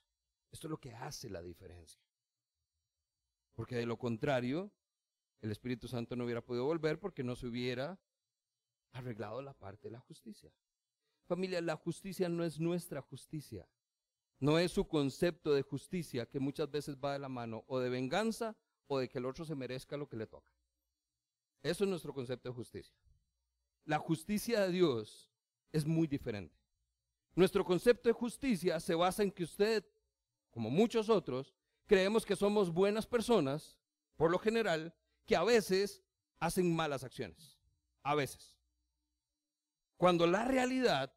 Esto 0.51 0.67
es 0.67 0.71
lo 0.71 0.79
que 0.79 0.93
hace 0.93 1.29
la 1.29 1.41
diferencia. 1.41 2.01
Porque 3.53 3.75
de 3.75 3.85
lo 3.85 3.97
contrario, 3.97 4.71
el 5.41 5.51
Espíritu 5.51 5.87
Santo 5.87 6.15
no 6.15 6.23
hubiera 6.23 6.43
podido 6.43 6.65
volver 6.65 6.99
porque 6.99 7.23
no 7.23 7.35
se 7.35 7.47
hubiera 7.47 7.99
arreglado 8.93 9.41
la 9.41 9.53
parte 9.53 9.87
de 9.87 9.91
la 9.91 9.99
justicia. 9.99 10.51
Familia, 11.25 11.61
la 11.61 11.75
justicia 11.75 12.29
no 12.29 12.43
es 12.43 12.59
nuestra 12.59 13.01
justicia. 13.01 13.67
No 14.39 14.59
es 14.59 14.71
su 14.71 14.87
concepto 14.87 15.53
de 15.53 15.63
justicia 15.63 16.27
que 16.27 16.39
muchas 16.39 16.69
veces 16.69 16.95
va 16.97 17.13
de 17.13 17.19
la 17.19 17.29
mano 17.29 17.63
o 17.67 17.79
de 17.79 17.89
venganza 17.89 18.55
o 18.87 18.99
de 18.99 19.09
que 19.09 19.17
el 19.17 19.25
otro 19.25 19.43
se 19.43 19.55
merezca 19.55 19.97
lo 19.97 20.07
que 20.07 20.15
le 20.17 20.27
toca. 20.27 20.51
Eso 21.63 21.83
es 21.83 21.89
nuestro 21.89 22.13
concepto 22.13 22.49
de 22.49 22.55
justicia. 22.55 22.95
La 23.85 23.99
justicia 23.99 24.61
de 24.61 24.71
Dios 24.71 25.31
es 25.71 25.85
muy 25.85 26.07
diferente. 26.07 26.56
Nuestro 27.37 27.63
concepto 27.63 28.09
de 28.09 28.13
justicia 28.13 28.79
se 28.79 28.95
basa 28.95 29.21
en 29.21 29.31
que 29.31 29.43
usted, 29.43 29.85
como 30.49 30.71
muchos 30.71 31.07
otros, 31.07 31.53
creemos 31.85 32.25
que 32.25 32.35
somos 32.35 32.73
buenas 32.73 33.05
personas, 33.05 33.77
por 34.15 34.31
lo 34.31 34.39
general, 34.39 34.95
que 35.23 35.35
a 35.35 35.43
veces 35.43 36.01
hacen 36.39 36.75
malas 36.75 37.03
acciones. 37.03 37.59
A 38.01 38.15
veces. 38.15 38.57
Cuando 39.97 40.25
la 40.25 40.45
realidad, 40.45 41.13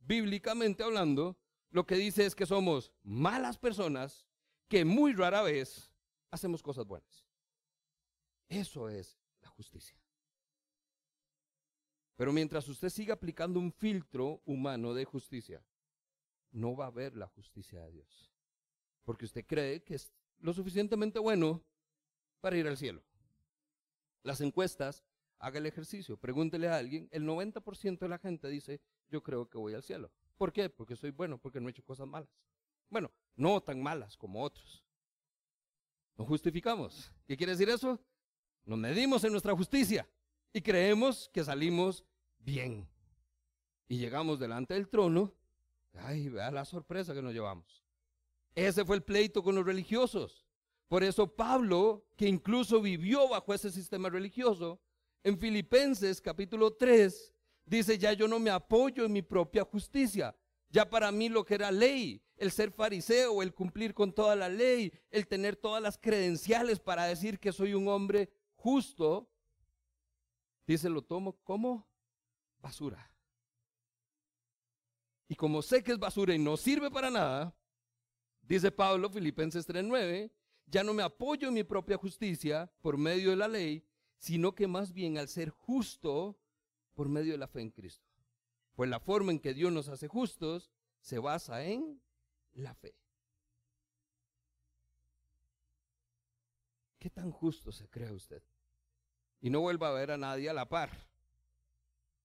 bíblicamente 0.00 0.82
hablando, 0.82 1.38
lo 1.70 1.86
que 1.86 1.94
dice 1.94 2.26
es 2.26 2.34
que 2.34 2.44
somos 2.44 2.92
malas 3.02 3.56
personas 3.56 4.26
que 4.68 4.84
muy 4.84 5.14
rara 5.14 5.40
vez 5.40 5.90
hacemos 6.30 6.62
cosas 6.62 6.84
buenas. 6.84 7.26
Eso 8.50 8.90
es 8.90 9.18
la 9.40 9.48
justicia. 9.48 9.96
Pero 12.16 12.32
mientras 12.32 12.66
usted 12.68 12.88
siga 12.88 13.14
aplicando 13.14 13.60
un 13.60 13.72
filtro 13.72 14.42
humano 14.46 14.94
de 14.94 15.04
justicia, 15.04 15.62
no 16.50 16.74
va 16.74 16.86
a 16.86 16.90
ver 16.90 17.16
la 17.16 17.26
justicia 17.28 17.82
de 17.82 17.92
Dios 17.92 18.36
porque 19.06 19.24
usted 19.24 19.46
cree 19.46 19.82
que 19.82 19.94
es 19.94 20.12
lo 20.40 20.52
suficientemente 20.52 21.18
bueno 21.18 21.64
para 22.40 22.58
ir 22.58 22.66
al 22.66 22.76
cielo. 22.76 23.02
Las 24.22 24.40
encuestas, 24.40 25.04
haga 25.38 25.58
el 25.58 25.66
ejercicio, 25.66 26.18
pregúntele 26.18 26.68
a 26.68 26.76
alguien, 26.76 27.08
el 27.12 27.22
90% 27.22 28.00
de 28.00 28.08
la 28.08 28.18
gente 28.18 28.48
dice, 28.48 28.80
yo 29.08 29.22
creo 29.22 29.48
que 29.48 29.56
voy 29.56 29.74
al 29.74 29.84
cielo. 29.84 30.10
¿Por 30.36 30.52
qué? 30.52 30.68
Porque 30.68 30.96
soy 30.96 31.12
bueno, 31.12 31.38
porque 31.38 31.60
no 31.60 31.68
he 31.68 31.70
hecho 31.70 31.84
cosas 31.84 32.08
malas. 32.08 32.28
Bueno, 32.90 33.12
no 33.36 33.62
tan 33.62 33.80
malas 33.80 34.16
como 34.16 34.42
otros. 34.42 34.84
Nos 36.18 36.26
justificamos. 36.26 37.12
¿Qué 37.26 37.36
quiere 37.36 37.52
decir 37.52 37.68
eso? 37.68 38.00
Nos 38.64 38.78
medimos 38.78 39.22
en 39.22 39.30
nuestra 39.30 39.54
justicia 39.54 40.06
y 40.56 40.62
creemos 40.62 41.28
que 41.32 41.44
salimos 41.44 42.04
bien. 42.38 42.88
Y 43.88 43.98
llegamos 43.98 44.38
delante 44.38 44.74
del 44.74 44.88
trono. 44.88 45.34
Ay, 45.94 46.28
vea 46.28 46.50
la 46.50 46.64
sorpresa 46.64 47.12
que 47.12 47.20
nos 47.22 47.34
llevamos. 47.34 47.84
Ese 48.54 48.84
fue 48.84 48.96
el 48.96 49.02
pleito 49.02 49.42
con 49.42 49.54
los 49.54 49.66
religiosos. 49.66 50.46
Por 50.88 51.04
eso 51.04 51.26
Pablo, 51.34 52.06
que 52.16 52.26
incluso 52.26 52.80
vivió 52.80 53.28
bajo 53.28 53.52
ese 53.52 53.70
sistema 53.70 54.08
religioso, 54.08 54.80
en 55.22 55.38
Filipenses 55.38 56.20
capítulo 56.20 56.72
3, 56.72 57.34
Dice, 57.66 57.98
ya 57.98 58.12
yo 58.12 58.28
no 58.28 58.38
me 58.38 58.50
apoyo 58.50 59.04
en 59.04 59.12
mi 59.12 59.22
propia 59.22 59.64
justicia. 59.64 60.34
Ya 60.70 60.88
para 60.88 61.10
mí 61.10 61.28
lo 61.28 61.44
que 61.44 61.56
era 61.56 61.72
ley, 61.72 62.22
el 62.36 62.52
ser 62.52 62.70
fariseo, 62.70 63.42
el 63.42 63.52
cumplir 63.52 63.92
con 63.92 64.12
toda 64.12 64.36
la 64.36 64.48
ley, 64.48 64.92
el 65.10 65.26
tener 65.26 65.56
todas 65.56 65.82
las 65.82 65.98
credenciales 65.98 66.78
para 66.78 67.06
decir 67.06 67.40
que 67.40 67.52
soy 67.52 67.74
un 67.74 67.88
hombre 67.88 68.30
justo, 68.54 69.28
dice, 70.66 70.88
lo 70.88 71.02
tomo 71.02 71.36
como 71.42 71.88
basura. 72.60 73.12
Y 75.28 75.34
como 75.34 75.62
sé 75.62 75.82
que 75.82 75.92
es 75.92 75.98
basura 75.98 76.34
y 76.34 76.38
no 76.38 76.56
sirve 76.56 76.90
para 76.90 77.10
nada, 77.10 77.54
dice 78.42 78.70
Pablo, 78.70 79.10
Filipenses 79.10 79.66
3:9, 79.66 80.30
ya 80.66 80.82
no 80.82 80.94
me 80.94 81.02
apoyo 81.02 81.48
en 81.48 81.54
mi 81.54 81.64
propia 81.64 81.96
justicia 81.96 82.72
por 82.80 82.96
medio 82.96 83.30
de 83.30 83.36
la 83.36 83.48
ley, 83.48 83.84
sino 84.18 84.54
que 84.54 84.66
más 84.66 84.92
bien 84.92 85.18
al 85.18 85.28
ser 85.28 85.50
justo 85.50 86.38
por 86.94 87.08
medio 87.08 87.32
de 87.32 87.38
la 87.38 87.48
fe 87.48 87.60
en 87.60 87.70
Cristo. 87.70 88.08
Pues 88.74 88.90
la 88.90 89.00
forma 89.00 89.32
en 89.32 89.40
que 89.40 89.54
Dios 89.54 89.72
nos 89.72 89.88
hace 89.88 90.08
justos 90.08 90.70
se 91.00 91.18
basa 91.18 91.64
en 91.64 92.00
la 92.52 92.74
fe. 92.74 92.94
¿Qué 96.98 97.10
tan 97.10 97.30
justo 97.30 97.70
se 97.70 97.88
cree 97.88 98.12
usted? 98.12 98.42
Y 99.40 99.50
no 99.50 99.60
vuelva 99.60 99.88
a 99.88 99.92
ver 99.92 100.10
a 100.10 100.16
nadie 100.16 100.48
a 100.48 100.54
la 100.54 100.68
par. 100.68 100.90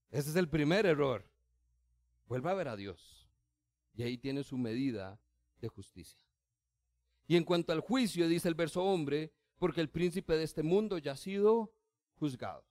Ese 0.10 0.30
es 0.30 0.36
el 0.36 0.50
primer 0.50 0.86
error. 0.86 1.26
Vuelva 2.28 2.52
a 2.52 2.56
ver 2.56 2.68
a 2.68 2.76
Dios. 2.76 3.28
Y 3.94 4.04
ahí 4.04 4.18
tiene 4.18 4.44
su 4.44 4.58
medida 4.58 5.20
de 5.60 5.68
justicia. 5.68 6.22
Y 7.28 7.36
en 7.38 7.44
cuanto 7.44 7.72
al 7.72 7.82
juicio, 7.82 8.28
dice 8.28 8.48
el 8.48 8.56
verso 8.56 8.84
hombre, 8.84 9.32
porque 9.58 9.82
el 9.82 9.90
príncipe 9.90 10.36
de 10.36 10.44
este 10.44 10.64
mundo 10.64 10.98
ya 10.98 11.14
ha 11.14 11.18
sido 11.18 11.74
juzgado. 12.16 12.66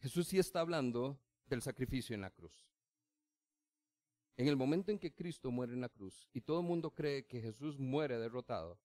Jesús 0.00 0.28
sí 0.28 0.38
está 0.38 0.60
hablando 0.60 1.18
del 1.46 1.62
sacrificio 1.62 2.14
en 2.14 2.22
la 2.22 2.30
cruz. 2.30 2.68
En 4.36 4.48
el 4.48 4.56
momento 4.56 4.90
en 4.90 4.98
que 4.98 5.12
Cristo 5.12 5.50
muere 5.50 5.74
en 5.74 5.80
la 5.80 5.88
cruz 5.88 6.28
y 6.32 6.40
todo 6.40 6.60
el 6.60 6.66
mundo 6.66 6.94
cree 6.94 7.26
que 7.26 7.40
Jesús 7.40 7.78
muere 7.78 8.18
derrotado, 8.18 8.78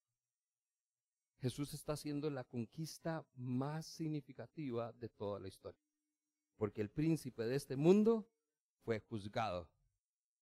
Jesús 1.45 1.75
está 1.75 1.93
haciendo 1.93 2.31
la 2.31 2.43
conquista 2.43 3.23
más 3.35 3.85
significativa 3.85 4.91
de 4.93 5.09
toda 5.09 5.39
la 5.39 5.47
historia. 5.47 5.79
Porque 6.57 6.81
el 6.81 6.89
príncipe 6.89 7.43
de 7.43 7.55
este 7.55 7.75
mundo 7.75 8.27
fue 8.83 8.99
juzgado. 8.99 9.69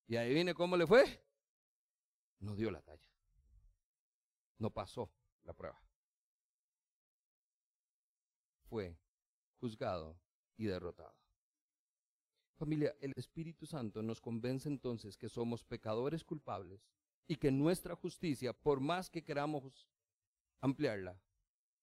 Y 0.07 0.15
ahí 0.15 0.33
viene 0.33 0.53
cómo 0.53 0.77
le 0.77 0.87
fue. 0.87 1.21
No 2.39 2.55
dio 2.55 2.71
la 2.71 2.81
talla. 2.81 3.11
No 4.59 4.69
pasó 4.69 5.11
la 5.43 5.51
prueba. 5.51 5.77
Fue 8.69 8.97
juzgado 9.59 10.17
y 10.55 10.67
derrotado. 10.67 11.17
Familia, 12.55 12.95
el 13.01 13.11
Espíritu 13.17 13.65
Santo 13.65 14.01
nos 14.01 14.21
convence 14.21 14.69
entonces 14.69 15.17
que 15.17 15.27
somos 15.27 15.65
pecadores 15.65 16.23
culpables 16.23 16.87
y 17.27 17.35
que 17.35 17.51
nuestra 17.51 17.93
justicia, 17.93 18.53
por 18.53 18.79
más 18.79 19.09
que 19.09 19.21
queramos 19.21 19.85
ampliarla, 20.63 21.19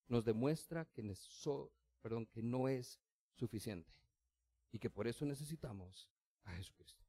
nos 0.09 0.25
demuestra 0.25 0.87
que, 0.87 1.03
no 2.43 2.69
es 2.69 2.99
suficiente 3.35 3.93
y 4.73 4.79
que 4.79 4.89
por 4.89 5.07
eso 5.07 5.27
necesitamos 5.27 6.11
a 6.45 6.53
Jesucristo. 6.53 7.05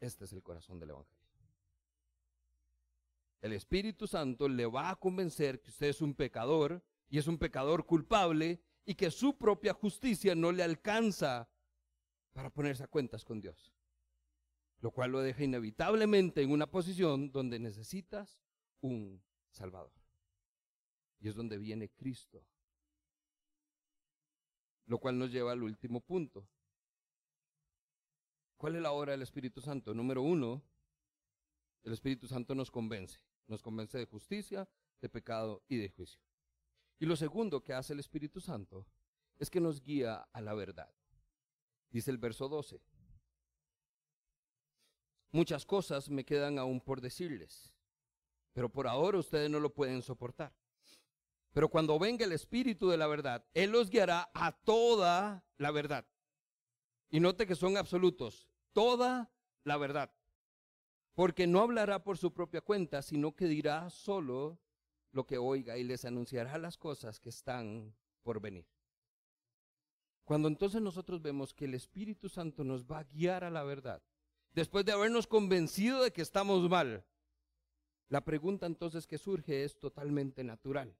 Este 0.00 0.24
es 0.24 0.32
el 0.32 0.42
corazón 0.42 0.80
del 0.80 0.90
Evangelio. 0.90 1.16
El 3.40 3.52
Espíritu 3.52 4.08
Santo 4.08 4.48
le 4.48 4.66
va 4.66 4.90
a 4.90 4.96
convencer 4.96 5.62
que 5.62 5.70
usted 5.70 5.86
es 5.86 6.02
un 6.02 6.12
pecador 6.12 6.84
y 7.08 7.18
es 7.18 7.28
un 7.28 7.38
pecador 7.38 7.86
culpable 7.86 8.60
y 8.84 8.96
que 8.96 9.12
su 9.12 9.38
propia 9.38 9.72
justicia 9.74 10.34
no 10.34 10.50
le 10.50 10.64
alcanza 10.64 11.48
para 12.32 12.50
ponerse 12.50 12.82
a 12.82 12.88
cuentas 12.88 13.24
con 13.24 13.40
Dios. 13.40 13.72
Lo 14.80 14.90
cual 14.90 15.12
lo 15.12 15.20
deja 15.20 15.44
inevitablemente 15.44 16.42
en 16.42 16.50
una 16.50 16.68
posición 16.68 17.30
donde 17.30 17.60
necesitas 17.60 18.40
un 18.80 19.22
Salvador. 19.50 19.92
Y 21.20 21.28
es 21.28 21.34
donde 21.34 21.58
viene 21.58 21.90
Cristo. 21.90 22.44
Lo 24.86 24.98
cual 24.98 25.18
nos 25.18 25.30
lleva 25.30 25.52
al 25.52 25.62
último 25.62 26.00
punto. 26.00 26.48
¿Cuál 28.56 28.76
es 28.76 28.82
la 28.82 28.92
obra 28.92 29.12
del 29.12 29.22
Espíritu 29.22 29.60
Santo? 29.60 29.94
Número 29.94 30.22
uno, 30.22 30.62
el 31.84 31.92
Espíritu 31.92 32.26
Santo 32.26 32.54
nos 32.54 32.70
convence. 32.70 33.20
Nos 33.46 33.62
convence 33.62 33.96
de 33.96 34.06
justicia, 34.06 34.68
de 35.00 35.08
pecado 35.08 35.62
y 35.68 35.76
de 35.76 35.88
juicio. 35.88 36.20
Y 36.98 37.06
lo 37.06 37.16
segundo 37.16 37.62
que 37.62 37.72
hace 37.72 37.92
el 37.92 38.00
Espíritu 38.00 38.40
Santo 38.40 38.86
es 39.38 39.48
que 39.48 39.60
nos 39.60 39.80
guía 39.80 40.28
a 40.32 40.40
la 40.40 40.54
verdad. 40.54 40.92
Dice 41.90 42.10
el 42.10 42.18
verso 42.18 42.48
12. 42.48 42.82
Muchas 45.30 45.64
cosas 45.64 46.10
me 46.10 46.24
quedan 46.24 46.58
aún 46.58 46.80
por 46.80 47.00
decirles, 47.00 47.72
pero 48.52 48.70
por 48.70 48.88
ahora 48.88 49.18
ustedes 49.18 49.48
no 49.48 49.60
lo 49.60 49.72
pueden 49.72 50.02
soportar. 50.02 50.57
Pero 51.52 51.68
cuando 51.68 51.98
venga 51.98 52.24
el 52.24 52.32
Espíritu 52.32 52.88
de 52.88 52.96
la 52.96 53.06
verdad, 53.06 53.44
Él 53.54 53.70
los 53.70 53.90
guiará 53.90 54.30
a 54.34 54.52
toda 54.52 55.44
la 55.56 55.70
verdad. 55.70 56.06
Y 57.10 57.20
note 57.20 57.46
que 57.46 57.54
son 57.54 57.76
absolutos. 57.76 58.48
Toda 58.72 59.30
la 59.64 59.76
verdad. 59.76 60.12
Porque 61.14 61.46
no 61.46 61.60
hablará 61.60 62.04
por 62.04 62.18
su 62.18 62.32
propia 62.32 62.60
cuenta, 62.60 63.02
sino 63.02 63.34
que 63.34 63.46
dirá 63.46 63.90
solo 63.90 64.60
lo 65.12 65.26
que 65.26 65.38
oiga 65.38 65.76
y 65.76 65.84
les 65.84 66.04
anunciará 66.04 66.58
las 66.58 66.76
cosas 66.76 67.18
que 67.18 67.30
están 67.30 67.94
por 68.22 68.40
venir. 68.40 68.66
Cuando 70.24 70.48
entonces 70.48 70.82
nosotros 70.82 71.22
vemos 71.22 71.54
que 71.54 71.64
el 71.64 71.74
Espíritu 71.74 72.28
Santo 72.28 72.62
nos 72.62 72.84
va 72.84 72.98
a 72.98 73.04
guiar 73.04 73.44
a 73.44 73.50
la 73.50 73.62
verdad, 73.62 74.02
después 74.52 74.84
de 74.84 74.92
habernos 74.92 75.26
convencido 75.26 76.02
de 76.02 76.12
que 76.12 76.20
estamos 76.20 76.68
mal, 76.68 77.04
la 78.08 78.24
pregunta 78.24 78.66
entonces 78.66 79.06
que 79.06 79.18
surge 79.18 79.64
es 79.64 79.78
totalmente 79.78 80.44
natural. 80.44 80.94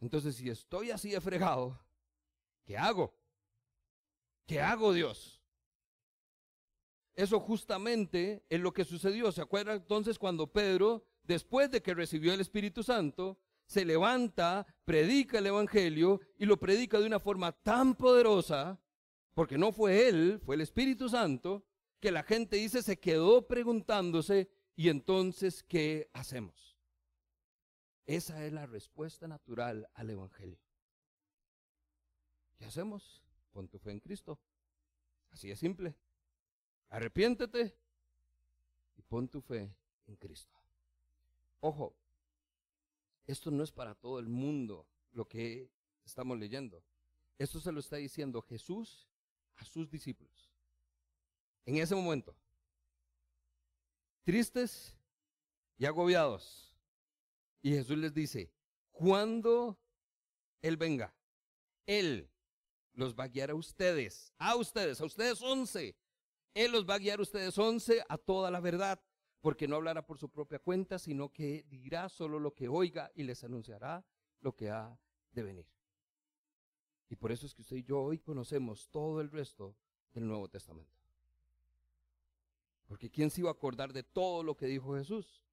Entonces, 0.00 0.36
si 0.36 0.48
estoy 0.48 0.90
así 0.90 1.10
de 1.10 1.20
fregado, 1.20 1.80
¿qué 2.64 2.76
hago? 2.76 3.14
¿Qué 4.46 4.60
hago, 4.60 4.92
Dios? 4.92 5.40
Eso 7.14 7.40
justamente 7.40 8.44
es 8.48 8.60
lo 8.60 8.72
que 8.72 8.84
sucedió. 8.84 9.30
¿Se 9.32 9.40
acuerdan 9.40 9.76
entonces 9.76 10.18
cuando 10.18 10.48
Pedro, 10.48 11.06
después 11.22 11.70
de 11.70 11.80
que 11.80 11.94
recibió 11.94 12.34
el 12.34 12.40
Espíritu 12.40 12.82
Santo, 12.82 13.38
se 13.66 13.84
levanta, 13.84 14.66
predica 14.84 15.38
el 15.38 15.46
Evangelio 15.46 16.20
y 16.38 16.44
lo 16.44 16.58
predica 16.58 16.98
de 16.98 17.06
una 17.06 17.20
forma 17.20 17.52
tan 17.52 17.94
poderosa, 17.94 18.78
porque 19.32 19.56
no 19.56 19.72
fue 19.72 20.08
él, 20.08 20.40
fue 20.44 20.56
el 20.56 20.60
Espíritu 20.60 21.08
Santo, 21.08 21.64
que 22.00 22.10
la 22.10 22.22
gente 22.22 22.56
dice 22.56 22.82
se 22.82 22.98
quedó 22.98 23.46
preguntándose, 23.46 24.50
¿y 24.76 24.88
entonces 24.88 25.62
qué 25.62 26.10
hacemos? 26.12 26.73
Esa 28.06 28.44
es 28.44 28.52
la 28.52 28.66
respuesta 28.66 29.26
natural 29.26 29.88
al 29.94 30.10
Evangelio. 30.10 30.58
¿Qué 32.58 32.66
hacemos? 32.66 33.22
Pon 33.52 33.68
tu 33.68 33.78
fe 33.78 33.92
en 33.92 34.00
Cristo. 34.00 34.38
Así 35.30 35.50
es 35.50 35.58
simple. 35.58 35.94
Arrepiéntete 36.90 37.74
y 38.96 39.02
pon 39.02 39.28
tu 39.28 39.40
fe 39.40 39.74
en 40.06 40.16
Cristo. 40.16 40.54
Ojo, 41.60 41.94
esto 43.26 43.50
no 43.50 43.62
es 43.62 43.72
para 43.72 43.94
todo 43.94 44.18
el 44.18 44.28
mundo 44.28 44.86
lo 45.12 45.26
que 45.26 45.70
estamos 46.04 46.38
leyendo. 46.38 46.84
Esto 47.38 47.58
se 47.58 47.72
lo 47.72 47.80
está 47.80 47.96
diciendo 47.96 48.42
Jesús 48.42 49.08
a 49.56 49.64
sus 49.64 49.90
discípulos. 49.90 50.50
En 51.64 51.78
ese 51.78 51.94
momento, 51.94 52.36
tristes 54.24 54.94
y 55.78 55.86
agobiados. 55.86 56.73
Y 57.64 57.70
Jesús 57.70 57.96
les 57.96 58.12
dice, 58.12 58.52
cuando 58.92 59.78
Él 60.60 60.76
venga, 60.76 61.14
Él 61.86 62.30
los 62.92 63.14
va 63.14 63.24
a 63.24 63.28
guiar 63.28 63.52
a 63.52 63.54
ustedes, 63.54 64.34
a 64.36 64.54
ustedes, 64.54 65.00
a 65.00 65.06
ustedes 65.06 65.40
once. 65.40 65.96
Él 66.52 66.72
los 66.72 66.86
va 66.86 66.96
a 66.96 66.98
guiar 66.98 67.20
a 67.20 67.22
ustedes 67.22 67.56
once 67.56 68.04
a 68.06 68.18
toda 68.18 68.50
la 68.50 68.60
verdad, 68.60 69.02
porque 69.40 69.66
no 69.66 69.76
hablará 69.76 70.04
por 70.04 70.18
su 70.18 70.28
propia 70.28 70.58
cuenta, 70.58 70.98
sino 70.98 71.32
que 71.32 71.64
dirá 71.70 72.10
solo 72.10 72.38
lo 72.38 72.52
que 72.52 72.68
oiga 72.68 73.10
y 73.14 73.22
les 73.22 73.42
anunciará 73.44 74.04
lo 74.42 74.54
que 74.54 74.68
ha 74.68 75.00
de 75.32 75.42
venir. 75.42 75.66
Y 77.08 77.16
por 77.16 77.32
eso 77.32 77.46
es 77.46 77.54
que 77.54 77.62
usted 77.62 77.76
y 77.76 77.84
yo 77.84 77.98
hoy 77.98 78.18
conocemos 78.18 78.90
todo 78.90 79.22
el 79.22 79.30
resto 79.30 79.74
del 80.12 80.26
Nuevo 80.26 80.50
Testamento. 80.50 81.00
Porque 82.84 83.10
¿quién 83.10 83.30
se 83.30 83.40
iba 83.40 83.48
a 83.48 83.54
acordar 83.54 83.94
de 83.94 84.02
todo 84.02 84.42
lo 84.42 84.54
que 84.54 84.66
dijo 84.66 84.94
Jesús? 84.96 85.43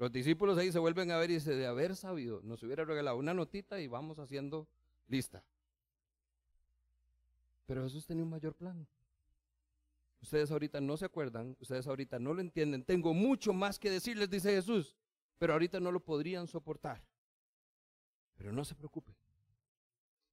Los 0.00 0.10
discípulos 0.10 0.56
ahí 0.56 0.72
se 0.72 0.78
vuelven 0.78 1.10
a 1.10 1.18
ver 1.18 1.30
y 1.30 1.34
dice, 1.34 1.54
de 1.54 1.66
haber 1.66 1.94
sabido, 1.94 2.40
nos 2.42 2.62
hubiera 2.62 2.86
regalado 2.86 3.18
una 3.18 3.34
notita 3.34 3.78
y 3.80 3.86
vamos 3.86 4.18
haciendo 4.18 4.66
lista. 5.08 5.44
Pero 7.66 7.82
Jesús 7.82 8.06
tenía 8.06 8.24
un 8.24 8.30
mayor 8.30 8.54
plan. 8.54 8.88
Ustedes 10.22 10.50
ahorita 10.50 10.80
no 10.80 10.96
se 10.96 11.04
acuerdan, 11.04 11.54
ustedes 11.60 11.86
ahorita 11.86 12.18
no 12.18 12.32
lo 12.32 12.40
entienden. 12.40 12.82
Tengo 12.82 13.12
mucho 13.12 13.52
más 13.52 13.78
que 13.78 13.90
decirles, 13.90 14.30
dice 14.30 14.54
Jesús, 14.54 14.96
pero 15.36 15.52
ahorita 15.52 15.80
no 15.80 15.92
lo 15.92 16.02
podrían 16.02 16.48
soportar. 16.48 17.06
Pero 18.38 18.52
no 18.52 18.64
se 18.64 18.74
preocupe. 18.74 19.14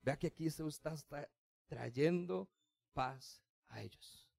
Vea 0.01 0.17
que 0.17 0.27
aquí 0.27 0.49
se 0.49 0.65
está 0.65 0.95
trayendo 1.67 2.47
paz 2.93 3.43
a 3.67 3.83
ellos. 3.83 4.29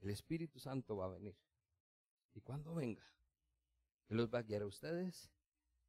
El 0.00 0.10
Espíritu 0.10 0.60
Santo 0.60 0.94
va 0.98 1.06
a 1.06 1.08
venir. 1.08 1.38
Y 2.34 2.42
cuando 2.42 2.74
venga, 2.74 3.02
Él 4.08 4.16
los 4.16 4.32
va 4.32 4.38
a 4.38 4.42
guiar 4.42 4.62
a 4.62 4.66
ustedes 4.66 5.30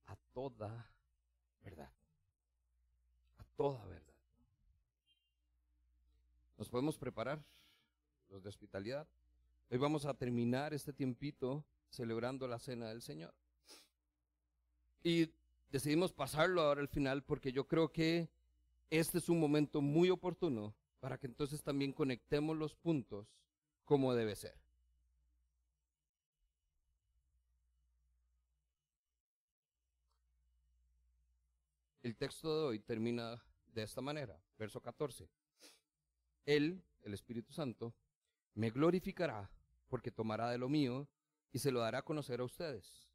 a 0.05 0.15
toda 0.33 0.91
verdad. 1.61 1.91
A 3.37 3.43
toda 3.55 3.85
verdad. 3.85 4.13
Nos 6.57 6.69
podemos 6.69 6.97
preparar, 6.97 7.41
los 8.29 8.43
de 8.43 8.49
hospitalidad. 8.49 9.07
Hoy 9.69 9.77
vamos 9.77 10.05
a 10.05 10.13
terminar 10.13 10.73
este 10.73 10.91
tiempito 10.91 11.63
celebrando 11.89 12.47
la 12.47 12.59
cena 12.59 12.89
del 12.89 13.01
Señor. 13.01 13.33
Y 15.03 15.31
decidimos 15.71 16.11
pasarlo 16.11 16.61
ahora 16.61 16.81
al 16.81 16.89
final 16.89 17.23
porque 17.23 17.51
yo 17.51 17.67
creo 17.67 17.91
que 17.91 18.29
este 18.89 19.19
es 19.19 19.29
un 19.29 19.39
momento 19.39 19.81
muy 19.81 20.09
oportuno 20.09 20.73
para 20.99 21.17
que 21.17 21.27
entonces 21.27 21.63
también 21.63 21.93
conectemos 21.93 22.57
los 22.57 22.75
puntos 22.75 23.27
como 23.85 24.13
debe 24.13 24.35
ser. 24.35 24.55
El 32.01 32.15
texto 32.15 32.57
de 32.57 32.65
hoy 32.65 32.79
termina 32.79 33.43
de 33.67 33.83
esta 33.83 34.01
manera, 34.01 34.41
verso 34.57 34.81
14. 34.81 35.29
Él, 36.45 36.81
el 37.01 37.13
Espíritu 37.13 37.51
Santo, 37.51 37.93
me 38.53 38.69
glorificará 38.69 39.51
porque 39.89 40.11
tomará 40.11 40.49
de 40.49 40.57
lo 40.57 40.69
mío 40.69 41.09
y 41.51 41.59
se 41.59 41.71
lo 41.71 41.81
dará 41.81 41.99
a 41.99 42.05
conocer 42.05 42.39
a 42.39 42.45
ustedes. 42.45 43.09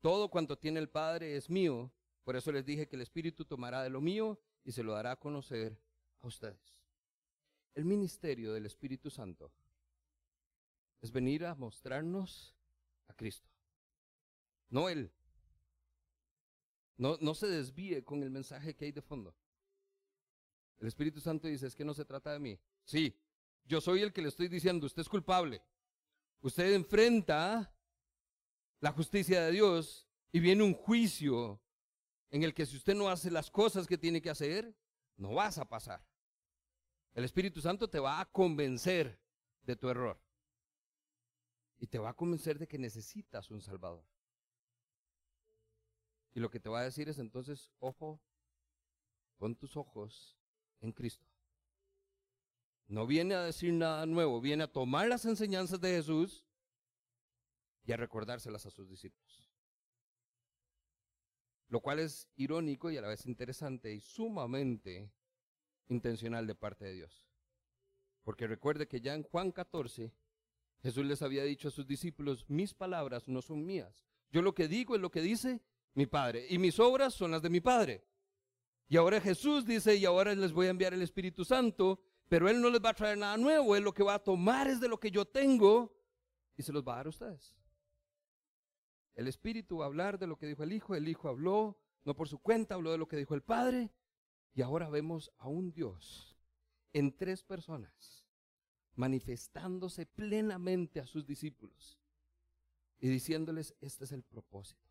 Todo 0.00 0.28
cuanto 0.28 0.58
tiene 0.58 0.80
el 0.80 0.90
Padre 0.90 1.36
es 1.36 1.48
mío, 1.48 1.90
por 2.24 2.36
eso 2.36 2.52
les 2.52 2.66
dije 2.66 2.86
que 2.86 2.96
el 2.96 3.02
Espíritu 3.02 3.46
tomará 3.46 3.82
de 3.82 3.90
lo 3.90 4.00
mío 4.02 4.38
y 4.64 4.72
se 4.72 4.82
lo 4.82 4.92
dará 4.92 5.12
a 5.12 5.20
conocer 5.20 5.80
a 6.20 6.26
ustedes. 6.26 6.80
El 7.74 7.86
ministerio 7.86 8.52
del 8.52 8.66
Espíritu 8.66 9.10
Santo 9.10 9.50
es 11.00 11.10
venir 11.10 11.46
a 11.46 11.54
mostrarnos 11.54 12.54
a 13.08 13.14
Cristo, 13.14 13.48
no 14.68 14.88
Él. 14.88 15.10
No, 16.96 17.34
se 17.34 17.46
desvíe 17.46 18.02
con 18.04 18.22
el 18.22 18.30
mensaje 18.30 18.74
que 18.74 18.86
hay 18.86 18.92
de 18.92 19.02
fondo. 19.02 19.34
El 20.78 20.88
Espíritu 20.88 21.20
Santo 21.20 21.46
dice, 21.46 21.66
es 21.66 21.74
que 21.74 21.84
no 21.84 21.94
se 21.94 22.04
trata 22.04 22.32
de 22.32 22.38
mí. 22.38 22.58
Sí, 22.84 23.18
yo 23.64 23.80
soy 23.80 24.02
el 24.02 24.12
que 24.12 24.22
le 24.22 24.28
estoy 24.28 24.48
diciendo, 24.48 24.86
usted 24.86 25.02
es 25.02 25.08
culpable. 25.08 25.62
Usted 26.40 26.74
enfrenta 26.74 27.74
la 28.80 28.92
justicia 28.92 29.42
de 29.42 29.52
Dios 29.52 30.08
y 30.32 30.40
viene 30.40 30.62
un 30.62 30.74
juicio 30.74 31.60
en 32.30 32.42
el 32.42 32.54
que 32.54 32.66
si 32.66 32.76
usted 32.76 32.94
no 32.94 33.08
hace 33.08 33.30
las 33.30 33.50
cosas 33.50 33.86
que 33.86 33.98
tiene 33.98 34.22
que 34.22 34.30
hacer, 34.30 34.74
no 35.16 35.34
vas 35.34 35.58
a 35.58 35.68
pasar. 35.68 36.04
El 37.14 37.24
Espíritu 37.24 37.60
Santo 37.60 37.88
te 37.88 37.98
va 37.98 38.20
a 38.20 38.26
convencer 38.26 39.18
de 39.62 39.76
tu 39.76 39.88
error. 39.88 40.20
Y 41.78 41.86
te 41.86 41.98
va 41.98 42.10
a 42.10 42.14
convencer 42.14 42.58
de 42.58 42.66
que 42.66 42.78
necesitas 42.78 43.50
un 43.50 43.60
Salvador. 43.60 44.04
Y 46.36 46.40
lo 46.40 46.50
que 46.50 46.60
te 46.60 46.68
va 46.68 46.80
a 46.80 46.84
decir 46.84 47.08
es 47.08 47.18
entonces, 47.18 47.72
ojo, 47.78 48.20
pon 49.38 49.56
tus 49.56 49.74
ojos 49.74 50.36
en 50.82 50.92
Cristo. 50.92 51.26
No 52.88 53.06
viene 53.06 53.34
a 53.34 53.40
decir 53.40 53.72
nada 53.72 54.04
nuevo, 54.04 54.38
viene 54.42 54.64
a 54.64 54.70
tomar 54.70 55.08
las 55.08 55.24
enseñanzas 55.24 55.80
de 55.80 55.92
Jesús 55.96 56.44
y 57.86 57.92
a 57.92 57.96
recordárselas 57.96 58.66
a 58.66 58.70
sus 58.70 58.86
discípulos. 58.86 59.50
Lo 61.68 61.80
cual 61.80 62.00
es 62.00 62.28
irónico 62.36 62.90
y 62.90 62.98
a 62.98 63.00
la 63.00 63.08
vez 63.08 63.24
interesante 63.24 63.94
y 63.94 64.00
sumamente 64.00 65.10
intencional 65.88 66.46
de 66.46 66.54
parte 66.54 66.84
de 66.84 66.92
Dios. 66.92 67.26
Porque 68.24 68.46
recuerde 68.46 68.86
que 68.86 69.00
ya 69.00 69.14
en 69.14 69.22
Juan 69.22 69.52
14 69.52 70.12
Jesús 70.82 71.06
les 71.06 71.22
había 71.22 71.44
dicho 71.44 71.68
a 71.68 71.70
sus 71.70 71.86
discípulos, 71.86 72.44
mis 72.46 72.74
palabras 72.74 73.26
no 73.26 73.40
son 73.40 73.64
mías. 73.64 74.06
Yo 74.30 74.42
lo 74.42 74.54
que 74.54 74.68
digo 74.68 74.94
es 74.94 75.00
lo 75.00 75.10
que 75.10 75.22
dice 75.22 75.62
mi 75.96 76.06
Padre 76.06 76.46
y 76.48 76.58
mis 76.58 76.78
obras 76.78 77.12
son 77.12 77.32
las 77.32 77.42
de 77.42 77.50
mi 77.50 77.60
Padre. 77.60 78.04
Y 78.88 78.96
ahora 78.96 79.20
Jesús 79.20 79.66
dice, 79.66 79.96
y 79.96 80.04
ahora 80.04 80.32
les 80.32 80.52
voy 80.52 80.68
a 80.68 80.70
enviar 80.70 80.94
el 80.94 81.02
Espíritu 81.02 81.44
Santo 81.44 82.00
pero 82.28 82.48
Él 82.48 82.60
no 82.60 82.70
les 82.70 82.82
va 82.84 82.90
a 82.90 82.94
traer 82.94 83.18
nada 83.18 83.36
nuevo, 83.36 83.76
Él 83.76 83.84
lo 83.84 83.94
que 83.94 84.02
va 84.02 84.14
a 84.14 84.22
tomar 84.22 84.66
es 84.66 84.80
de 84.80 84.88
lo 84.88 84.98
que 84.98 85.10
yo 85.10 85.24
tengo 85.24 85.94
y 86.56 86.62
se 86.62 86.72
los 86.72 86.82
va 86.82 86.94
a 86.94 86.96
dar 86.96 87.06
a 87.06 87.10
ustedes. 87.10 87.56
El 89.14 89.28
Espíritu 89.28 89.78
va 89.78 89.84
a 89.84 89.88
hablar 89.88 90.18
de 90.18 90.26
lo 90.26 90.36
que 90.36 90.46
dijo 90.46 90.62
el 90.62 90.72
Hijo, 90.72 90.94
el 90.94 91.08
Hijo 91.08 91.28
habló, 91.28 91.78
no 92.04 92.14
por 92.14 92.28
su 92.28 92.38
cuenta, 92.38 92.74
habló 92.74 92.90
de 92.92 92.98
lo 92.98 93.08
que 93.08 93.16
dijo 93.16 93.34
el 93.34 93.42
Padre, 93.42 93.92
y 94.54 94.62
ahora 94.62 94.88
vemos 94.88 95.30
a 95.38 95.48
un 95.48 95.72
Dios 95.72 96.36
en 96.92 97.16
tres 97.16 97.42
personas 97.42 98.26
manifestándose 98.94 100.06
plenamente 100.06 101.00
a 101.00 101.06
sus 101.06 101.26
discípulos 101.26 101.98
y 102.98 103.08
diciéndoles, 103.08 103.74
este 103.80 104.04
es 104.04 104.12
el 104.12 104.22
propósito. 104.22 104.85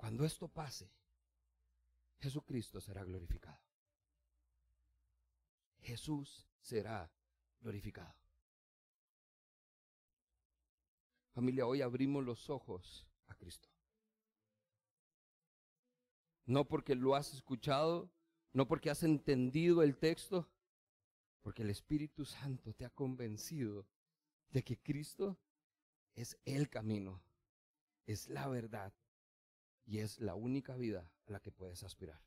Cuando 0.00 0.24
esto 0.24 0.48
pase, 0.48 0.90
Jesucristo 2.20 2.80
será 2.80 3.04
glorificado. 3.04 3.60
Jesús 5.82 6.48
será 6.62 7.12
glorificado. 7.60 8.14
Familia, 11.32 11.66
hoy 11.66 11.82
abrimos 11.82 12.24
los 12.24 12.48
ojos 12.48 13.06
a 13.26 13.34
Cristo. 13.34 13.68
No 16.46 16.66
porque 16.66 16.94
lo 16.94 17.14
has 17.14 17.34
escuchado, 17.34 18.10
no 18.54 18.66
porque 18.66 18.88
has 18.88 19.02
entendido 19.02 19.82
el 19.82 19.98
texto, 19.98 20.48
porque 21.42 21.60
el 21.60 21.68
Espíritu 21.68 22.24
Santo 22.24 22.72
te 22.72 22.86
ha 22.86 22.90
convencido 22.90 23.86
de 24.48 24.64
que 24.64 24.78
Cristo 24.78 25.38
es 26.14 26.38
el 26.46 26.70
camino, 26.70 27.22
es 28.06 28.30
la 28.30 28.48
verdad 28.48 28.94
y 29.90 29.98
es 29.98 30.20
la 30.20 30.36
única 30.36 30.76
vida 30.76 31.10
a 31.26 31.32
la 31.32 31.40
que 31.40 31.50
puedes 31.50 31.82
aspirar. 31.82 32.22